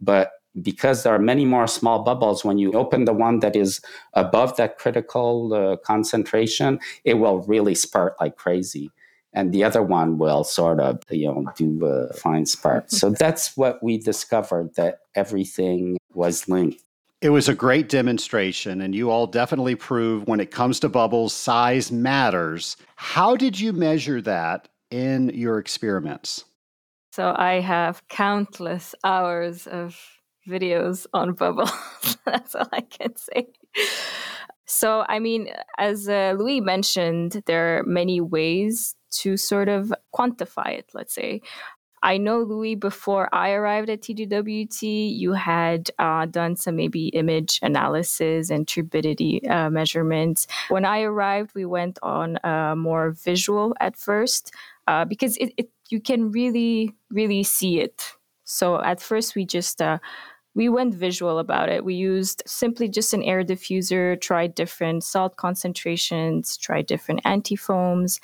but 0.00 0.30
because 0.60 1.02
there 1.02 1.14
are 1.14 1.18
many 1.18 1.44
more 1.44 1.66
small 1.66 2.02
bubbles, 2.02 2.44
when 2.44 2.58
you 2.58 2.72
open 2.72 3.04
the 3.04 3.12
one 3.12 3.40
that 3.40 3.56
is 3.56 3.80
above 4.14 4.56
that 4.56 4.78
critical 4.78 5.54
uh, 5.54 5.76
concentration, 5.76 6.80
it 7.04 7.14
will 7.14 7.42
really 7.42 7.74
spurt 7.74 8.14
like 8.20 8.36
crazy. 8.36 8.90
And 9.32 9.52
the 9.52 9.62
other 9.62 9.82
one 9.82 10.18
will 10.18 10.42
sort 10.42 10.80
of, 10.80 11.00
you 11.10 11.26
know, 11.26 11.44
do 11.56 11.84
a 11.84 12.12
fine 12.14 12.46
spurt. 12.46 12.90
So 12.90 13.10
that's 13.18 13.56
what 13.56 13.82
we 13.82 13.98
discovered 13.98 14.74
that 14.76 15.00
everything 15.14 15.98
was 16.14 16.48
linked. 16.48 16.82
It 17.20 17.30
was 17.30 17.48
a 17.48 17.54
great 17.54 17.88
demonstration, 17.88 18.80
and 18.80 18.94
you 18.94 19.10
all 19.10 19.26
definitely 19.26 19.74
prove 19.74 20.28
when 20.28 20.38
it 20.38 20.52
comes 20.52 20.78
to 20.80 20.88
bubbles, 20.88 21.32
size 21.32 21.90
matters. 21.90 22.76
How 22.94 23.34
did 23.34 23.58
you 23.58 23.72
measure 23.72 24.22
that 24.22 24.68
in 24.92 25.30
your 25.30 25.58
experiments? 25.58 26.44
So 27.10 27.34
I 27.36 27.54
have 27.54 28.06
countless 28.08 28.94
hours 29.02 29.66
of 29.66 29.98
videos 30.48 31.06
on 31.12 31.34
Bubble. 31.34 31.70
That's 32.24 32.54
all 32.54 32.68
I 32.72 32.80
can 32.80 33.16
say. 33.16 33.48
So, 34.66 35.04
I 35.08 35.18
mean, 35.18 35.48
as 35.78 36.08
uh, 36.08 36.34
Louis 36.36 36.60
mentioned, 36.60 37.42
there 37.46 37.78
are 37.78 37.82
many 37.84 38.20
ways 38.20 38.94
to 39.22 39.36
sort 39.36 39.68
of 39.68 39.92
quantify 40.14 40.78
it, 40.78 40.90
let's 40.94 41.14
say. 41.14 41.40
I 42.02 42.16
know, 42.16 42.42
Louis, 42.42 42.74
before 42.74 43.28
I 43.34 43.50
arrived 43.50 43.90
at 43.90 44.02
TGWT, 44.02 45.16
you 45.16 45.32
had 45.32 45.90
uh, 45.98 46.26
done 46.26 46.56
some 46.56 46.76
maybe 46.76 47.08
image 47.08 47.58
analysis 47.62 48.50
and 48.50 48.68
turbidity 48.68 49.46
uh, 49.48 49.70
measurements. 49.70 50.46
When 50.68 50.84
I 50.84 51.00
arrived, 51.02 51.52
we 51.54 51.64
went 51.64 51.98
on 52.02 52.38
uh, 52.44 52.76
more 52.76 53.10
visual 53.10 53.74
at 53.80 53.96
first 53.96 54.52
uh, 54.86 55.04
because 55.06 55.36
it, 55.38 55.52
it, 55.56 55.70
you 55.90 56.00
can 56.00 56.30
really, 56.30 56.94
really 57.10 57.42
see 57.42 57.80
it. 57.80 58.12
So 58.44 58.80
at 58.80 59.00
first, 59.00 59.34
we 59.34 59.44
just 59.44 59.82
uh, 59.82 59.98
we 60.54 60.68
went 60.68 60.94
visual 60.94 61.38
about 61.38 61.68
it. 61.68 61.84
We 61.84 61.94
used 61.94 62.42
simply 62.46 62.88
just 62.88 63.14
an 63.14 63.22
air 63.22 63.44
diffuser, 63.44 64.20
tried 64.20 64.54
different 64.54 65.04
salt 65.04 65.36
concentrations, 65.36 66.56
tried 66.56 66.86
different 66.86 67.22
antifoams, 67.24 68.20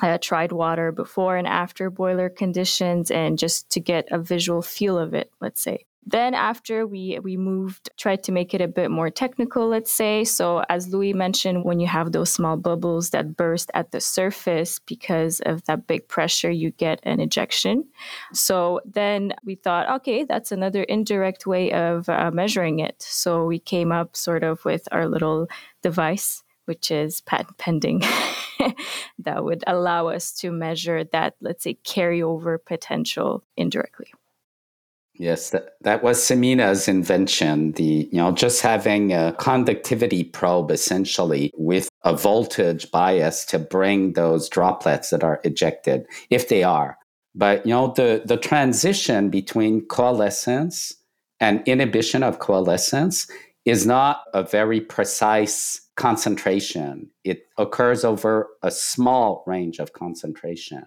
I 0.00 0.16
tried 0.16 0.52
water 0.52 0.92
before 0.92 1.36
and 1.36 1.46
after 1.46 1.88
boiler 1.90 2.28
conditions 2.28 3.10
and 3.10 3.38
just 3.38 3.70
to 3.70 3.80
get 3.80 4.08
a 4.10 4.18
visual 4.18 4.62
feel 4.62 4.98
of 4.98 5.14
it, 5.14 5.30
let's 5.40 5.62
say. 5.62 5.86
Then 6.06 6.34
after 6.34 6.86
we 6.86 7.18
we 7.22 7.36
moved, 7.36 7.90
tried 7.96 8.22
to 8.24 8.32
make 8.32 8.52
it 8.52 8.60
a 8.60 8.68
bit 8.68 8.90
more 8.90 9.10
technical, 9.10 9.68
let's 9.68 9.92
say. 9.92 10.24
So 10.24 10.62
as 10.68 10.88
Louis 10.88 11.14
mentioned, 11.14 11.64
when 11.64 11.80
you 11.80 11.86
have 11.86 12.12
those 12.12 12.30
small 12.30 12.56
bubbles 12.56 13.10
that 13.10 13.36
burst 13.36 13.70
at 13.74 13.90
the 13.90 14.00
surface 14.00 14.78
because 14.78 15.40
of 15.40 15.64
that 15.64 15.86
big 15.86 16.08
pressure, 16.08 16.50
you 16.50 16.70
get 16.72 17.00
an 17.04 17.20
ejection. 17.20 17.84
So 18.32 18.80
then 18.84 19.32
we 19.44 19.54
thought, 19.54 19.90
okay, 19.96 20.24
that's 20.24 20.52
another 20.52 20.82
indirect 20.82 21.46
way 21.46 21.72
of 21.72 22.08
uh, 22.08 22.30
measuring 22.32 22.80
it. 22.80 23.02
So 23.02 23.46
we 23.46 23.58
came 23.58 23.90
up 23.90 24.16
sort 24.16 24.44
of 24.44 24.64
with 24.64 24.86
our 24.92 25.08
little 25.08 25.48
device, 25.82 26.42
which 26.66 26.90
is 26.90 27.22
patent 27.22 27.56
pending. 27.56 28.02
that 29.18 29.44
would 29.44 29.64
allow 29.66 30.08
us 30.08 30.32
to 30.32 30.50
measure 30.50 31.04
that, 31.04 31.34
let's 31.40 31.64
say, 31.64 31.78
carryover 31.84 32.58
potential 32.64 33.42
indirectly. 33.56 34.12
Yes, 35.16 35.50
that, 35.50 35.74
that 35.82 36.02
was 36.02 36.18
Simina's 36.18 36.88
invention. 36.88 37.72
The, 37.72 38.08
you 38.10 38.18
know, 38.18 38.32
just 38.32 38.62
having 38.62 39.12
a 39.12 39.32
conductivity 39.38 40.24
probe 40.24 40.72
essentially 40.72 41.52
with 41.56 41.88
a 42.02 42.16
voltage 42.16 42.90
bias 42.90 43.44
to 43.46 43.58
bring 43.60 44.14
those 44.14 44.48
droplets 44.48 45.10
that 45.10 45.22
are 45.22 45.40
ejected, 45.44 46.06
if 46.30 46.48
they 46.48 46.64
are. 46.64 46.98
But, 47.34 47.64
you 47.64 47.72
know, 47.72 47.92
the, 47.96 48.22
the 48.24 48.36
transition 48.36 49.30
between 49.30 49.86
coalescence 49.86 50.92
and 51.40 51.62
inhibition 51.66 52.22
of 52.22 52.40
coalescence 52.40 53.28
is 53.64 53.86
not 53.86 54.22
a 54.34 54.42
very 54.42 54.80
precise 54.80 55.80
concentration. 55.96 57.08
It 57.22 57.46
occurs 57.56 58.04
over 58.04 58.48
a 58.62 58.70
small 58.70 59.44
range 59.46 59.78
of 59.78 59.92
concentration. 59.92 60.84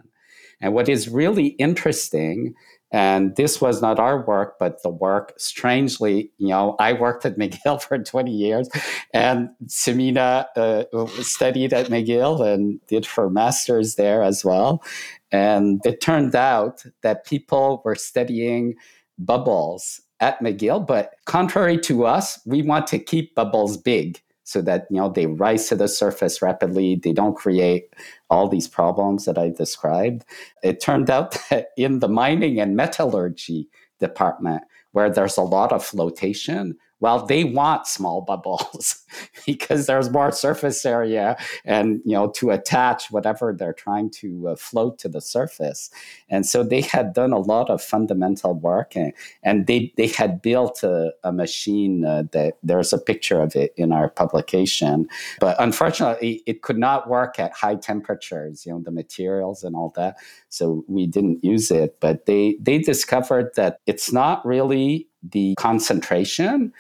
And 0.59 0.73
what 0.73 0.89
is 0.89 1.07
really 1.07 1.47
interesting 1.47 2.55
and 2.92 3.36
this 3.36 3.60
was 3.60 3.82
not 3.82 4.00
our 4.00 4.26
work, 4.26 4.58
but 4.60 4.82
the 4.82 4.90
work, 4.90 5.34
strangely, 5.38 6.32
you 6.38 6.48
know, 6.48 6.76
I 6.80 6.94
worked 6.94 7.26
at 7.26 7.38
McGill 7.38 7.82
for 7.82 7.98
20 7.98 8.32
years, 8.32 8.70
and 9.14 9.50
Simina 9.66 10.46
uh, 10.56 11.08
studied 11.22 11.74
at 11.74 11.88
McGill 11.88 12.46
and 12.46 12.80
did 12.88 13.06
her 13.06 13.30
master's 13.30 13.96
there 13.96 14.24
as 14.24 14.46
well. 14.46 14.84
And 15.32 15.86
it 15.86 16.00
turned 16.00 16.36
out 16.36 16.86
that 17.02 17.26
people 17.26 17.82
were 17.84 17.96
studying 17.96 18.76
bubbles 19.20 20.02
at 20.20 20.40
McGill, 20.40 20.86
but 20.86 21.16
contrary 21.26 21.78
to 21.80 22.06
us, 22.06 22.40
we 22.46 22.62
want 22.62 22.88
to 22.88 23.00
keep 23.00 23.36
bubbles 23.36 23.78
big 23.78 24.22
so 24.48 24.62
that 24.62 24.88
you 24.89 24.95
know 24.95 25.10
they 25.10 25.26
rise 25.26 25.68
to 25.68 25.76
the 25.76 25.89
surface 25.89 26.41
rapidly. 26.41 26.95
They 26.95 27.12
don't 27.12 27.36
create 27.36 27.93
all 28.30 28.48
these 28.48 28.68
problems 28.68 29.26
that 29.26 29.38
i 29.38 29.50
described. 29.50 30.24
It 30.64 30.80
turned 30.80 31.10
out 31.10 31.38
that 31.50 31.68
in 31.76 32.00
the 32.00 32.08
mining 32.08 32.58
and 32.58 32.76
metallurgy 32.76 33.68
department 34.00 34.64
where 34.93 35.10
there's 35.10 35.36
a 35.36 35.41
lot 35.41 35.74
of 35.74 35.84
flotation 35.84 36.78
well 37.00 37.26
they 37.26 37.43
want 37.43 37.88
small 37.88 38.22
bubbles 38.22 39.04
because 39.45 39.86
there's 39.86 40.10
more 40.10 40.32
surface 40.32 40.86
area 40.86 41.38
and 41.66 42.02
you 42.06 42.14
know 42.14 42.30
to 42.30 42.52
attach 42.52 43.12
whatever 43.12 43.54
they're 43.54 43.74
trying 43.74 44.10
to 44.10 44.50
uh, 44.50 44.56
float 44.56 44.98
to 45.00 45.10
the 45.10 45.22
surface. 45.22 45.89
And 46.30 46.45
so 46.45 46.64
they 46.64 46.82
had 46.82 47.14
done 47.14 47.32
a 47.32 47.39
lot 47.39 47.70
of 47.70 47.82
fundamental 47.82 48.54
work 48.54 48.95
and, 48.95 49.14
and 49.43 49.68
they 49.68 49.93
they 49.98 50.08
had 50.08 50.41
built 50.41 50.84
a, 50.84 51.14
a 51.24 51.32
machine 51.32 52.06
uh, 52.06 52.24
that 52.32 52.56
there's 52.64 52.93
a 52.93 52.98
picture 52.98 53.41
of 53.41 53.56
it 53.56 53.74
in 53.78 53.91
our 53.91 54.10
publication. 54.10 55.08
But 55.39 55.56
unfortunately 55.60 56.43
it 56.45 56.62
could 56.62 56.78
not 56.78 57.10
work 57.10 57.39
at 57.39 57.54
high 57.54 57.76
temperatures 57.76 58.66
you 58.66 58.72
know 58.72 58.82
the 58.82 58.91
materials 58.91 59.64
and 59.64 59.76
all 59.76 59.93
that. 59.95 60.18
So 60.50 60.84
we 60.88 61.08
didn't 61.08 61.43
use 61.43 61.72
it 61.72 62.00
but 62.00 62.26
they 62.26 62.58
they 62.60 62.80
discovered 62.80 63.52
that 63.56 63.80
it's 63.86 64.12
not 64.12 64.45
really 64.45 65.07
the 65.24 65.55
concentration 65.55 66.74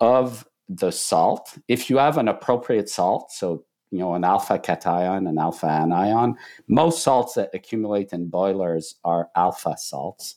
of 0.00 0.46
the 0.68 0.90
salt. 0.90 1.58
If 1.68 1.90
you 1.90 1.98
have 1.98 2.18
an 2.18 2.28
appropriate 2.28 2.88
salt, 2.88 3.30
so 3.32 3.64
you 3.90 3.98
know 3.98 4.14
an 4.14 4.24
alpha 4.24 4.58
cation, 4.58 5.26
an 5.26 5.38
alpha 5.38 5.66
anion, 5.66 6.36
most 6.68 7.02
salts 7.02 7.34
that 7.34 7.50
accumulate 7.54 8.12
in 8.12 8.28
boilers 8.28 8.96
are 9.04 9.28
alpha 9.36 9.76
salts. 9.76 10.34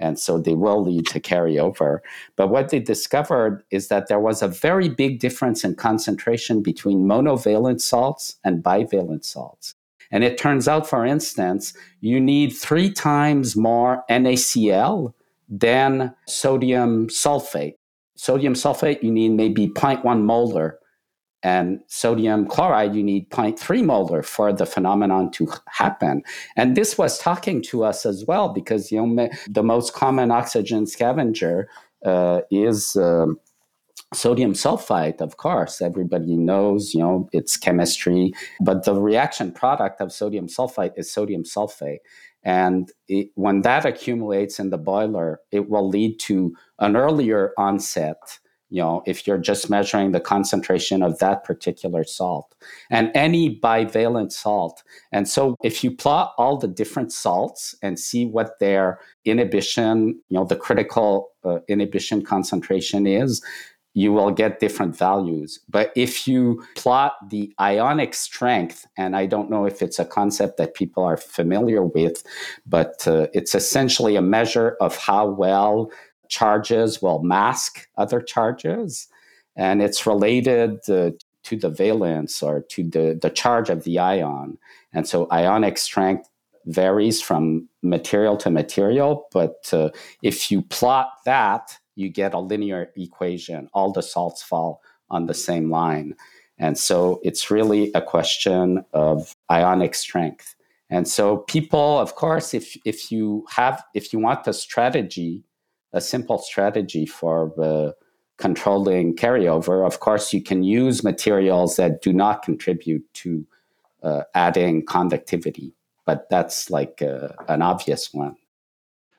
And 0.00 0.16
so 0.16 0.38
they 0.38 0.54
will 0.54 0.84
lead 0.84 1.06
to 1.08 1.20
carryover. 1.20 1.98
But 2.36 2.50
what 2.50 2.68
they 2.68 2.78
discovered 2.78 3.64
is 3.72 3.88
that 3.88 4.06
there 4.06 4.20
was 4.20 4.42
a 4.42 4.48
very 4.48 4.88
big 4.88 5.18
difference 5.18 5.64
in 5.64 5.74
concentration 5.74 6.62
between 6.62 7.00
monovalent 7.00 7.80
salts 7.80 8.36
and 8.44 8.62
bivalent 8.62 9.24
salts. 9.24 9.74
And 10.10 10.22
it 10.24 10.38
turns 10.38 10.68
out, 10.68 10.86
for 10.86 11.04
instance, 11.04 11.74
you 12.00 12.20
need 12.20 12.50
three 12.50 12.92
times 12.92 13.56
more 13.56 14.04
NaCl 14.08 15.12
than 15.48 16.14
sodium 16.26 17.08
sulfate. 17.08 17.74
Sodium 18.16 18.54
sulfate, 18.54 19.02
you 19.02 19.10
need 19.10 19.30
maybe 19.30 19.68
0.1 19.68 20.22
molar. 20.22 20.78
And 21.44 21.78
sodium 21.86 22.48
chloride, 22.48 22.96
you 22.96 23.02
need 23.04 23.30
0.3 23.30 23.84
molar 23.84 24.24
for 24.24 24.52
the 24.52 24.66
phenomenon 24.66 25.30
to 25.32 25.48
happen. 25.68 26.22
And 26.56 26.76
this 26.76 26.98
was 26.98 27.18
talking 27.18 27.62
to 27.62 27.84
us 27.84 28.04
as 28.04 28.24
well, 28.26 28.48
because 28.48 28.90
you 28.90 29.06
know, 29.06 29.28
the 29.48 29.62
most 29.62 29.94
common 29.94 30.32
oxygen 30.32 30.84
scavenger 30.86 31.68
uh, 32.04 32.40
is 32.50 32.96
um, 32.96 33.38
sodium 34.14 34.54
sulfite 34.54 35.20
of 35.20 35.36
course 35.36 35.82
everybody 35.82 36.34
knows 36.34 36.94
you 36.94 37.00
know 37.00 37.28
its 37.32 37.58
chemistry 37.58 38.32
but 38.60 38.84
the 38.84 38.94
reaction 38.94 39.52
product 39.52 40.00
of 40.00 40.10
sodium 40.10 40.46
sulfite 40.46 40.92
is 40.96 41.12
sodium 41.12 41.44
sulfate 41.44 41.98
and 42.44 42.90
it, 43.08 43.28
when 43.34 43.62
that 43.62 43.84
accumulates 43.84 44.58
in 44.58 44.70
the 44.70 44.78
boiler, 44.78 45.40
it 45.50 45.68
will 45.68 45.88
lead 45.88 46.18
to 46.20 46.54
an 46.78 46.96
earlier 46.96 47.52
onset. 47.58 48.38
You 48.70 48.82
know, 48.82 49.02
if 49.06 49.26
you're 49.26 49.38
just 49.38 49.70
measuring 49.70 50.12
the 50.12 50.20
concentration 50.20 51.02
of 51.02 51.18
that 51.20 51.42
particular 51.42 52.04
salt 52.04 52.54
and 52.90 53.10
any 53.14 53.58
bivalent 53.58 54.30
salt. 54.30 54.82
And 55.10 55.26
so 55.26 55.56
if 55.62 55.82
you 55.82 55.90
plot 55.90 56.34
all 56.36 56.58
the 56.58 56.68
different 56.68 57.10
salts 57.10 57.74
and 57.82 57.98
see 57.98 58.26
what 58.26 58.58
their 58.60 59.00
inhibition, 59.24 60.20
you 60.28 60.38
know, 60.38 60.44
the 60.44 60.54
critical 60.54 61.30
uh, 61.44 61.60
inhibition 61.68 62.22
concentration 62.22 63.06
is, 63.06 63.42
you 63.94 64.12
will 64.12 64.30
get 64.30 64.60
different 64.60 64.96
values. 64.96 65.60
But 65.68 65.92
if 65.96 66.28
you 66.28 66.62
plot 66.76 67.14
the 67.30 67.52
ionic 67.60 68.14
strength, 68.14 68.86
and 68.96 69.16
I 69.16 69.26
don't 69.26 69.50
know 69.50 69.64
if 69.64 69.82
it's 69.82 69.98
a 69.98 70.04
concept 70.04 70.56
that 70.58 70.74
people 70.74 71.02
are 71.02 71.16
familiar 71.16 71.82
with, 71.82 72.22
but 72.66 73.06
uh, 73.06 73.26
it's 73.32 73.54
essentially 73.54 74.16
a 74.16 74.22
measure 74.22 74.76
of 74.80 74.96
how 74.96 75.26
well 75.26 75.90
charges 76.28 77.02
will 77.02 77.22
mask 77.22 77.88
other 77.96 78.20
charges. 78.20 79.08
And 79.56 79.82
it's 79.82 80.06
related 80.06 80.78
uh, 80.88 81.10
to 81.44 81.56
the 81.56 81.70
valence 81.70 82.42
or 82.42 82.60
to 82.60 82.84
the, 82.84 83.18
the 83.20 83.30
charge 83.30 83.70
of 83.70 83.84
the 83.84 83.98
ion. 83.98 84.58
And 84.92 85.08
so 85.08 85.26
ionic 85.32 85.78
strength 85.78 86.28
varies 86.66 87.22
from 87.22 87.68
material 87.82 88.36
to 88.36 88.50
material. 88.50 89.26
But 89.32 89.70
uh, 89.72 89.88
if 90.22 90.50
you 90.50 90.62
plot 90.62 91.08
that, 91.24 91.78
you 91.98 92.08
get 92.08 92.32
a 92.32 92.38
linear 92.38 92.90
equation. 92.96 93.68
All 93.74 93.92
the 93.92 94.02
salts 94.02 94.42
fall 94.42 94.80
on 95.10 95.26
the 95.26 95.34
same 95.34 95.70
line. 95.70 96.14
And 96.58 96.78
so 96.78 97.20
it's 97.22 97.50
really 97.50 97.90
a 97.94 98.02
question 98.02 98.84
of 98.92 99.34
ionic 99.50 99.94
strength. 99.94 100.54
And 100.90 101.06
so 101.06 101.38
people, 101.38 101.98
of 101.98 102.14
course, 102.14 102.54
if, 102.54 102.76
if 102.84 103.12
you 103.12 103.44
have, 103.50 103.82
if 103.94 104.12
you 104.12 104.18
want 104.18 104.46
a 104.46 104.52
strategy, 104.52 105.44
a 105.92 106.00
simple 106.00 106.38
strategy 106.38 107.04
for 107.04 107.52
uh, 107.60 107.92
controlling 108.38 109.16
carryover, 109.16 109.86
of 109.86 110.00
course, 110.00 110.32
you 110.32 110.42
can 110.42 110.62
use 110.62 111.04
materials 111.04 111.76
that 111.76 112.00
do 112.00 112.12
not 112.12 112.42
contribute 112.42 113.04
to 113.14 113.46
uh, 114.02 114.22
adding 114.34 114.86
conductivity. 114.86 115.74
But 116.06 116.30
that's 116.30 116.70
like 116.70 117.02
uh, 117.02 117.28
an 117.48 117.60
obvious 117.60 118.14
one. 118.14 118.36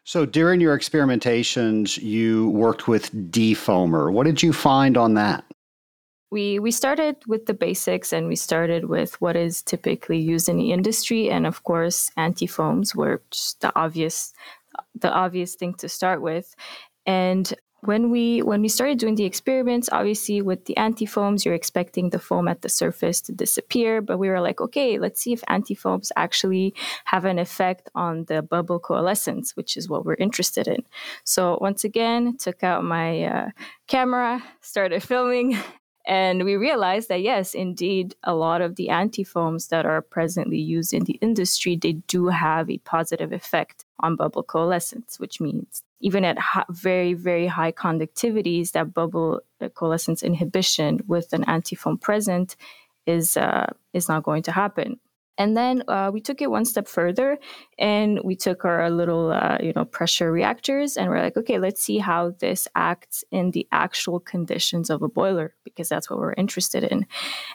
So 0.10 0.26
during 0.26 0.60
your 0.60 0.76
experimentations, 0.76 2.01
you 2.01 2.49
worked 2.49 2.88
with 2.88 3.12
defoamer. 3.32 4.12
What 4.12 4.26
did 4.26 4.41
you 4.41 4.53
find 4.53 4.97
on 4.97 5.14
that? 5.14 5.43
We 6.32 6.57
we 6.57 6.72
started 6.72 7.18
with 7.28 7.45
the 7.45 7.53
basics 7.53 8.12
and 8.12 8.28
we 8.28 8.36
started 8.36 8.86
with 8.86 9.22
what 9.22 9.36
is 9.36 9.62
typically 9.62 10.18
used 10.18 10.49
in 10.49 10.57
the 10.57 10.72
industry 10.72 11.30
and 11.30 11.45
of 11.45 11.64
course 11.64 12.10
antifoams 12.18 12.95
were 12.95 13.22
the 13.60 13.72
obvious 13.76 14.34
the 14.95 15.14
obvious 15.14 15.53
thing 15.53 15.76
to 15.76 15.88
start 15.88 16.24
with. 16.24 16.55
And 17.05 17.53
when 17.82 18.11
we 18.11 18.41
when 18.41 18.61
we 18.61 18.67
started 18.67 18.97
doing 18.97 19.15
the 19.15 19.25
experiments 19.25 19.89
obviously 19.91 20.41
with 20.41 20.65
the 20.65 20.73
antifoams 20.75 21.45
you're 21.45 21.53
expecting 21.53 22.09
the 22.09 22.19
foam 22.19 22.47
at 22.47 22.61
the 22.61 22.69
surface 22.69 23.21
to 23.21 23.32
disappear 23.32 24.01
but 24.01 24.17
we 24.17 24.30
were 24.30 24.41
like 24.41 24.59
okay 24.59 24.99
let's 24.99 25.21
see 25.21 25.34
if 25.34 25.41
antifoams 25.49 26.09
actually 26.15 26.73
have 27.05 27.25
an 27.25 27.39
effect 27.39 27.89
on 27.95 28.25
the 28.25 28.41
bubble 28.41 28.80
coalescence 28.80 29.55
which 29.55 29.77
is 29.77 29.89
what 29.89 30.05
we're 30.05 30.15
interested 30.15 30.67
in. 30.67 30.84
So 31.23 31.57
once 31.61 31.84
again 31.84 32.38
took 32.38 32.63
out 32.63 32.84
my 32.84 33.23
uh, 33.23 33.49
camera 33.88 34.43
started 34.61 35.03
filming 35.11 35.57
and 36.05 36.43
we 36.43 36.55
realized 36.55 37.09
that 37.09 37.21
yes 37.21 37.53
indeed 37.53 38.15
a 38.23 38.34
lot 38.34 38.61
of 38.61 38.75
the 38.75 38.88
antifoams 38.88 39.69
that 39.69 39.86
are 39.86 40.01
presently 40.01 40.57
used 40.57 40.93
in 40.93 41.03
the 41.03 41.19
industry 41.21 41.75
they 41.75 41.93
do 41.93 42.27
have 42.27 42.69
a 42.69 42.77
positive 42.80 43.32
effect 43.32 43.86
on 44.01 44.15
bubble 44.15 44.43
coalescence, 44.43 45.19
which 45.19 45.39
means 45.41 45.83
even 46.01 46.23
at 46.23 46.37
very, 46.69 47.13
very 47.13 47.47
high 47.47 47.71
conductivities, 47.71 48.71
that 48.71 48.93
bubble 48.93 49.41
uh, 49.61 49.69
coalescence 49.69 50.23
inhibition 50.23 51.01
with 51.07 51.33
an 51.33 51.43
antifoam 51.45 51.99
present 51.99 52.55
is 53.05 53.37
uh, 53.37 53.67
is 53.93 54.07
not 54.07 54.23
going 54.23 54.43
to 54.43 54.51
happen. 54.51 54.99
And 55.39 55.55
then 55.55 55.83
uh, 55.87 56.11
we 56.13 56.19
took 56.19 56.41
it 56.41 56.51
one 56.51 56.65
step 56.65 56.87
further 56.87 57.37
and 57.79 58.19
we 58.25 58.35
took 58.35 58.65
our 58.65 58.89
little, 58.89 59.31
uh, 59.31 59.57
you 59.61 59.71
know, 59.73 59.85
pressure 59.85 60.31
reactors 60.31 60.97
and 60.97 61.09
we're 61.09 61.23
like, 61.23 61.37
okay, 61.37 61.57
let's 61.57 61.81
see 61.81 61.97
how 61.97 62.31
this 62.39 62.67
acts 62.75 63.23
in 63.31 63.51
the 63.51 63.65
actual 63.71 64.19
conditions 64.19 64.89
of 64.89 65.01
a 65.01 65.07
boiler 65.07 65.55
because 65.63 65.87
that's 65.87 66.09
what 66.09 66.19
we're 66.19 66.33
interested 66.33 66.83
in. 66.83 67.07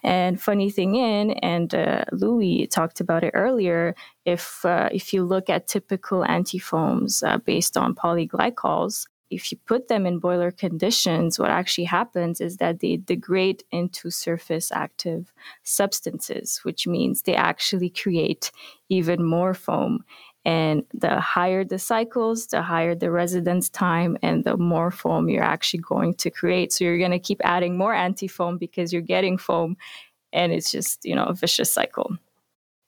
And 0.02 0.40
funny 0.40 0.70
thing 0.70 0.94
in, 0.96 1.32
and 1.32 1.74
uh, 1.74 2.04
Louis 2.10 2.66
talked 2.66 3.00
about 3.00 3.22
it 3.22 3.32
earlier, 3.34 3.94
if 4.24 4.64
uh, 4.64 4.88
if 4.90 5.12
you 5.12 5.22
look 5.22 5.50
at 5.50 5.68
typical 5.68 6.22
antifoams 6.22 7.22
uh, 7.22 7.36
based 7.38 7.76
on 7.76 7.94
polyglycols, 7.94 9.06
if 9.30 9.50
you 9.50 9.58
put 9.66 9.88
them 9.88 10.06
in 10.06 10.18
boiler 10.18 10.50
conditions, 10.50 11.38
what 11.38 11.50
actually 11.50 11.84
happens 11.84 12.40
is 12.40 12.58
that 12.58 12.80
they 12.80 12.96
degrade 12.96 13.64
into 13.70 14.10
surface 14.10 14.70
active 14.72 15.32
substances, 15.62 16.60
which 16.62 16.86
means 16.86 17.22
they 17.22 17.34
actually 17.34 17.90
create 17.90 18.50
even 18.88 19.24
more 19.24 19.54
foam. 19.54 20.04
And 20.44 20.84
the 20.92 21.20
higher 21.20 21.64
the 21.64 21.78
cycles, 21.78 22.48
the 22.48 22.60
higher 22.60 22.94
the 22.94 23.10
residence 23.10 23.70
time, 23.70 24.18
and 24.22 24.44
the 24.44 24.58
more 24.58 24.90
foam 24.90 25.30
you're 25.30 25.42
actually 25.42 25.80
going 25.80 26.14
to 26.14 26.30
create. 26.30 26.70
So 26.70 26.84
you're 26.84 26.98
going 26.98 27.12
to 27.12 27.18
keep 27.18 27.40
adding 27.44 27.78
more 27.78 27.94
anti 27.94 28.28
foam 28.28 28.58
because 28.58 28.92
you're 28.92 29.00
getting 29.00 29.38
foam, 29.38 29.78
and 30.34 30.52
it's 30.52 30.70
just, 30.70 31.04
you 31.04 31.14
know, 31.14 31.24
a 31.24 31.34
vicious 31.34 31.72
cycle. 31.72 32.18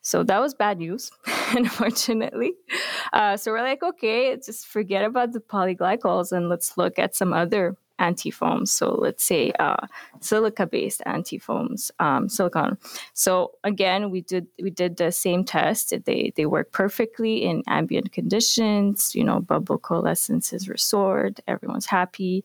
So 0.06 0.22
that 0.22 0.38
was 0.38 0.54
bad 0.54 0.78
news, 0.78 1.10
unfortunately. 1.50 2.54
Uh, 3.12 3.36
so 3.36 3.50
we're 3.50 3.62
like, 3.62 3.82
okay, 3.82 4.36
just 4.36 4.68
forget 4.68 5.04
about 5.04 5.32
the 5.32 5.40
polyglycols 5.40 6.30
and 6.30 6.48
let's 6.48 6.78
look 6.78 6.96
at 6.96 7.16
some 7.16 7.32
other 7.32 7.76
antifoams. 7.98 8.68
So 8.68 8.94
let's 8.94 9.24
say 9.24 9.50
uh, 9.58 9.88
silica-based 10.20 11.02
antifoams, 11.08 11.90
um, 11.98 12.28
silicon. 12.28 12.78
So 13.14 13.54
again, 13.64 14.12
we 14.12 14.20
did 14.20 14.46
we 14.62 14.70
did 14.70 14.96
the 14.96 15.10
same 15.10 15.42
test. 15.44 15.92
They 16.04 16.32
they 16.36 16.46
work 16.46 16.70
perfectly 16.70 17.42
in 17.42 17.64
ambient 17.66 18.12
conditions. 18.12 19.12
You 19.12 19.24
know, 19.24 19.40
bubble 19.40 19.78
coalescence 19.78 20.52
is 20.52 20.68
restored. 20.68 21.40
Everyone's 21.48 21.86
happy. 21.86 22.44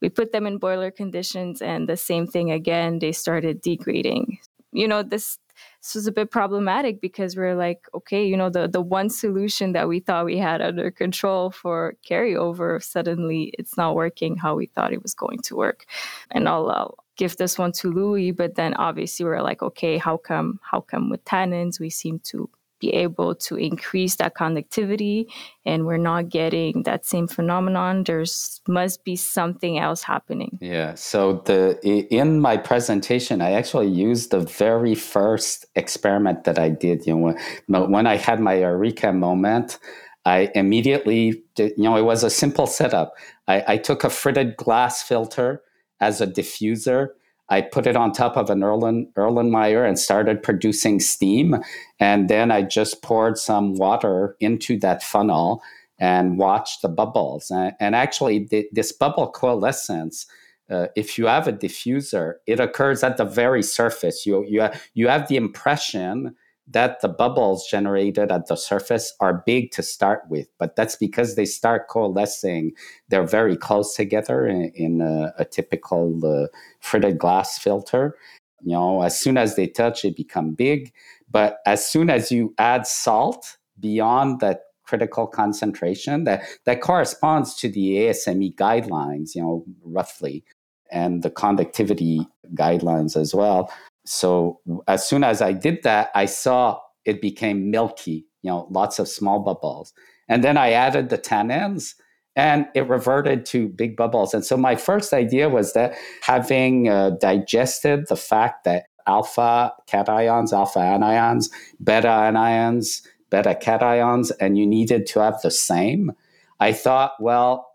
We 0.00 0.08
put 0.08 0.30
them 0.30 0.46
in 0.46 0.58
boiler 0.58 0.92
conditions, 0.92 1.60
and 1.60 1.88
the 1.88 1.96
same 1.96 2.28
thing 2.28 2.52
again. 2.52 3.00
They 3.00 3.10
started 3.10 3.60
degrading. 3.60 4.38
You 4.70 4.86
know, 4.86 5.02
this 5.02 5.38
this 5.82 5.94
was 5.94 6.06
a 6.06 6.12
bit 6.12 6.30
problematic 6.30 7.00
because 7.00 7.36
we're 7.36 7.54
like, 7.54 7.86
okay, 7.94 8.26
you 8.26 8.36
know, 8.36 8.50
the 8.50 8.68
the 8.68 8.80
one 8.80 9.10
solution 9.10 9.72
that 9.72 9.88
we 9.88 10.00
thought 10.00 10.24
we 10.24 10.38
had 10.38 10.60
under 10.60 10.90
control 10.90 11.50
for 11.50 11.94
carryover, 12.08 12.82
suddenly 12.82 13.52
it's 13.58 13.76
not 13.76 13.94
working 13.94 14.36
how 14.36 14.54
we 14.54 14.66
thought 14.66 14.92
it 14.92 15.02
was 15.02 15.14
going 15.14 15.38
to 15.38 15.56
work. 15.56 15.86
And 16.30 16.48
I'll, 16.48 16.70
I'll 16.70 16.94
give 17.16 17.36
this 17.36 17.58
one 17.58 17.72
to 17.72 17.90
Louis, 17.90 18.30
but 18.30 18.54
then 18.54 18.74
obviously 18.74 19.24
we're 19.24 19.42
like, 19.42 19.62
okay, 19.62 19.98
how 19.98 20.16
come 20.16 20.60
how 20.62 20.80
come 20.80 21.10
with 21.10 21.24
tannins 21.24 21.80
we 21.80 21.90
seem 21.90 22.18
to 22.20 22.48
be 22.78 22.90
able 22.90 23.34
to 23.34 23.56
increase 23.56 24.16
that 24.16 24.34
conductivity 24.34 25.28
and 25.64 25.86
we're 25.86 25.96
not 25.96 26.28
getting 26.28 26.82
that 26.84 27.04
same 27.04 27.26
phenomenon. 27.26 28.04
There's 28.04 28.60
must 28.68 29.04
be 29.04 29.16
something 29.16 29.78
else 29.78 30.02
happening. 30.02 30.58
Yeah 30.60 30.94
so 30.94 31.42
the 31.44 31.78
in 31.84 32.40
my 32.40 32.56
presentation 32.56 33.40
i 33.40 33.52
actually 33.52 33.88
used 33.88 34.30
the 34.30 34.40
very 34.40 34.94
first 34.94 35.66
experiment 35.74 36.44
that 36.44 36.58
i 36.58 36.68
did 36.68 37.06
you 37.06 37.16
know 37.16 37.34
when, 37.66 37.90
when 37.90 38.06
i 38.06 38.16
had 38.16 38.40
my 38.40 38.54
eureka 38.54 39.12
moment 39.12 39.78
i 40.24 40.50
immediately 40.54 41.42
did, 41.54 41.72
you 41.76 41.84
know 41.84 41.96
it 41.96 42.02
was 42.02 42.22
a 42.24 42.30
simple 42.30 42.66
setup. 42.66 43.14
I, 43.48 43.64
I 43.68 43.76
took 43.76 44.04
a 44.04 44.08
fritted 44.08 44.56
glass 44.56 45.02
filter 45.02 45.62
as 46.00 46.20
a 46.20 46.26
diffuser 46.26 47.10
I 47.48 47.60
put 47.60 47.86
it 47.86 47.96
on 47.96 48.12
top 48.12 48.36
of 48.36 48.50
an 48.50 48.60
Erlen, 48.60 49.12
Erlenmeyer 49.14 49.86
and 49.86 49.98
started 49.98 50.42
producing 50.42 51.00
steam. 51.00 51.56
And 52.00 52.28
then 52.28 52.50
I 52.50 52.62
just 52.62 53.02
poured 53.02 53.38
some 53.38 53.74
water 53.74 54.36
into 54.40 54.78
that 54.80 55.02
funnel 55.02 55.62
and 55.98 56.38
watched 56.38 56.82
the 56.82 56.88
bubbles. 56.88 57.50
And, 57.50 57.72
and 57.80 57.94
actually, 57.94 58.46
the, 58.50 58.68
this 58.72 58.92
bubble 58.92 59.30
coalescence, 59.30 60.26
uh, 60.68 60.88
if 60.96 61.16
you 61.16 61.26
have 61.26 61.46
a 61.46 61.52
diffuser, 61.52 62.34
it 62.46 62.60
occurs 62.60 63.02
at 63.02 63.16
the 63.16 63.24
very 63.24 63.62
surface. 63.62 64.26
You, 64.26 64.44
you, 64.46 64.68
you 64.94 65.08
have 65.08 65.28
the 65.28 65.36
impression 65.36 66.34
that 66.68 67.00
the 67.00 67.08
bubbles 67.08 67.66
generated 67.66 68.32
at 68.32 68.48
the 68.48 68.56
surface 68.56 69.14
are 69.20 69.42
big 69.46 69.70
to 69.72 69.82
start 69.82 70.22
with, 70.28 70.48
but 70.58 70.74
that's 70.74 70.96
because 70.96 71.36
they 71.36 71.44
start 71.44 71.88
coalescing. 71.88 72.72
They're 73.08 73.26
very 73.26 73.56
close 73.56 73.94
together 73.94 74.46
in, 74.46 74.72
in 74.74 75.00
a, 75.00 75.32
a, 75.38 75.44
typical 75.44 76.20
uh, 76.26 76.48
fritted 76.82 77.18
glass 77.18 77.58
filter. 77.58 78.16
You 78.64 78.72
know, 78.72 79.02
as 79.02 79.18
soon 79.18 79.36
as 79.36 79.54
they 79.54 79.68
touch, 79.68 80.02
they 80.02 80.10
become 80.10 80.54
big. 80.54 80.92
But 81.30 81.58
as 81.66 81.86
soon 81.86 82.10
as 82.10 82.32
you 82.32 82.52
add 82.58 82.86
salt 82.86 83.56
beyond 83.78 84.40
that 84.40 84.62
critical 84.84 85.26
concentration, 85.28 86.24
that, 86.24 86.42
that 86.64 86.80
corresponds 86.80 87.54
to 87.56 87.68
the 87.68 87.96
ASME 87.96 88.56
guidelines, 88.56 89.36
you 89.36 89.42
know, 89.42 89.64
roughly, 89.84 90.44
and 90.90 91.22
the 91.22 91.30
conductivity 91.30 92.26
guidelines 92.54 93.16
as 93.16 93.34
well 93.34 93.70
so 94.06 94.60
as 94.86 95.06
soon 95.06 95.24
as 95.24 95.42
I 95.42 95.52
did 95.52 95.82
that, 95.82 96.10
I 96.14 96.26
saw 96.26 96.80
it 97.04 97.20
became 97.20 97.70
milky, 97.70 98.26
you 98.42 98.50
know, 98.50 98.68
lots 98.70 98.98
of 98.98 99.08
small 99.08 99.40
bubbles. 99.40 99.92
And 100.28 100.42
then 100.42 100.56
I 100.56 100.72
added 100.72 101.08
the 101.08 101.18
tannins 101.18 101.94
and 102.34 102.66
it 102.74 102.88
reverted 102.88 103.46
to 103.46 103.68
big 103.68 103.96
bubbles. 103.96 104.34
And 104.34 104.44
so 104.44 104.56
my 104.56 104.76
first 104.76 105.12
idea 105.12 105.48
was 105.48 105.72
that 105.72 105.96
having 106.20 106.88
uh, 106.88 107.10
digested 107.10 108.08
the 108.08 108.16
fact 108.16 108.64
that 108.64 108.84
alpha 109.06 109.72
cations, 109.88 110.52
alpha 110.52 110.78
anions, 110.78 111.50
beta 111.82 112.08
anions, 112.08 113.02
beta 113.30 113.56
cations, 113.60 114.30
and 114.40 114.58
you 114.58 114.66
needed 114.66 115.06
to 115.06 115.20
have 115.20 115.40
the 115.42 115.50
same, 115.50 116.12
I 116.60 116.72
thought, 116.72 117.12
well, 117.20 117.68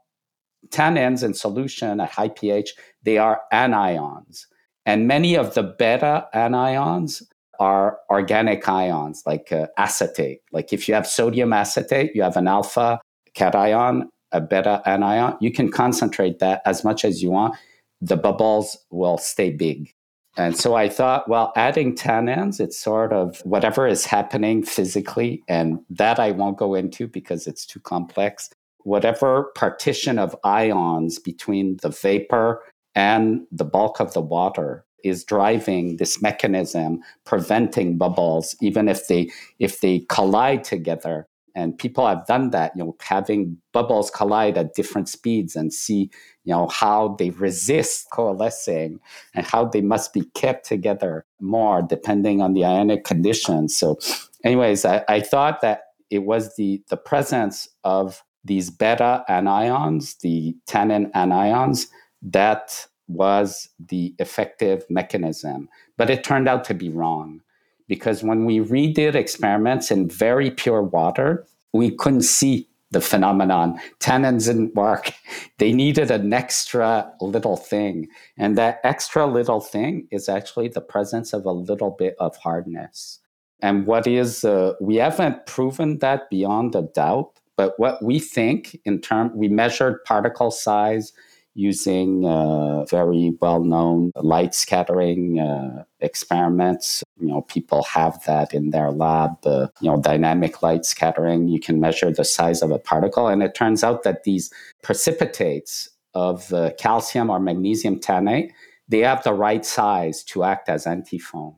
tannins 0.69 1.23
in 1.23 1.33
solution 1.33 1.99
at 1.99 2.11
high 2.11 2.29
pH, 2.29 2.73
they 3.03 3.17
are 3.17 3.41
anions. 3.51 4.45
And 4.85 5.07
many 5.07 5.35
of 5.35 5.53
the 5.53 5.63
beta 5.63 6.27
anions 6.33 7.21
are 7.59 7.99
organic 8.09 8.67
ions 8.67 9.21
like 9.25 9.51
uh, 9.51 9.67
acetate. 9.77 10.39
Like 10.51 10.73
if 10.73 10.87
you 10.87 10.95
have 10.95 11.05
sodium 11.05 11.53
acetate, 11.53 12.15
you 12.15 12.23
have 12.23 12.37
an 12.37 12.47
alpha 12.47 12.99
cation, 13.35 14.09
a 14.31 14.41
beta 14.41 14.81
anion. 14.85 15.37
You 15.39 15.51
can 15.51 15.69
concentrate 15.69 16.39
that 16.39 16.61
as 16.65 16.83
much 16.83 17.05
as 17.05 17.21
you 17.21 17.29
want. 17.29 17.55
The 18.01 18.17
bubbles 18.17 18.77
will 18.89 19.19
stay 19.19 19.51
big. 19.51 19.93
And 20.37 20.57
so 20.57 20.75
I 20.75 20.87
thought, 20.87 21.27
well, 21.27 21.51
adding 21.55 21.95
tannins, 21.95 22.59
it's 22.59 22.77
sort 22.77 23.11
of 23.11 23.39
whatever 23.43 23.85
is 23.85 24.05
happening 24.05 24.63
physically, 24.63 25.43
and 25.47 25.79
that 25.89 26.19
I 26.19 26.31
won't 26.31 26.57
go 26.57 26.73
into 26.73 27.07
because 27.07 27.47
it's 27.47 27.65
too 27.65 27.81
complex. 27.81 28.49
Whatever 28.83 29.51
partition 29.55 30.17
of 30.17 30.35
ions 30.43 31.19
between 31.19 31.77
the 31.81 31.89
vapor 31.89 32.63
and 32.95 33.41
the 33.51 33.65
bulk 33.65 33.99
of 33.99 34.13
the 34.13 34.21
water 34.21 34.85
is 35.03 35.23
driving 35.23 35.97
this 35.97 36.21
mechanism 36.21 37.01
preventing 37.25 37.97
bubbles 37.97 38.55
even 38.61 38.87
if 38.87 39.07
they 39.07 39.29
if 39.59 39.81
they 39.81 40.05
collide 40.09 40.63
together. 40.63 41.27
And 41.53 41.77
people 41.77 42.07
have 42.07 42.25
done 42.27 42.51
that 42.51 42.71
you 42.75 42.83
know 42.83 42.95
having 43.01 43.57
bubbles 43.73 44.09
collide 44.09 44.57
at 44.57 44.73
different 44.73 45.09
speeds 45.09 45.55
and 45.55 45.73
see 45.73 46.09
you 46.45 46.53
know 46.53 46.67
how 46.67 47.15
they 47.19 47.31
resist 47.31 48.07
coalescing 48.11 48.99
and 49.35 49.45
how 49.45 49.65
they 49.65 49.81
must 49.81 50.13
be 50.13 50.23
kept 50.33 50.65
together 50.65 51.25
more 51.41 51.81
depending 51.81 52.41
on 52.41 52.53
the 52.53 52.63
ionic 52.63 53.03
conditions. 53.03 53.75
So 53.75 53.97
anyways 54.43 54.85
i, 54.85 55.03
I 55.07 55.21
thought 55.21 55.61
that 55.61 55.83
it 56.09 56.23
was 56.23 56.55
the 56.55 56.83
the 56.89 56.97
presence 56.97 57.67
of 57.83 58.23
these 58.43 58.69
beta 58.69 59.23
anions 59.29 60.19
the 60.19 60.55
tannin 60.67 61.11
anions 61.11 61.87
that 62.21 62.87
was 63.07 63.69
the 63.79 64.15
effective 64.19 64.85
mechanism. 64.89 65.69
But 65.97 66.09
it 66.09 66.23
turned 66.23 66.47
out 66.47 66.63
to 66.65 66.73
be 66.73 66.89
wrong 66.89 67.41
because 67.87 68.23
when 68.23 68.45
we 68.45 68.59
redid 68.59 69.15
experiments 69.15 69.91
in 69.91 70.09
very 70.09 70.51
pure 70.51 70.81
water, 70.81 71.45
we 71.73 71.91
couldn't 71.91 72.21
see 72.21 72.67
the 72.91 73.01
phenomenon. 73.01 73.79
Tannins 73.99 74.45
didn't 74.45 74.75
work. 74.75 75.13
They 75.57 75.73
needed 75.73 76.09
an 76.09 76.33
extra 76.33 77.11
little 77.21 77.55
thing. 77.55 78.07
And 78.35 78.57
that 78.57 78.79
extra 78.83 79.27
little 79.27 79.61
thing 79.61 80.07
is 80.09 80.27
actually 80.27 80.69
the 80.69 80.81
presence 80.81 81.33
of 81.33 81.45
a 81.45 81.51
little 81.51 81.91
bit 81.91 82.15
of 82.19 82.35
hardness. 82.37 83.19
And 83.61 83.85
what 83.85 84.07
is, 84.07 84.43
uh, 84.43 84.73
we 84.81 84.95
haven't 84.95 85.45
proven 85.45 85.99
that 85.99 86.31
beyond 86.31 86.73
a 86.75 86.81
doubt, 86.81 87.39
but 87.57 87.77
what 87.77 88.03
we 88.03 88.17
think 88.17 88.75
in 88.85 89.01
terms, 89.01 89.33
we 89.35 89.49
measured 89.49 90.03
particle 90.03 90.49
size 90.49 91.13
using 91.53 92.25
uh, 92.25 92.85
very 92.85 93.33
well-known 93.41 94.11
light 94.15 94.55
scattering 94.55 95.39
uh, 95.39 95.83
experiments. 95.99 97.03
You 97.19 97.27
know, 97.27 97.41
people 97.41 97.83
have 97.83 98.23
that 98.25 98.53
in 98.53 98.71
their 98.71 98.91
lab. 98.91 99.31
Uh, 99.45 99.67
you 99.81 99.89
know, 99.89 100.01
dynamic 100.01 100.61
light 100.61 100.85
scattering. 100.85 101.47
You 101.47 101.59
can 101.59 101.79
measure 101.79 102.11
the 102.11 102.25
size 102.25 102.61
of 102.61 102.71
a 102.71 102.79
particle, 102.79 103.27
and 103.27 103.43
it 103.43 103.55
turns 103.55 103.83
out 103.83 104.03
that 104.03 104.23
these 104.23 104.51
precipitates 104.81 105.89
of 106.13 106.51
uh, 106.53 106.71
calcium 106.77 107.29
or 107.29 107.39
magnesium 107.39 107.99
tannate 107.99 108.51
they 108.91 108.99
have 108.99 109.23
the 109.23 109.33
right 109.33 109.65
size 109.65 110.21
to 110.21 110.43
act 110.43 110.67
as 110.67 110.85
antifoam. 110.85 111.55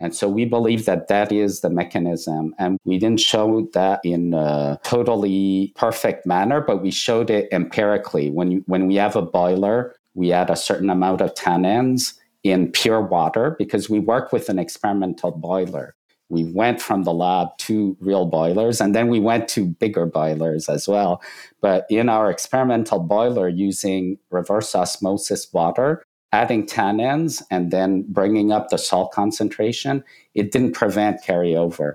And 0.00 0.14
so 0.14 0.28
we 0.28 0.44
believe 0.44 0.84
that 0.84 1.08
that 1.08 1.32
is 1.32 1.60
the 1.60 1.70
mechanism. 1.70 2.54
And 2.58 2.78
we 2.84 2.98
didn't 2.98 3.20
show 3.20 3.68
that 3.74 4.00
in 4.04 4.32
a 4.32 4.78
totally 4.84 5.72
perfect 5.76 6.24
manner, 6.24 6.60
but 6.60 6.82
we 6.82 6.90
showed 6.90 7.30
it 7.30 7.48
empirically. 7.52 8.30
When, 8.30 8.50
you, 8.50 8.64
when 8.66 8.86
we 8.86 8.94
have 8.96 9.16
a 9.16 9.22
boiler, 9.22 9.96
we 10.14 10.32
add 10.32 10.50
a 10.50 10.56
certain 10.56 10.90
amount 10.90 11.20
of 11.20 11.34
tannins 11.34 12.14
in 12.44 12.70
pure 12.70 13.00
water 13.00 13.56
because 13.58 13.90
we 13.90 13.98
work 13.98 14.32
with 14.32 14.48
an 14.48 14.58
experimental 14.58 15.32
boiler. 15.32 15.94
We 16.30 16.44
went 16.44 16.80
from 16.80 17.04
the 17.04 17.12
lab 17.12 17.56
to 17.58 17.96
real 18.00 18.26
boilers 18.26 18.80
and 18.80 18.94
then 18.94 19.08
we 19.08 19.18
went 19.18 19.48
to 19.48 19.64
bigger 19.64 20.04
boilers 20.06 20.68
as 20.68 20.86
well. 20.86 21.22
But 21.60 21.86
in 21.88 22.08
our 22.08 22.30
experimental 22.30 23.00
boiler 23.00 23.48
using 23.48 24.18
reverse 24.30 24.74
osmosis 24.74 25.50
water, 25.52 26.04
adding 26.32 26.66
tannins 26.66 27.42
and 27.50 27.70
then 27.70 28.04
bringing 28.08 28.52
up 28.52 28.68
the 28.68 28.78
salt 28.78 29.12
concentration, 29.12 30.04
it 30.34 30.52
didn't 30.52 30.72
prevent 30.72 31.22
carryover. 31.24 31.94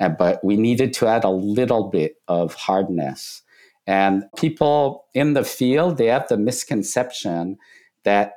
Uh, 0.00 0.08
but 0.08 0.42
we 0.44 0.56
needed 0.56 0.92
to 0.92 1.06
add 1.06 1.24
a 1.24 1.30
little 1.30 1.88
bit 1.88 2.16
of 2.28 2.54
hardness. 2.54 3.42
And 3.86 4.24
people 4.36 5.04
in 5.14 5.34
the 5.34 5.44
field, 5.44 5.96
they 5.96 6.06
have 6.06 6.28
the 6.28 6.36
misconception 6.36 7.58
that 8.04 8.34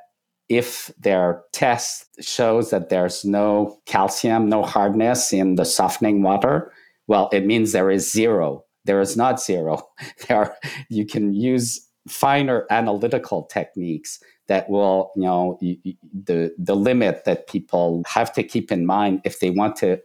if 0.48 0.92
their 0.98 1.42
test 1.52 2.06
shows 2.20 2.70
that 2.70 2.88
there's 2.88 3.24
no 3.24 3.78
calcium, 3.86 4.48
no 4.48 4.62
hardness 4.62 5.32
in 5.32 5.56
the 5.56 5.64
softening 5.64 6.22
water, 6.22 6.72
well, 7.08 7.28
it 7.32 7.46
means 7.46 7.72
there 7.72 7.90
is 7.90 8.10
zero. 8.10 8.64
There 8.84 9.00
is 9.00 9.16
not 9.16 9.40
zero. 9.40 9.88
There 10.28 10.38
are, 10.38 10.56
you 10.88 11.06
can 11.06 11.32
use 11.32 11.85
finer 12.08 12.66
analytical 12.70 13.44
techniques 13.44 14.20
that 14.48 14.68
will, 14.70 15.12
you 15.16 15.22
know, 15.22 15.58
the 15.60 16.52
the 16.58 16.76
limit 16.76 17.24
that 17.24 17.48
people 17.48 18.02
have 18.06 18.32
to 18.34 18.42
keep 18.42 18.70
in 18.70 18.86
mind 18.86 19.20
if 19.24 19.40
they 19.40 19.50
want 19.50 19.76
to 19.76 20.00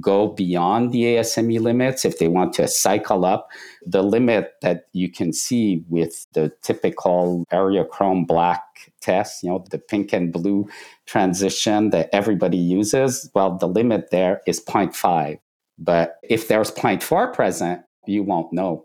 go 0.00 0.28
beyond 0.28 0.92
the 0.92 1.04
ASME 1.04 1.60
limits, 1.60 2.04
if 2.04 2.18
they 2.18 2.28
want 2.28 2.52
to 2.54 2.68
cycle 2.68 3.24
up, 3.24 3.48
the 3.86 4.02
limit 4.02 4.52
that 4.62 4.88
you 4.92 5.10
can 5.10 5.32
see 5.32 5.84
with 5.88 6.26
the 6.34 6.52
typical 6.62 7.44
Eriochrome 7.52 8.26
black 8.26 8.62
test, 9.00 9.42
you 9.42 9.48
know, 9.48 9.64
the 9.70 9.78
pink 9.78 10.12
and 10.12 10.32
blue 10.32 10.68
transition 11.06 11.90
that 11.90 12.10
everybody 12.12 12.58
uses, 12.58 13.30
well, 13.34 13.56
the 13.56 13.68
limit 13.68 14.10
there 14.10 14.42
is 14.46 14.62
0.5. 14.62 15.38
But 15.78 16.16
if 16.22 16.48
there's 16.48 16.70
0.4 16.70 17.32
present, 17.32 17.82
you 18.06 18.22
won't 18.22 18.52
know. 18.52 18.84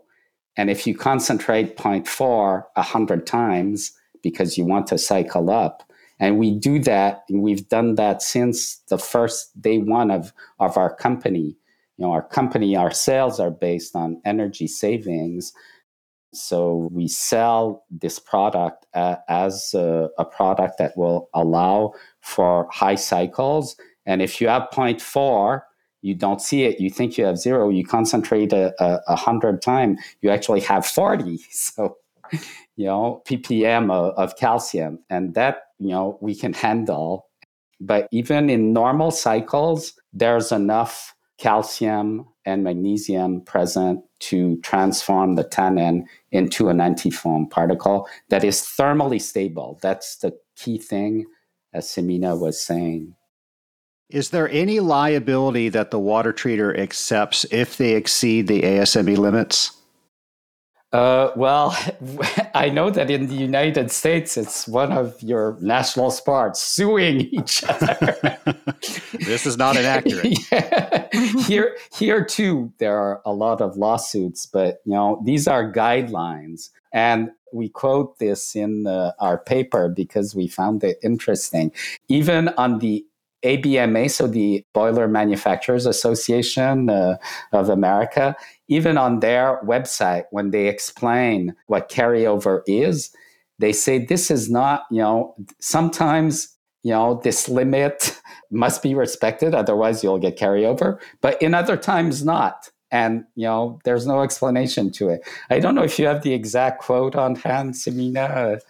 And 0.56 0.70
if 0.70 0.86
you 0.86 0.96
concentrate 0.96 1.76
0.4 1.76 2.64
100 2.74 3.26
times, 3.26 3.92
because 4.22 4.56
you 4.56 4.64
want 4.64 4.86
to 4.88 4.98
cycle 4.98 5.50
up. 5.50 5.82
And 6.18 6.38
we 6.38 6.52
do 6.52 6.78
that, 6.80 7.24
and 7.28 7.42
we've 7.42 7.68
done 7.68 7.96
that 7.96 8.22
since 8.22 8.76
the 8.88 8.98
first 8.98 9.60
day 9.60 9.78
one 9.78 10.10
of, 10.10 10.32
of 10.60 10.76
our 10.76 10.94
company. 10.94 11.56
You 11.96 12.06
know, 12.06 12.12
our 12.12 12.22
company, 12.22 12.76
our 12.76 12.92
sales 12.92 13.40
are 13.40 13.50
based 13.50 13.96
on 13.96 14.20
energy 14.24 14.68
savings. 14.68 15.52
So 16.32 16.88
we 16.92 17.08
sell 17.08 17.84
this 17.90 18.18
product 18.18 18.86
uh, 18.94 19.16
as 19.28 19.74
a, 19.74 20.08
a, 20.18 20.24
product 20.24 20.78
that 20.78 20.96
will 20.96 21.28
allow 21.34 21.92
for 22.20 22.68
high 22.70 22.94
cycles. 22.94 23.76
And 24.06 24.22
if 24.22 24.40
you 24.40 24.48
have 24.48 24.68
0.4, 24.72 25.62
you 26.02 26.14
don't 26.14 26.42
see 26.42 26.64
it. 26.64 26.80
You 26.80 26.90
think 26.90 27.16
you 27.16 27.24
have 27.24 27.38
zero. 27.38 27.70
You 27.70 27.84
concentrate 27.84 28.52
a, 28.52 28.74
a, 28.82 29.00
a 29.08 29.16
hundred 29.16 29.62
times, 29.62 30.00
you 30.20 30.30
actually 30.30 30.60
have 30.60 30.84
40. 30.86 31.40
So 31.50 31.96
you 32.76 32.86
know, 32.86 33.22
ppm 33.26 33.92
of, 33.92 34.14
of 34.16 34.36
calcium, 34.36 34.98
and 35.10 35.34
that 35.34 35.64
you 35.78 35.90
know 35.90 36.18
we 36.20 36.34
can 36.34 36.52
handle. 36.52 37.26
But 37.80 38.08
even 38.12 38.48
in 38.48 38.72
normal 38.72 39.10
cycles, 39.10 39.94
there's 40.12 40.52
enough 40.52 41.14
calcium 41.38 42.26
and 42.46 42.64
magnesium 42.64 43.40
present 43.42 44.00
to 44.20 44.58
transform 44.62 45.34
the 45.34 45.44
tannin 45.44 46.06
into 46.30 46.68
an 46.68 46.80
antifoam 46.80 47.50
particle 47.50 48.08
that 48.28 48.44
is 48.44 48.60
thermally 48.60 49.20
stable. 49.20 49.78
That's 49.82 50.16
the 50.16 50.32
key 50.56 50.78
thing, 50.78 51.26
as 51.72 51.86
Simina 51.86 52.38
was 52.38 52.60
saying. 52.60 53.14
Is 54.12 54.28
there 54.28 54.48
any 54.50 54.78
liability 54.78 55.70
that 55.70 55.90
the 55.90 55.98
water 55.98 56.34
treater 56.34 56.78
accepts 56.78 57.46
if 57.50 57.78
they 57.78 57.94
exceed 57.94 58.46
the 58.46 58.60
ASME 58.60 59.16
limits? 59.16 59.78
Uh, 60.92 61.32
well, 61.34 61.74
I 62.54 62.68
know 62.68 62.90
that 62.90 63.10
in 63.10 63.28
the 63.28 63.34
United 63.34 63.90
States, 63.90 64.36
it's 64.36 64.68
one 64.68 64.92
of 64.92 65.20
your 65.22 65.56
national 65.62 66.10
sports, 66.10 66.60
suing 66.60 67.20
each 67.32 67.64
other. 67.64 68.18
this 69.14 69.46
is 69.46 69.56
not 69.56 69.76
inaccurate. 69.76 70.38
yeah. 70.52 71.08
Here, 71.46 71.78
here 71.96 72.22
too, 72.22 72.70
there 72.78 72.98
are 72.98 73.22
a 73.24 73.32
lot 73.32 73.62
of 73.62 73.78
lawsuits, 73.78 74.44
but 74.44 74.82
you 74.84 74.92
know 74.92 75.22
these 75.24 75.48
are 75.48 75.72
guidelines, 75.72 76.68
and 76.92 77.30
we 77.54 77.70
quote 77.70 78.18
this 78.18 78.54
in 78.54 78.86
uh, 78.86 79.12
our 79.18 79.38
paper 79.38 79.88
because 79.88 80.34
we 80.34 80.48
found 80.48 80.84
it 80.84 80.98
interesting. 81.02 81.72
Even 82.08 82.48
on 82.50 82.78
the 82.80 83.04
ABMA, 83.44 84.08
so 84.08 84.26
the 84.26 84.64
Boiler 84.72 85.08
Manufacturers 85.08 85.86
Association 85.86 86.88
uh, 86.88 87.16
of 87.52 87.68
America, 87.68 88.36
even 88.68 88.96
on 88.96 89.20
their 89.20 89.60
website, 89.64 90.24
when 90.30 90.50
they 90.50 90.68
explain 90.68 91.54
what 91.66 91.90
carryover 91.90 92.62
is, 92.66 93.14
they 93.58 93.72
say 93.72 94.04
this 94.04 94.30
is 94.30 94.50
not, 94.50 94.84
you 94.90 94.98
know, 94.98 95.34
sometimes, 95.60 96.56
you 96.82 96.92
know, 96.92 97.20
this 97.22 97.48
limit 97.48 98.20
must 98.50 98.82
be 98.82 98.94
respected, 98.94 99.54
otherwise 99.54 100.02
you'll 100.02 100.18
get 100.18 100.38
carryover, 100.38 100.98
but 101.20 101.40
in 101.40 101.54
other 101.54 101.76
times 101.76 102.24
not. 102.24 102.70
And, 102.90 103.24
you 103.36 103.46
know, 103.46 103.80
there's 103.84 104.06
no 104.06 104.20
explanation 104.20 104.90
to 104.92 105.08
it. 105.08 105.26
I 105.48 105.60
don't 105.60 105.74
know 105.74 105.82
if 105.82 105.98
you 105.98 106.06
have 106.06 106.22
the 106.22 106.34
exact 106.34 106.82
quote 106.82 107.16
on 107.16 107.36
hand, 107.36 107.72
Simina. 107.72 108.60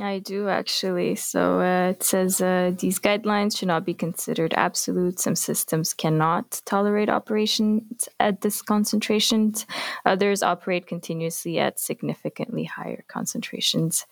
I 0.00 0.18
do 0.18 0.48
actually. 0.48 1.14
So 1.14 1.60
uh, 1.60 1.90
it 1.90 2.02
says 2.02 2.40
uh, 2.40 2.72
these 2.76 2.98
guidelines 2.98 3.56
should 3.56 3.68
not 3.68 3.84
be 3.84 3.94
considered 3.94 4.52
absolute. 4.56 5.20
Some 5.20 5.36
systems 5.36 5.94
cannot 5.94 6.62
tolerate 6.64 7.08
operations 7.08 8.08
at 8.18 8.40
this 8.40 8.60
concentration, 8.60 9.54
Others 10.04 10.42
operate 10.42 10.86
continuously 10.86 11.58
at 11.58 11.78
significantly 11.78 12.64
higher 12.64 13.04
concentrations. 13.08 14.06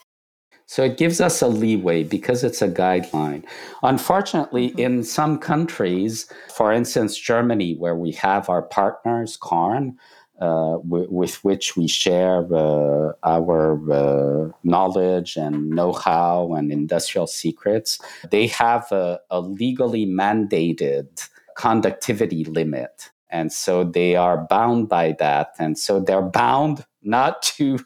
So 0.66 0.84
it 0.84 0.96
gives 0.96 1.20
us 1.20 1.42
a 1.42 1.48
leeway 1.48 2.04
because 2.04 2.44
it's 2.44 2.62
a 2.62 2.68
guideline. 2.68 3.44
Unfortunately, 3.82 4.70
mm-hmm. 4.70 4.78
in 4.78 5.04
some 5.04 5.38
countries, 5.38 6.32
for 6.54 6.72
instance, 6.72 7.16
Germany, 7.16 7.74
where 7.74 7.96
we 7.96 8.12
have 8.12 8.48
our 8.48 8.62
partners, 8.62 9.36
Korn, 9.36 9.98
w- 10.44 11.08
with 11.10 11.42
which 11.44 11.76
we 11.76 11.86
share 11.86 12.46
uh, 12.54 13.12
our 13.24 13.92
uh, 13.92 14.50
knowledge 14.64 15.36
and 15.36 15.70
know-how 15.70 16.52
and 16.54 16.72
industrial 16.72 17.26
secrets. 17.26 17.98
They 18.30 18.48
have 18.48 18.90
a, 18.92 19.20
a 19.30 19.40
legally 19.40 20.06
mandated 20.06 21.28
conductivity 21.56 22.44
limit. 22.44 23.10
And 23.30 23.52
so 23.52 23.84
they 23.84 24.14
are 24.16 24.46
bound 24.48 24.88
by 24.88 25.16
that. 25.18 25.54
And 25.58 25.78
so 25.78 26.00
they're 26.00 26.22
bound 26.22 26.84
not 27.02 27.42
to 27.56 27.78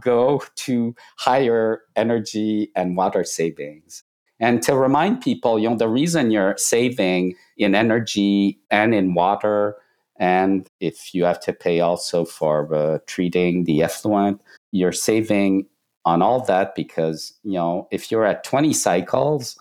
go 0.00 0.42
to 0.56 0.94
higher 1.16 1.82
energy 1.96 2.70
and 2.76 2.96
water 2.96 3.24
savings. 3.24 4.04
And 4.40 4.60
to 4.64 4.76
remind 4.76 5.20
people, 5.20 5.58
you 5.58 5.70
know, 5.70 5.76
the 5.76 5.88
reason 5.88 6.32
you're 6.32 6.56
saving 6.56 7.36
in 7.56 7.76
energy 7.76 8.58
and 8.70 8.92
in 8.92 9.14
water 9.14 9.76
and 10.22 10.68
if 10.78 11.16
you 11.16 11.24
have 11.24 11.40
to 11.40 11.52
pay 11.52 11.80
also 11.80 12.24
for 12.24 12.72
uh, 12.72 12.98
treating 13.08 13.64
the 13.64 13.82
effluent, 13.82 14.40
you're 14.70 14.92
saving 14.92 15.66
on 16.04 16.22
all 16.22 16.44
that 16.44 16.76
because, 16.76 17.32
you 17.42 17.54
know, 17.54 17.88
if 17.90 18.08
you're 18.08 18.24
at 18.24 18.44
20 18.44 18.72
cycles, 18.72 19.58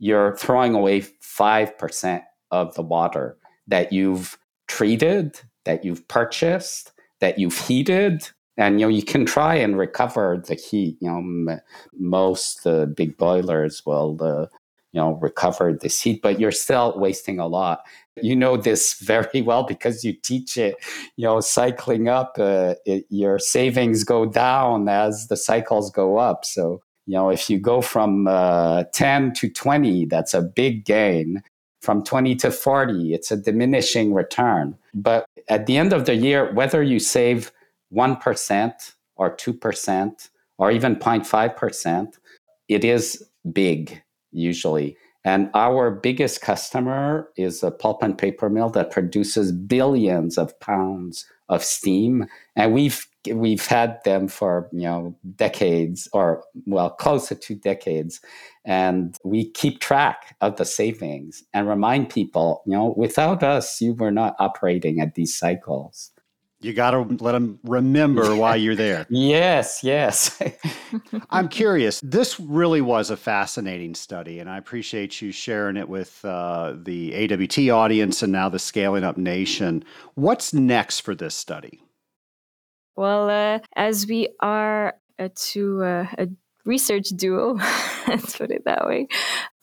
you're 0.00 0.36
throwing 0.36 0.74
away 0.74 1.02
5% 1.02 2.22
of 2.50 2.74
the 2.74 2.82
water 2.82 3.36
that 3.68 3.92
you've 3.92 4.36
treated, 4.66 5.38
that 5.64 5.84
you've 5.84 6.08
purchased, 6.08 6.90
that 7.20 7.38
you've 7.38 7.58
heated. 7.58 8.28
And 8.56 8.80
you 8.80 8.86
know 8.86 8.90
you 8.90 9.04
can 9.04 9.24
try 9.24 9.54
and 9.54 9.78
recover 9.78 10.42
the 10.44 10.56
heat. 10.56 10.96
You 11.00 11.08
know, 11.08 11.18
m- 11.18 11.60
most 11.96 12.66
uh, 12.66 12.86
big 12.86 13.16
boilers 13.16 13.86
will 13.86 14.18
uh, 14.20 14.46
you 14.92 15.00
know 15.00 15.12
recover 15.20 15.72
the 15.72 15.88
heat, 15.88 16.22
but 16.22 16.40
you're 16.40 16.52
still 16.52 16.98
wasting 16.98 17.38
a 17.38 17.46
lot 17.46 17.80
you 18.22 18.34
know 18.34 18.56
this 18.56 18.94
very 19.00 19.40
well 19.40 19.62
because 19.62 20.04
you 20.04 20.12
teach 20.12 20.56
it 20.58 20.74
you 21.16 21.24
know 21.24 21.40
cycling 21.40 22.08
up 22.08 22.34
uh, 22.38 22.74
it, 22.84 23.04
your 23.08 23.38
savings 23.38 24.04
go 24.04 24.26
down 24.26 24.88
as 24.88 25.28
the 25.28 25.36
cycles 25.36 25.90
go 25.90 26.18
up 26.18 26.44
so 26.44 26.82
You 27.10 27.16
know, 27.16 27.30
if 27.30 27.50
you 27.50 27.58
go 27.58 27.80
from 27.80 28.28
uh, 28.28 28.84
10 28.92 29.32
to 29.32 29.50
20, 29.50 30.04
that's 30.06 30.32
a 30.32 30.42
big 30.42 30.84
gain. 30.84 31.42
From 31.82 32.04
20 32.04 32.36
to 32.36 32.52
40, 32.52 33.14
it's 33.14 33.32
a 33.32 33.36
diminishing 33.36 34.14
return. 34.14 34.76
But 34.94 35.26
at 35.48 35.66
the 35.66 35.76
end 35.76 35.92
of 35.92 36.04
the 36.04 36.14
year, 36.14 36.52
whether 36.54 36.84
you 36.84 37.00
save 37.00 37.50
1% 37.92 38.92
or 39.16 39.36
2% 39.36 40.28
or 40.58 40.70
even 40.70 40.94
0.5%, 40.94 42.12
it 42.68 42.84
is 42.84 43.24
big 43.52 44.00
usually. 44.32 44.96
And 45.24 45.50
our 45.52 45.90
biggest 45.90 46.40
customer 46.40 47.28
is 47.36 47.62
a 47.62 47.70
pulp 47.70 48.02
and 48.02 48.16
paper 48.16 48.48
mill 48.48 48.70
that 48.70 48.90
produces 48.90 49.52
billions 49.52 50.38
of 50.38 50.58
pounds 50.60 51.26
of 51.50 51.62
steam. 51.62 52.26
And 52.56 52.72
we've 52.72 53.06
we've 53.32 53.66
had 53.66 53.98
them 54.04 54.28
for 54.28 54.68
you 54.72 54.82
know 54.82 55.14
decades 55.36 56.08
or 56.12 56.42
well 56.66 56.90
close 56.90 57.28
to 57.28 57.34
two 57.34 57.54
decades 57.54 58.20
and 58.64 59.16
we 59.24 59.50
keep 59.50 59.80
track 59.80 60.36
of 60.40 60.56
the 60.56 60.64
savings 60.64 61.42
and 61.52 61.68
remind 61.68 62.08
people 62.08 62.62
you 62.64 62.72
know 62.72 62.94
without 62.96 63.42
us 63.42 63.80
you 63.80 63.92
were 63.94 64.10
not 64.10 64.34
operating 64.38 65.00
at 65.00 65.14
these 65.16 65.36
cycles 65.36 66.10
you 66.60 66.72
got 66.72 66.90
to 66.92 67.00
let 67.20 67.32
them 67.32 67.58
remember 67.64 68.34
why 68.42 68.56
you're 68.56 68.76
there. 68.76 69.06
yes, 69.08 69.80
yes. 69.82 70.40
I'm 71.30 71.48
curious. 71.48 72.00
This 72.02 72.38
really 72.38 72.80
was 72.80 73.10
a 73.10 73.16
fascinating 73.16 73.94
study, 73.94 74.38
and 74.38 74.48
I 74.48 74.58
appreciate 74.58 75.20
you 75.22 75.32
sharing 75.32 75.76
it 75.76 75.88
with 75.88 76.24
uh, 76.24 76.74
the 76.76 77.14
AWT 77.32 77.58
audience 77.70 78.22
and 78.22 78.32
now 78.32 78.48
the 78.48 78.58
Scaling 78.58 79.04
Up 79.04 79.16
Nation. 79.16 79.84
What's 80.14 80.52
next 80.52 81.00
for 81.00 81.14
this 81.14 81.34
study? 81.34 81.80
Well, 82.96 83.30
uh, 83.30 83.60
as 83.76 84.06
we 84.06 84.28
are 84.40 84.94
uh, 85.18 85.28
to 85.34 85.82
uh, 85.82 86.06
a 86.18 86.28
research 86.64 87.08
duo, 87.16 87.54
let's 88.08 88.36
put 88.36 88.50
it 88.50 88.64
that 88.66 88.86
way, 88.86 89.08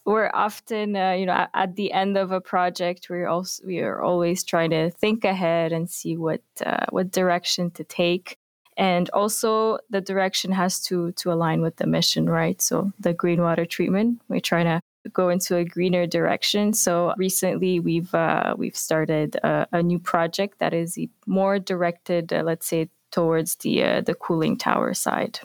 we're 0.07 0.31
often 0.33 0.95
uh, 0.95 1.11
you 1.11 1.25
know 1.25 1.45
at, 1.53 1.75
the 1.75 1.91
end 1.91 2.17
of 2.17 2.31
a 2.31 2.41
project 2.41 3.07
we're 3.09 3.27
also 3.27 3.61
we 3.67 3.81
are 3.81 4.01
always 4.01 4.43
trying 4.43 4.69
to 4.69 4.89
think 4.89 5.25
ahead 5.25 5.73
and 5.73 5.89
see 5.89 6.15
what 6.15 6.41
uh, 6.65 6.85
what 6.89 7.11
direction 7.11 7.69
to 7.71 7.83
take. 7.83 8.37
And 8.77 9.09
also 9.09 9.79
the 9.89 10.01
direction 10.01 10.51
has 10.53 10.79
to 10.83 11.11
to 11.13 11.31
align 11.31 11.61
with 11.61 11.75
the 11.75 11.85
mission 11.85 12.29
right? 12.29 12.59
So 12.61 12.91
the 12.99 13.13
green 13.13 13.41
water 13.41 13.65
treatment 13.65 14.21
we're 14.29 14.39
trying 14.39 14.65
to 14.65 14.81
go 15.13 15.29
into 15.29 15.55
a 15.57 15.65
greener 15.65 16.07
direction. 16.07 16.73
So 16.73 17.13
recently 17.17 17.79
we've 17.79 18.13
uh, 18.15 18.55
we've 18.57 18.77
started 18.77 19.35
a, 19.43 19.67
a, 19.73 19.83
new 19.83 19.99
project 19.99 20.59
that 20.59 20.73
is 20.73 20.97
more 21.25 21.59
directed 21.59 22.31
uh, 22.31 22.43
let's 22.43 22.67
say 22.67 22.89
towards 23.11 23.55
the 23.57 23.83
uh, 23.83 24.01
the 24.01 24.15
cooling 24.15 24.57
tower 24.57 24.93
side 24.93 25.39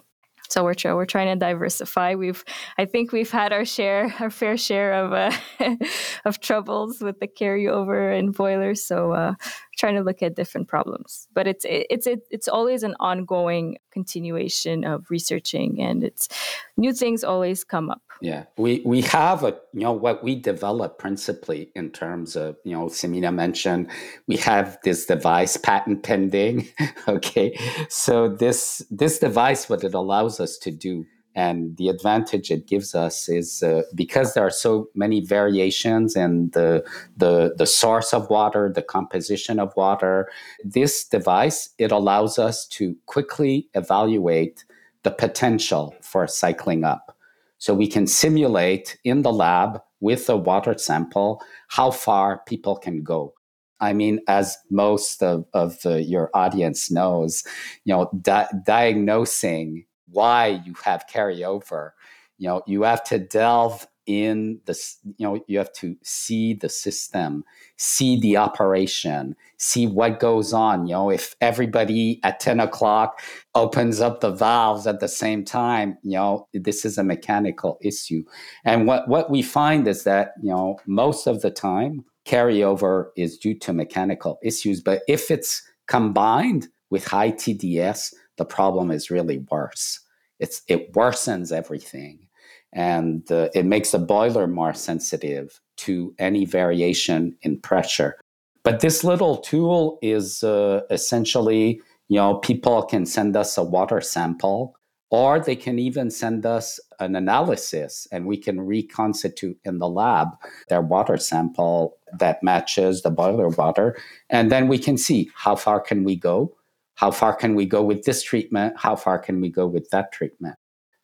so 0.52 0.64
we're 0.64 0.74
we're 0.94 1.06
trying 1.06 1.28
to 1.28 1.36
diversify. 1.36 2.14
We've 2.14 2.44
I 2.76 2.84
think 2.84 3.10
we've 3.10 3.30
had 3.30 3.52
our 3.52 3.64
share, 3.64 4.14
our 4.20 4.30
fair 4.30 4.56
share 4.56 4.92
of 4.92 5.12
uh, 5.12 5.76
of 6.24 6.40
troubles 6.40 7.00
with 7.00 7.20
the 7.20 7.28
carryover 7.28 8.16
and 8.16 8.34
boilers. 8.34 8.84
So 8.84 9.12
uh, 9.12 9.34
trying 9.82 9.96
to 9.96 10.02
look 10.02 10.22
at 10.22 10.36
different 10.36 10.68
problems. 10.68 11.26
But 11.34 11.48
it's 11.48 11.66
it's 11.68 12.06
it's 12.30 12.46
always 12.46 12.84
an 12.84 12.94
ongoing 13.00 13.78
continuation 13.90 14.84
of 14.84 15.10
researching, 15.10 15.80
and 15.82 16.04
it's 16.04 16.28
new 16.76 16.92
things 16.92 17.24
always 17.24 17.64
come 17.64 17.90
up. 17.90 18.00
Yeah, 18.20 18.44
we 18.56 18.82
we 18.86 19.00
have 19.02 19.42
a 19.42 19.58
you 19.72 19.80
know 19.80 19.92
what 19.92 20.22
we 20.22 20.36
develop 20.36 21.00
principally 21.00 21.72
in 21.74 21.90
terms 21.90 22.36
of 22.36 22.56
you 22.64 22.76
know 22.76 22.86
Simina 22.86 23.34
mentioned 23.34 23.90
we 24.28 24.36
have 24.36 24.78
this 24.84 25.06
device 25.06 25.56
patent 25.56 26.04
pending. 26.04 26.68
okay, 27.08 27.58
so 27.88 28.28
this 28.28 28.86
this 28.88 29.18
device 29.18 29.68
what 29.68 29.82
it 29.82 29.94
allows 29.94 30.38
us 30.38 30.58
to 30.58 30.70
do 30.70 31.04
and 31.34 31.76
the 31.76 31.88
advantage 31.88 32.50
it 32.50 32.66
gives 32.66 32.94
us 32.94 33.28
is 33.28 33.62
uh, 33.62 33.82
because 33.94 34.34
there 34.34 34.46
are 34.46 34.50
so 34.50 34.88
many 34.94 35.20
variations 35.20 36.14
in 36.16 36.50
the, 36.50 36.84
the 37.16 37.54
the 37.56 37.66
source 37.66 38.12
of 38.12 38.28
water 38.28 38.70
the 38.74 38.82
composition 38.82 39.58
of 39.58 39.72
water 39.76 40.28
this 40.64 41.04
device 41.04 41.70
it 41.78 41.90
allows 41.90 42.38
us 42.38 42.66
to 42.66 42.94
quickly 43.06 43.68
evaluate 43.74 44.64
the 45.02 45.10
potential 45.10 45.94
for 46.00 46.26
cycling 46.26 46.84
up. 46.84 47.16
So 47.58 47.74
we 47.74 47.86
can 47.86 48.06
simulate 48.06 48.98
in 49.04 49.22
the 49.22 49.32
lab 49.32 49.80
with 50.00 50.28
a 50.28 50.36
water 50.36 50.76
sample 50.76 51.42
how 51.68 51.90
far 51.90 52.42
people 52.46 52.76
can 52.76 53.02
go. 53.02 53.34
I 53.80 53.92
mean, 53.92 54.20
as 54.28 54.56
most 54.70 55.22
of, 55.22 55.44
of 55.54 55.80
the, 55.82 56.02
your 56.02 56.30
audience 56.34 56.90
knows, 56.90 57.44
you 57.84 57.94
know, 57.94 58.10
di- 58.20 58.48
diagnosing 58.64 59.86
why 60.12 60.62
you 60.64 60.74
have 60.84 61.06
carryover. 61.12 61.90
You 62.38 62.48
know, 62.48 62.62
you 62.66 62.82
have 62.82 63.04
to 63.04 63.18
delve 63.18 63.86
in 64.06 64.60
this, 64.66 64.98
you 65.16 65.26
know, 65.26 65.44
you 65.46 65.58
have 65.58 65.72
to 65.72 65.96
see 66.02 66.54
the 66.54 66.68
system, 66.68 67.44
see 67.76 68.18
the 68.18 68.36
operation, 68.36 69.36
see 69.58 69.86
what 69.86 70.18
goes 70.18 70.52
on. 70.52 70.86
You 70.86 70.94
know, 70.94 71.10
if 71.10 71.36
everybody 71.40 72.20
at 72.24 72.40
10 72.40 72.58
o'clock 72.60 73.20
opens 73.54 74.00
up 74.00 74.20
the 74.20 74.30
valves 74.30 74.86
at 74.86 75.00
the 75.00 75.08
same 75.08 75.44
time, 75.44 75.98
you 76.02 76.16
know, 76.16 76.48
this 76.52 76.84
is 76.84 76.98
a 76.98 77.04
mechanical 77.04 77.78
issue. 77.80 78.24
And 78.64 78.86
what, 78.86 79.08
what 79.08 79.30
we 79.30 79.42
find 79.42 79.86
is 79.86 80.04
that, 80.04 80.32
you 80.42 80.50
know, 80.50 80.78
most 80.86 81.26
of 81.26 81.42
the 81.42 81.50
time, 81.50 82.04
carryover 82.26 83.06
is 83.16 83.36
due 83.38 83.58
to 83.60 83.72
mechanical 83.72 84.38
issues. 84.42 84.80
But 84.80 85.02
if 85.08 85.30
it's 85.30 85.62
combined 85.86 86.68
with 86.90 87.06
high 87.06 87.32
TDS, 87.32 88.14
the 88.38 88.44
problem 88.44 88.90
is 88.90 89.10
really 89.10 89.44
worse. 89.50 90.00
It's, 90.38 90.62
it 90.68 90.92
worsens 90.92 91.52
everything 91.52 92.28
and 92.72 93.30
uh, 93.30 93.48
it 93.54 93.66
makes 93.66 93.90
the 93.90 93.98
boiler 93.98 94.46
more 94.46 94.74
sensitive 94.74 95.60
to 95.78 96.14
any 96.18 96.44
variation 96.44 97.36
in 97.42 97.60
pressure. 97.60 98.18
But 98.64 98.80
this 98.80 99.04
little 99.04 99.38
tool 99.38 99.98
is 100.02 100.42
uh, 100.42 100.82
essentially, 100.90 101.80
you 102.08 102.16
know, 102.16 102.36
people 102.36 102.82
can 102.82 103.06
send 103.06 103.36
us 103.36 103.58
a 103.58 103.62
water 103.62 104.00
sample 104.00 104.76
or 105.10 105.38
they 105.38 105.56
can 105.56 105.78
even 105.78 106.10
send 106.10 106.46
us 106.46 106.80
an 106.98 107.14
analysis 107.14 108.06
and 108.10 108.26
we 108.26 108.36
can 108.36 108.60
reconstitute 108.60 109.58
in 109.64 109.78
the 109.78 109.88
lab 109.88 110.28
their 110.68 110.80
water 110.80 111.18
sample 111.18 111.98
that 112.18 112.42
matches 112.42 113.02
the 113.02 113.10
boiler 113.10 113.50
water 113.50 113.96
and 114.30 114.50
then 114.50 114.68
we 114.68 114.78
can 114.78 114.96
see 114.96 115.30
how 115.34 115.54
far 115.54 115.78
can 115.80 116.02
we 116.02 116.16
go 116.16 116.54
how 116.94 117.10
far 117.10 117.34
can 117.34 117.54
we 117.54 117.66
go 117.66 117.82
with 117.82 118.04
this 118.04 118.22
treatment? 118.22 118.74
How 118.76 118.96
far 118.96 119.18
can 119.18 119.40
we 119.40 119.48
go 119.48 119.66
with 119.66 119.88
that 119.90 120.12
treatment? 120.12 120.56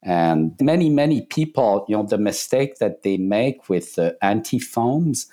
And 0.03 0.53
many, 0.61 0.91
many 0.91 1.23
people, 1.23 1.85
you 1.89 1.97
know, 1.97 2.05
the 2.05 2.19
mistake 2.19 2.77
that 2.77 3.03
they 3.03 3.17
make 3.17 3.69
with 3.69 3.95
the 3.97 4.17
anti 4.23 4.59
foams 4.59 5.27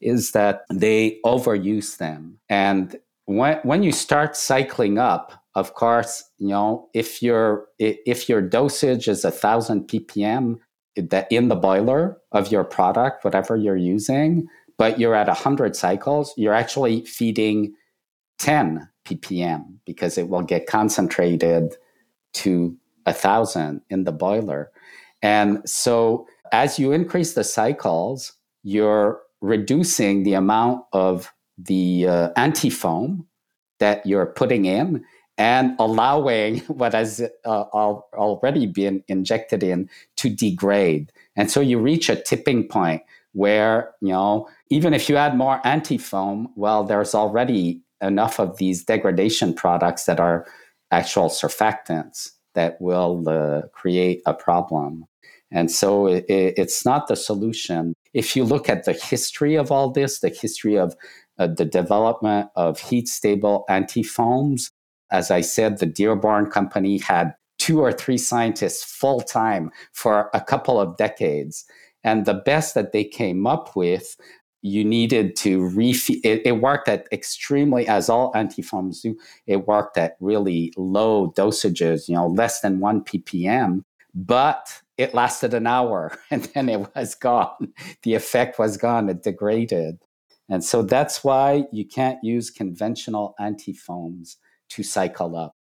is 0.00 0.32
that 0.32 0.62
they 0.70 1.18
overuse 1.24 1.96
them. 1.96 2.38
And 2.48 2.96
when, 3.24 3.58
when 3.62 3.82
you 3.82 3.92
start 3.92 4.36
cycling 4.36 4.98
up, 4.98 5.32
of 5.54 5.74
course, 5.74 6.24
you 6.38 6.48
know, 6.48 6.88
if 6.94 7.22
your 7.22 7.66
if 7.78 8.28
your 8.28 8.40
dosage 8.40 9.06
is 9.06 9.24
a 9.24 9.30
thousand 9.30 9.86
ppm 9.86 10.58
that 10.96 11.30
in 11.30 11.48
the 11.48 11.56
boiler 11.56 12.18
of 12.32 12.50
your 12.50 12.64
product, 12.64 13.22
whatever 13.24 13.56
you're 13.56 13.76
using, 13.76 14.46
but 14.78 14.98
you're 14.98 15.14
at 15.14 15.28
hundred 15.28 15.76
cycles, 15.76 16.32
you're 16.36 16.54
actually 16.54 17.04
feeding 17.04 17.74
10 18.38 18.88
ppm 19.04 19.74
because 19.84 20.16
it 20.16 20.28
will 20.28 20.42
get 20.42 20.66
concentrated 20.66 21.76
to 22.32 22.76
a 23.06 23.12
thousand 23.12 23.82
in 23.90 24.04
the 24.04 24.12
boiler. 24.12 24.70
And 25.22 25.60
so 25.68 26.26
as 26.52 26.78
you 26.78 26.92
increase 26.92 27.34
the 27.34 27.44
cycles, 27.44 28.32
you're 28.62 29.20
reducing 29.40 30.22
the 30.22 30.34
amount 30.34 30.84
of 30.92 31.32
the 31.58 32.06
uh, 32.06 32.30
anti 32.36 32.70
foam 32.70 33.26
that 33.80 34.06
you're 34.06 34.26
putting 34.26 34.64
in 34.64 35.04
and 35.38 35.74
allowing 35.78 36.58
what 36.68 36.92
has 36.94 37.20
uh, 37.44 37.48
already 37.48 38.66
been 38.66 39.02
injected 39.08 39.62
in 39.62 39.88
to 40.16 40.30
degrade. 40.30 41.12
And 41.36 41.50
so 41.50 41.60
you 41.60 41.78
reach 41.78 42.08
a 42.08 42.16
tipping 42.16 42.68
point 42.68 43.02
where, 43.32 43.92
you 44.00 44.10
know, 44.10 44.48
even 44.68 44.92
if 44.92 45.08
you 45.08 45.16
add 45.16 45.36
more 45.36 45.60
anti 45.66 45.98
foam, 45.98 46.52
well, 46.54 46.84
there's 46.84 47.14
already 47.14 47.80
enough 48.02 48.38
of 48.38 48.58
these 48.58 48.84
degradation 48.84 49.54
products 49.54 50.04
that 50.04 50.20
are 50.20 50.46
actual 50.90 51.28
surfactants 51.28 52.30
that 52.54 52.76
will 52.80 53.28
uh, 53.28 53.62
create 53.72 54.20
a 54.26 54.34
problem. 54.34 55.06
And 55.50 55.70
so 55.70 56.06
it, 56.06 56.24
it's 56.28 56.84
not 56.84 57.08
the 57.08 57.16
solution. 57.16 57.94
If 58.14 58.36
you 58.36 58.44
look 58.44 58.68
at 58.68 58.84
the 58.84 58.92
history 58.92 59.54
of 59.54 59.70
all 59.70 59.90
this, 59.90 60.20
the 60.20 60.28
history 60.28 60.78
of 60.78 60.94
uh, 61.38 61.46
the 61.46 61.64
development 61.64 62.48
of 62.56 62.78
heat 62.78 63.08
stable 63.08 63.64
anti 63.68 64.02
foams, 64.02 64.70
as 65.10 65.30
I 65.30 65.42
said, 65.42 65.78
the 65.78 65.86
Dearborn 65.86 66.50
Company 66.50 66.98
had 66.98 67.34
two 67.58 67.80
or 67.80 67.92
three 67.92 68.18
scientists 68.18 68.82
full 68.82 69.20
time 69.20 69.70
for 69.92 70.30
a 70.34 70.40
couple 70.40 70.80
of 70.80 70.96
decades. 70.96 71.64
And 72.02 72.24
the 72.24 72.34
best 72.34 72.74
that 72.74 72.92
they 72.92 73.04
came 73.04 73.46
up 73.46 73.76
with 73.76 74.16
you 74.62 74.84
needed 74.84 75.34
to 75.36 75.60
refeed. 75.60 76.20
It, 76.24 76.42
it, 76.44 76.60
worked 76.60 76.88
at 76.88 77.06
extremely, 77.12 77.86
as 77.88 78.08
all 78.08 78.32
antifoams 78.32 79.02
do, 79.02 79.16
it 79.46 79.66
worked 79.66 79.98
at 79.98 80.16
really 80.20 80.72
low 80.76 81.32
dosages, 81.32 82.08
you 82.08 82.14
know, 82.14 82.28
less 82.28 82.60
than 82.60 82.78
one 82.78 83.02
ppm, 83.02 83.82
but 84.14 84.80
it 84.96 85.14
lasted 85.14 85.52
an 85.52 85.66
hour 85.66 86.16
and 86.30 86.44
then 86.54 86.68
it 86.68 86.94
was 86.94 87.14
gone. 87.16 87.72
The 88.04 88.14
effect 88.14 88.58
was 88.58 88.76
gone, 88.76 89.08
it 89.08 89.24
degraded. 89.24 89.98
And 90.48 90.64
so 90.64 90.82
that's 90.82 91.24
why 91.24 91.64
you 91.72 91.84
can't 91.84 92.22
use 92.22 92.50
conventional 92.50 93.34
antifoams 93.40 94.36
to 94.70 94.82
cycle 94.82 95.36
up. 95.36 95.56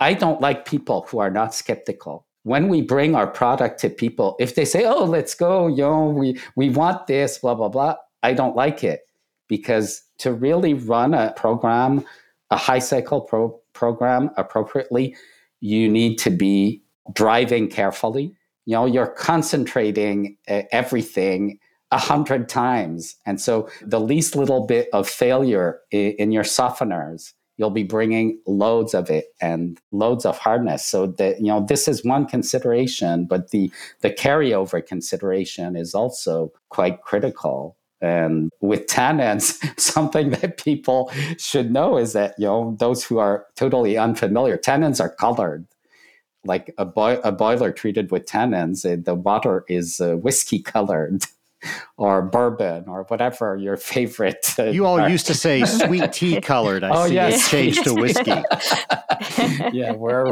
I 0.00 0.14
don't 0.14 0.40
like 0.40 0.64
people 0.64 1.06
who 1.08 1.18
are 1.18 1.30
not 1.30 1.54
skeptical. 1.54 2.26
When 2.42 2.68
we 2.68 2.80
bring 2.80 3.14
our 3.14 3.26
product 3.26 3.80
to 3.80 3.90
people, 3.90 4.34
if 4.40 4.54
they 4.54 4.64
say, 4.64 4.86
oh, 4.86 5.04
let's 5.04 5.34
go, 5.34 5.66
you 5.66 5.82
know, 5.82 6.06
we, 6.06 6.40
we 6.56 6.70
want 6.70 7.06
this, 7.06 7.36
blah, 7.36 7.54
blah, 7.54 7.68
blah, 7.68 7.96
I 8.22 8.34
don't 8.34 8.56
like 8.56 8.84
it 8.84 9.00
because 9.48 10.02
to 10.18 10.32
really 10.32 10.74
run 10.74 11.14
a 11.14 11.32
program, 11.36 12.04
a 12.50 12.56
high 12.56 12.78
cycle 12.78 13.22
pro- 13.22 13.60
program 13.72 14.30
appropriately, 14.36 15.16
you 15.60 15.88
need 15.88 16.18
to 16.18 16.30
be 16.30 16.82
driving 17.12 17.68
carefully. 17.68 18.34
You 18.66 18.74
know, 18.74 18.86
you're 18.86 19.06
concentrating 19.06 20.36
uh, 20.48 20.62
everything 20.70 21.58
a 21.90 21.98
hundred 21.98 22.48
times. 22.48 23.16
And 23.26 23.40
so 23.40 23.68
the 23.82 24.00
least 24.00 24.36
little 24.36 24.66
bit 24.66 24.88
of 24.92 25.08
failure 25.08 25.80
in, 25.90 26.12
in 26.12 26.32
your 26.32 26.44
softeners, 26.44 27.32
you'll 27.56 27.70
be 27.70 27.82
bringing 27.82 28.40
loads 28.46 28.94
of 28.94 29.10
it 29.10 29.26
and 29.40 29.80
loads 29.90 30.24
of 30.24 30.38
hardness. 30.38 30.86
So 30.86 31.08
that, 31.18 31.40
you 31.40 31.48
know, 31.48 31.66
this 31.66 31.88
is 31.88 32.04
one 32.04 32.26
consideration, 32.26 33.26
but 33.26 33.50
the, 33.50 33.72
the 34.00 34.10
carryover 34.10 34.86
consideration 34.86 35.76
is 35.76 35.94
also 35.94 36.52
quite 36.68 37.02
critical. 37.02 37.76
And 38.00 38.50
with 38.60 38.86
tannins, 38.86 39.58
something 39.80 40.30
that 40.30 40.56
people 40.56 41.12
should 41.38 41.70
know 41.70 41.98
is 41.98 42.12
that, 42.14 42.34
you 42.38 42.46
know, 42.46 42.76
those 42.78 43.04
who 43.04 43.18
are 43.18 43.46
totally 43.56 43.98
unfamiliar, 43.98 44.56
tannins 44.56 45.00
are 45.00 45.10
colored. 45.10 45.66
Like 46.44 46.72
a, 46.78 46.86
boi- 46.86 47.20
a 47.22 47.32
boiler 47.32 47.70
treated 47.70 48.10
with 48.10 48.24
tannins, 48.24 48.90
uh, 48.90 49.00
the 49.04 49.14
water 49.14 49.64
is 49.68 50.00
uh, 50.00 50.16
whiskey 50.16 50.60
colored. 50.60 51.24
or 51.96 52.22
bourbon 52.22 52.84
or 52.86 53.04
whatever 53.04 53.56
your 53.56 53.76
favorite. 53.76 54.54
Uh, 54.58 54.64
you 54.64 54.86
all 54.86 55.08
used 55.08 55.26
to 55.26 55.34
say 55.34 55.64
sweet 55.64 56.12
tea 56.12 56.40
colored. 56.42 56.82
I 56.84 56.90
oh, 56.90 57.06
see 57.08 57.14
yes. 57.14 57.46
it 57.46 57.50
changed 57.50 57.84
to 57.84 57.94
whiskey. 57.94 58.30
yeah, 59.76 59.92
we're 59.92 60.30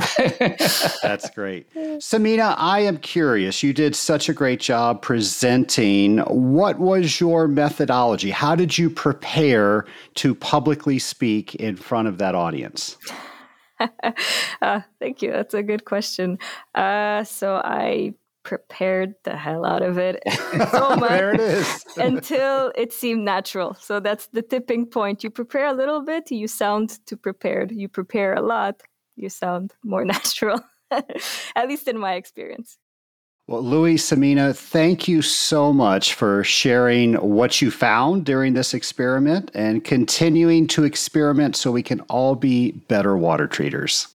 That's 1.03 1.31
great. 1.31 1.72
Simina, 1.74 2.55
I 2.57 2.81
am 2.81 2.99
curious. 2.99 3.62
You 3.62 3.72
did 3.72 3.95
such 3.95 4.29
a 4.29 4.33
great 4.33 4.61
job 4.61 5.03
presenting. 5.03 6.18
What 6.18 6.79
was 6.79 7.20
your 7.20 7.49
methodology? 7.49 8.31
How 8.31 8.55
did 8.55 8.79
you 8.79 8.89
prepare 8.89 9.85
to 10.16 10.35
publicly 10.35 10.99
speak 10.99 11.55
in 11.57 11.76
front 11.76 12.09
of 12.09 12.18
that 12.18 12.35
audience? 12.35 12.97
uh, 14.62 14.81
thank 14.99 15.22
you. 15.22 15.31
That's 15.31 15.55
a 15.55 15.62
good 15.62 15.85
question. 15.85 16.39
Uh, 16.74 17.24
so 17.24 17.61
I 17.64 18.14
prepared 18.49 19.14
the 19.24 19.36
hell 19.36 19.66
out 19.66 19.82
of 19.82 19.99
it 19.99 20.22
so 20.72 20.96
much 20.96 21.11
there 21.11 21.34
it 21.34 21.40
is. 21.40 21.84
until 21.99 22.72
it 22.76 22.94
seemed 22.94 23.22
natural. 23.22 23.74
So 23.74 24.01
that's 24.01 24.28
the 24.28 24.40
tipping 24.40 24.86
point. 24.86 25.22
You 25.22 25.28
prepare 25.28 25.66
a 25.66 25.74
little 25.74 26.03
bit, 26.03 26.30
you 26.30 26.49
sound 26.49 26.99
too 27.05 27.18
prepared. 27.18 27.70
You 27.70 27.88
prepare 27.88 28.32
a 28.32 28.40
lot, 28.40 28.80
you 29.16 29.28
sound 29.28 29.74
more 29.84 30.03
natural. 30.16 30.61
At 30.90 31.68
least 31.68 31.88
in 31.88 31.99
my 31.99 32.14
experience. 32.14 32.78
Well, 33.49 33.62
Louis 33.62 33.96
Simina, 33.96 34.57
thank 34.57 35.07
you 35.07 35.20
so 35.20 35.70
much 35.70 36.14
for 36.14 36.42
sharing 36.42 37.14
what 37.16 37.61
you 37.61 37.70
found 37.70 38.24
during 38.24 38.55
this 38.55 38.72
experiment 38.72 39.51
and 39.53 39.84
continuing 39.84 40.66
to 40.68 40.84
experiment 40.84 41.55
so 41.55 41.70
we 41.70 41.82
can 41.82 42.01
all 42.09 42.34
be 42.34 42.72
better 42.88 43.14
water 43.14 43.46
treaters. 43.46 44.14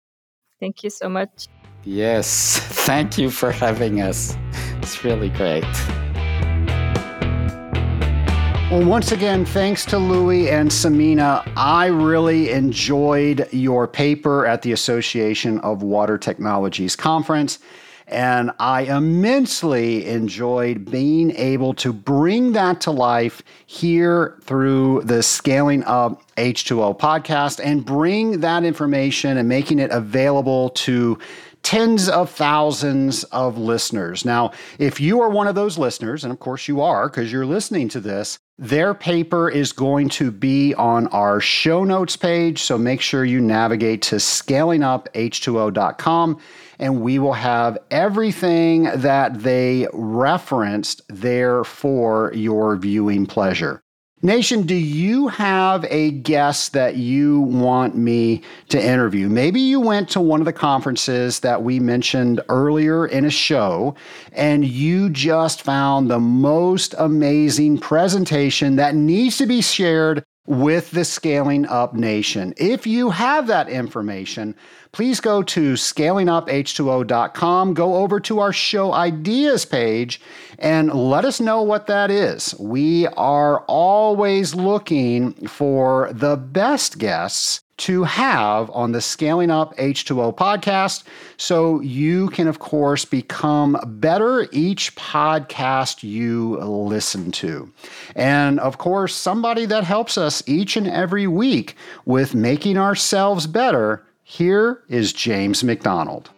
Thank 0.61 0.85
you 0.85 0.91
so 0.91 1.09
much. 1.09 1.49
Yes, 1.85 2.59
thank 2.87 3.17
you 3.19 3.31
for 3.31 3.51
having 3.51 4.01
us. 4.01 4.37
It's 4.79 5.05
really 5.05 5.31
great. 5.31 5.65
Well, 8.71 8.85
once 8.85 9.11
again, 9.11 9.45
thanks 9.45 9.85
to 9.87 9.99
Louis 9.99 10.49
and 10.49 10.71
Simina. 10.71 11.43
I 11.57 11.87
really 11.87 12.51
enjoyed 12.51 13.53
your 13.53 13.89
paper 13.89 14.47
at 14.47 14.63
the 14.63 14.71
Association 14.71 15.59
of 15.61 15.83
Water 15.83 16.17
Technologies 16.17 16.95
conference. 16.95 17.59
And 18.07 18.51
I 18.59 18.83
immensely 18.83 20.07
enjoyed 20.07 20.91
being 20.91 21.31
able 21.37 21.75
to 21.75 21.93
bring 21.93 22.53
that 22.53 22.81
to 22.83 22.91
life 22.91 23.43
here 23.67 24.37
through 24.43 25.03
the 25.03 25.23
Scaling 25.23 25.85
Up 25.85 26.23
H2O 26.37 26.99
podcast 26.99 27.61
and 27.65 27.85
bring 27.85 28.41
that 28.41 28.65
information 28.65 29.37
and 29.37 29.49
making 29.49 29.79
it 29.79 29.91
available 29.91 30.71
to 30.71 31.19
tens 31.63 32.09
of 32.09 32.31
thousands 32.31 33.25
of 33.25 33.59
listeners. 33.59 34.25
Now, 34.25 34.53
if 34.79 34.99
you 35.01 35.21
are 35.21 35.29
one 35.29 35.47
of 35.47 35.55
those 35.55 35.77
listeners, 35.79 36.25
and 36.25 36.33
of 36.33 36.41
course 36.41 36.67
you 36.69 36.81
are 36.81 37.09
because 37.09 37.31
you're 37.33 37.47
listening 37.47 37.89
to 37.91 38.01
this, 38.01 38.39
their 38.59 38.93
paper 38.93 39.49
is 39.49 39.73
going 39.73 40.09
to 40.11 40.31
be 40.31 40.75
on 40.75 41.07
our 41.09 41.41
show 41.41 41.83
notes 41.83 42.15
page. 42.17 42.63
So 42.63 42.77
make 42.77 43.01
sure 43.01 43.25
you 43.25 43.41
navigate 43.41 44.03
to 44.03 44.17
scalinguph2o.com 44.17 46.39
and 46.79 47.01
we 47.01 47.19
will 47.19 47.33
have 47.33 47.79
everything 47.91 48.85
that 48.85 49.43
they 49.43 49.89
referenced 49.93 51.01
there 51.09 51.65
for 51.65 52.33
your 52.35 52.77
viewing 52.77 53.25
pleasure. 53.27 53.83
Nation, 54.23 54.65
do 54.65 54.75
you 54.75 55.29
have 55.29 55.87
a 55.89 56.11
guest 56.11 56.75
that 56.75 56.97
you 56.97 57.41
want 57.41 57.97
me 57.97 58.43
to 58.69 58.79
interview? 58.79 59.31
Maybe 59.31 59.63
you 59.63 59.81
went 59.81 60.11
to 60.11 60.21
one 60.21 60.43
of 60.43 60.45
the 60.45 60.53
conferences 60.53 61.41
that 61.41 61.63
we 61.63 61.81
mentioned 61.81 62.39
earlier 62.51 63.07
in 63.07 63.25
a 63.25 63.31
show 63.31 63.95
and 64.33 64.63
you 64.63 65.09
just 65.09 65.63
found 65.63 66.11
the 66.11 66.21
most 66.21 66.95
amazing 66.99 67.79
presentation 67.79 68.77
that 68.77 68.95
needs 68.95 69.39
to 69.39 69.47
be 69.47 69.63
shared 69.63 70.23
with 70.51 70.91
the 70.91 71.05
Scaling 71.05 71.65
Up 71.67 71.95
Nation. 71.95 72.53
If 72.57 72.85
you 72.85 73.11
have 73.11 73.47
that 73.47 73.69
information, 73.69 74.57
please 74.91 75.21
go 75.21 75.45
to 75.45 75.75
scalinguph2o.com, 75.75 77.75
go 77.75 77.95
over 77.95 78.19
to 78.19 78.41
our 78.41 78.53
show 78.53 78.93
ideas 78.93 79.65
page, 79.65 80.21
and 80.59 80.93
let 80.93 81.25
us 81.25 81.41
know 81.41 81.63
what 81.63 81.87
that 81.87 82.11
is. 82.11 82.57
We 82.59 83.07
are 83.07 83.61
always 83.69 84.53
looking 84.53 85.47
for 85.47 86.13
the 86.13 86.37
best 86.37 86.99
guests 86.99 87.61
to 87.81 88.05
have 88.05 88.71
on 88.73 88.93
the 88.93 89.01
Scaling 89.01 89.51
Up 89.51 89.75
H2O 89.77 90.37
podcast. 90.37 91.05
So 91.39 91.81
you 91.81 92.29
can, 92.29 92.47
of 92.47 92.59
course, 92.59 93.05
become 93.05 93.79
better 93.87 94.47
each 94.53 94.95
podcast 94.97 96.03
you 96.03 96.59
listen 96.59 97.31
to. 97.33 97.73
And 98.15 98.61
of 98.61 98.77
course, 98.77 99.15
somebody 99.15 99.65
that 99.67 99.85
helps 99.85 100.19
us 100.19 100.43
each 100.47 100.77
and 100.77 100.87
every 100.87 101.27
week 101.27 101.75
with 102.05 102.35
making 102.35 102.77
ourselves 102.77 103.47
better 103.47 104.05
here 104.25 104.83
is 104.89 105.13
James 105.15 105.65
McDonald. 105.65 106.31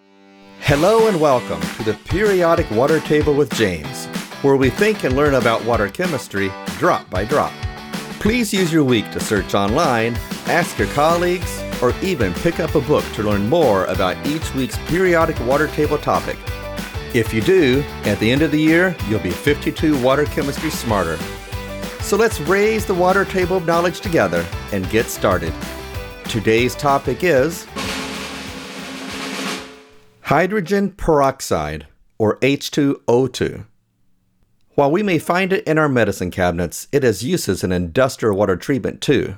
Hello 0.60 1.08
and 1.08 1.20
welcome 1.20 1.60
to 1.76 1.82
the 1.82 1.94
Periodic 2.04 2.70
Water 2.70 3.00
Table 3.00 3.34
with 3.34 3.52
James, 3.54 4.06
where 4.42 4.54
we 4.54 4.70
think 4.70 5.02
and 5.02 5.16
learn 5.16 5.34
about 5.34 5.64
water 5.64 5.88
chemistry 5.88 6.52
drop 6.78 7.10
by 7.10 7.24
drop. 7.24 7.52
Please 8.20 8.54
use 8.54 8.72
your 8.72 8.84
week 8.84 9.10
to 9.10 9.18
search 9.18 9.54
online, 9.56 10.16
ask 10.46 10.78
your 10.78 10.88
colleagues, 10.88 11.62
or 11.82 11.94
even 12.02 12.32
pick 12.34 12.60
up 12.60 12.74
a 12.74 12.80
book 12.80 13.04
to 13.14 13.22
learn 13.22 13.48
more 13.48 13.84
about 13.86 14.26
each 14.26 14.54
week's 14.54 14.78
periodic 14.88 15.38
water 15.46 15.68
table 15.68 15.98
topic. 15.98 16.36
If 17.14 17.34
you 17.34 17.40
do, 17.40 17.84
at 18.04 18.18
the 18.20 18.30
end 18.30 18.42
of 18.42 18.50
the 18.50 18.60
year, 18.60 18.96
you'll 19.08 19.20
be 19.20 19.30
52 19.30 20.00
water 20.02 20.24
chemistry 20.24 20.70
smarter. 20.70 21.16
So 22.00 22.16
let's 22.16 22.40
raise 22.40 22.86
the 22.86 22.94
water 22.94 23.24
table 23.24 23.58
of 23.58 23.66
knowledge 23.66 24.00
together 24.00 24.46
and 24.72 24.88
get 24.90 25.06
started. 25.06 25.52
Today's 26.24 26.74
topic 26.74 27.22
is 27.22 27.66
hydrogen 30.22 30.90
peroxide, 30.92 31.86
or 32.18 32.38
H2O2. 32.38 33.66
While 34.74 34.90
we 34.90 35.02
may 35.02 35.18
find 35.18 35.52
it 35.52 35.66
in 35.66 35.76
our 35.76 35.88
medicine 35.90 36.30
cabinets, 36.30 36.88
it 36.90 37.02
has 37.02 37.22
uses 37.22 37.62
in 37.62 37.72
industrial 37.72 38.36
water 38.36 38.56
treatment 38.56 39.02
too. 39.02 39.36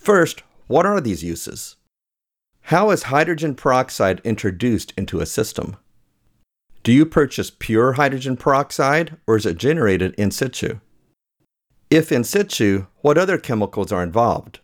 First, 0.00 0.44
what 0.66 0.86
are 0.86 0.98
these 0.98 1.22
uses? 1.22 1.76
How 2.62 2.90
is 2.90 3.04
hydrogen 3.04 3.54
peroxide 3.54 4.22
introduced 4.24 4.94
into 4.96 5.20
a 5.20 5.26
system? 5.26 5.76
Do 6.82 6.90
you 6.90 7.04
purchase 7.04 7.50
pure 7.50 7.92
hydrogen 7.92 8.38
peroxide 8.38 9.18
or 9.26 9.36
is 9.36 9.44
it 9.44 9.58
generated 9.58 10.14
in 10.16 10.30
situ? 10.30 10.80
If 11.90 12.10
in 12.10 12.24
situ, 12.24 12.86
what 13.02 13.18
other 13.18 13.36
chemicals 13.36 13.92
are 13.92 14.02
involved? 14.02 14.60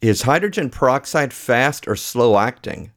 Is 0.00 0.22
hydrogen 0.22 0.70
peroxide 0.70 1.34
fast 1.34 1.86
or 1.86 1.94
slow 1.94 2.38
acting? 2.38 2.92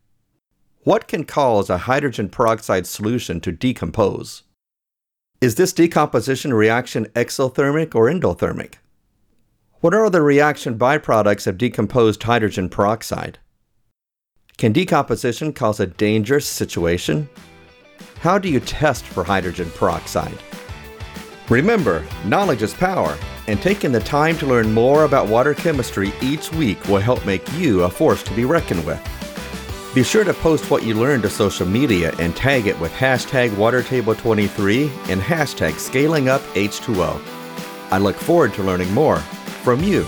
What 0.83 1.09
can 1.09 1.25
cause 1.25 1.69
a 1.69 1.79
hydrogen 1.79 2.29
peroxide 2.29 2.87
solution 2.87 3.41
to 3.41 3.51
decompose? 3.51 4.43
Is 5.41 5.55
this 5.55 5.73
decomposition 5.73 6.53
reaction 6.53 7.07
exothermic 7.07 7.95
or 7.95 8.05
endothermic? 8.05 8.75
What 9.81 9.93
are 9.93 10.09
the 10.09 10.21
reaction 10.21 10.77
byproducts 10.77 11.47
of 11.47 11.57
decomposed 11.57 12.21
hydrogen 12.21 12.67
peroxide? 12.67 13.39
Can 14.57 14.73
decomposition 14.73 15.53
cause 15.53 15.79
a 15.79 15.87
dangerous 15.87 16.45
situation? 16.45 17.29
How 18.19 18.37
do 18.37 18.49
you 18.49 18.59
test 18.59 19.05
for 19.05 19.23
hydrogen 19.23 19.71
peroxide? 19.71 20.37
Remember, 21.47 22.05
knowledge 22.25 22.61
is 22.61 22.73
power, 22.73 23.17
and 23.47 23.61
taking 23.61 23.93
the 23.93 24.01
time 24.01 24.37
to 24.39 24.45
learn 24.45 24.73
more 24.73 25.05
about 25.05 25.29
water 25.29 25.53
chemistry 25.53 26.11
each 26.21 26.51
week 26.51 26.85
will 26.89 26.99
help 26.99 27.25
make 27.25 27.49
you 27.53 27.83
a 27.83 27.89
force 27.89 28.21
to 28.23 28.33
be 28.33 28.43
reckoned 28.43 28.85
with. 28.85 29.01
Be 29.95 30.03
sure 30.03 30.25
to 30.25 30.33
post 30.33 30.69
what 30.69 30.83
you 30.83 30.93
learned 30.93 31.23
to 31.23 31.29
social 31.29 31.65
media 31.65 32.13
and 32.19 32.35
tag 32.35 32.67
it 32.67 32.77
with 32.81 32.91
hashtag 32.91 33.51
WaterTable23 33.51 35.09
and 35.09 35.21
hashtag 35.21 35.75
ScalingUpH2O. 35.75 37.21
I 37.91 37.97
look 37.97 38.17
forward 38.17 38.53
to 38.55 38.63
learning 38.63 38.93
more 38.93 39.23
from 39.69 39.83
you. 39.83 40.03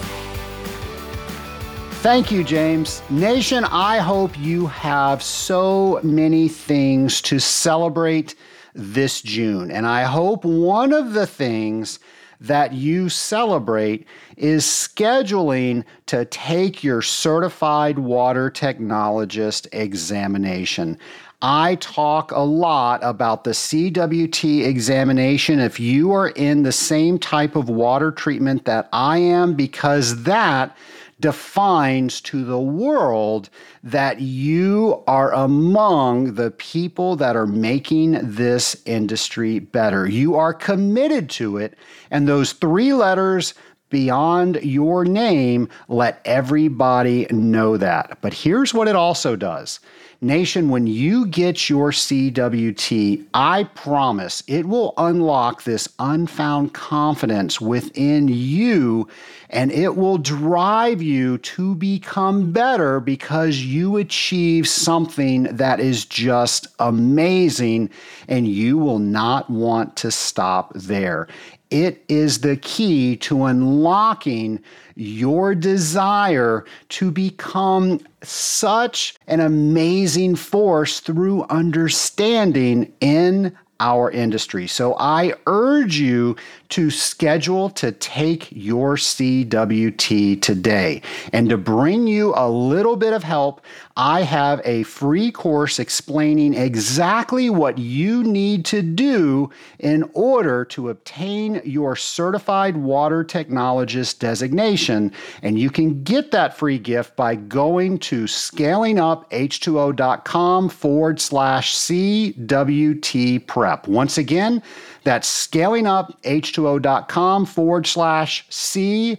Thank 2.01 2.31
you, 2.31 2.43
James. 2.43 3.03
Nation, 3.11 3.63
I 3.65 3.99
hope 3.99 4.35
you 4.39 4.65
have 4.65 5.21
so 5.21 5.99
many 6.01 6.47
things 6.47 7.21
to 7.21 7.37
celebrate 7.37 8.33
this 8.73 9.21
June. 9.21 9.69
And 9.69 9.85
I 9.85 10.01
hope 10.01 10.43
one 10.45 10.91
of 10.91 11.13
the 11.13 11.27
things 11.27 11.99
that 12.39 12.73
you 12.73 13.07
celebrate 13.07 14.07
is 14.35 14.65
scheduling 14.65 15.83
to 16.07 16.25
take 16.25 16.83
your 16.83 17.03
certified 17.03 17.99
water 17.99 18.49
technologist 18.49 19.67
examination. 19.73 20.97
I 21.41 21.75
talk 21.75 22.31
a 22.31 22.41
lot 22.41 22.99
about 23.03 23.43
the 23.43 23.51
CWT 23.51 24.65
examination 24.65 25.59
if 25.59 25.79
you 25.79 26.11
are 26.11 26.29
in 26.29 26.61
the 26.61 26.71
same 26.71 27.17
type 27.17 27.55
of 27.55 27.67
water 27.67 28.11
treatment 28.11 28.65
that 28.65 28.87
I 28.93 29.17
am, 29.17 29.55
because 29.55 30.23
that 30.23 30.77
defines 31.19 32.19
to 32.21 32.43
the 32.43 32.59
world 32.59 33.49
that 33.83 34.21
you 34.21 35.03
are 35.07 35.33
among 35.33 36.33
the 36.35 36.51
people 36.51 37.15
that 37.15 37.35
are 37.35 37.47
making 37.47 38.19
this 38.21 38.75
industry 38.85 39.59
better. 39.59 40.07
You 40.07 40.35
are 40.35 40.53
committed 40.53 41.29
to 41.31 41.57
it, 41.57 41.75
and 42.09 42.27
those 42.27 42.53
three 42.53 42.93
letters 42.93 43.53
beyond 43.89 44.55
your 44.63 45.05
name 45.05 45.69
let 45.87 46.21
everybody 46.25 47.27
know 47.29 47.77
that. 47.77 48.17
But 48.21 48.33
here's 48.33 48.73
what 48.73 48.87
it 48.87 48.95
also 48.95 49.35
does 49.35 49.79
Nation, 50.23 50.69
when 50.69 50.85
you 50.85 51.25
get 51.25 51.67
your 51.67 51.89
CWT, 51.89 53.25
I 53.33 53.63
promise 53.63 54.43
it 54.45 54.67
will 54.67 54.93
unlock 54.95 55.63
this 55.63 55.89
unfound 55.97 56.75
confidence 56.75 57.59
within 57.59 58.27
you 58.27 59.07
and 59.49 59.71
it 59.71 59.95
will 59.95 60.19
drive 60.19 61.01
you 61.01 61.39
to 61.39 61.73
become 61.73 62.51
better 62.51 62.99
because 62.99 63.61
you 63.61 63.97
achieve 63.97 64.67
something 64.67 65.43
that 65.45 65.79
is 65.79 66.05
just 66.05 66.67
amazing 66.77 67.89
and 68.27 68.47
you 68.47 68.77
will 68.77 68.99
not 68.99 69.49
want 69.49 69.95
to 69.95 70.11
stop 70.11 70.71
there. 70.75 71.27
It 71.71 72.03
is 72.09 72.41
the 72.41 72.57
key 72.57 73.15
to 73.17 73.45
unlocking 73.45 74.61
your 74.95 75.55
desire 75.55 76.65
to 76.89 77.11
become 77.11 78.01
such 78.21 79.15
an 79.27 79.39
amazing 79.39 80.35
force 80.35 80.99
through 80.99 81.43
understanding 81.43 82.91
in 82.99 83.57
our 83.79 84.11
industry. 84.11 84.67
So 84.67 84.95
I 84.99 85.33
urge 85.47 85.97
you 85.97 86.35
to 86.71 86.89
schedule 86.89 87.69
to 87.69 87.91
take 87.91 88.47
your 88.51 88.95
CWT 88.95 90.41
today. 90.41 91.03
And 91.31 91.47
to 91.49 91.57
bring 91.57 92.07
you 92.07 92.33
a 92.35 92.49
little 92.49 92.95
bit 92.95 93.13
of 93.13 93.23
help, 93.23 93.61
I 93.95 94.21
have 94.21 94.61
a 94.63 94.83
free 94.83 95.31
course 95.31 95.79
explaining 95.79 96.53
exactly 96.53 97.49
what 97.49 97.77
you 97.77 98.23
need 98.23 98.63
to 98.65 98.81
do 98.81 99.49
in 99.79 100.09
order 100.13 100.65
to 100.65 100.89
obtain 100.89 101.61
your 101.65 101.95
certified 101.95 102.75
water 102.77 103.23
technologist 103.23 104.19
designation. 104.19 105.11
And 105.41 105.57
you 105.59 105.69
can 105.69 106.03
get 106.03 106.31
that 106.31 106.57
free 106.57 106.79
gift 106.79 107.15
by 107.15 107.35
going 107.35 107.99
to 107.99 108.23
scalinguph2o.com 108.23 110.69
forward 110.69 111.21
slash 111.21 111.75
CWT 111.75 113.45
prep. 113.45 113.87
Once 113.87 114.17
again, 114.17 114.63
that's 115.03 115.47
scalinguph2o.com 115.47 117.45
forward 117.45 117.87
slash 117.87 118.47
CWT 118.49 119.17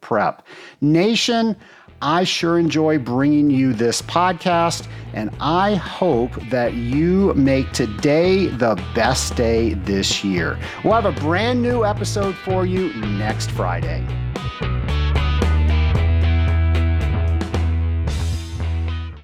prep. 0.00 0.46
Nation, 0.80 1.56
I 2.02 2.24
sure 2.24 2.58
enjoy 2.58 2.98
bringing 2.98 3.48
you 3.48 3.72
this 3.72 4.02
podcast, 4.02 4.88
and 5.14 5.30
I 5.40 5.76
hope 5.76 6.32
that 6.50 6.74
you 6.74 7.32
make 7.34 7.70
today 7.72 8.48
the 8.48 8.74
best 8.94 9.36
day 9.36 9.74
this 9.74 10.24
year. 10.24 10.58
We'll 10.84 10.94
have 10.94 11.06
a 11.06 11.12
brand 11.20 11.62
new 11.62 11.84
episode 11.84 12.34
for 12.34 12.66
you 12.66 12.92
next 12.94 13.52
Friday. 13.52 14.04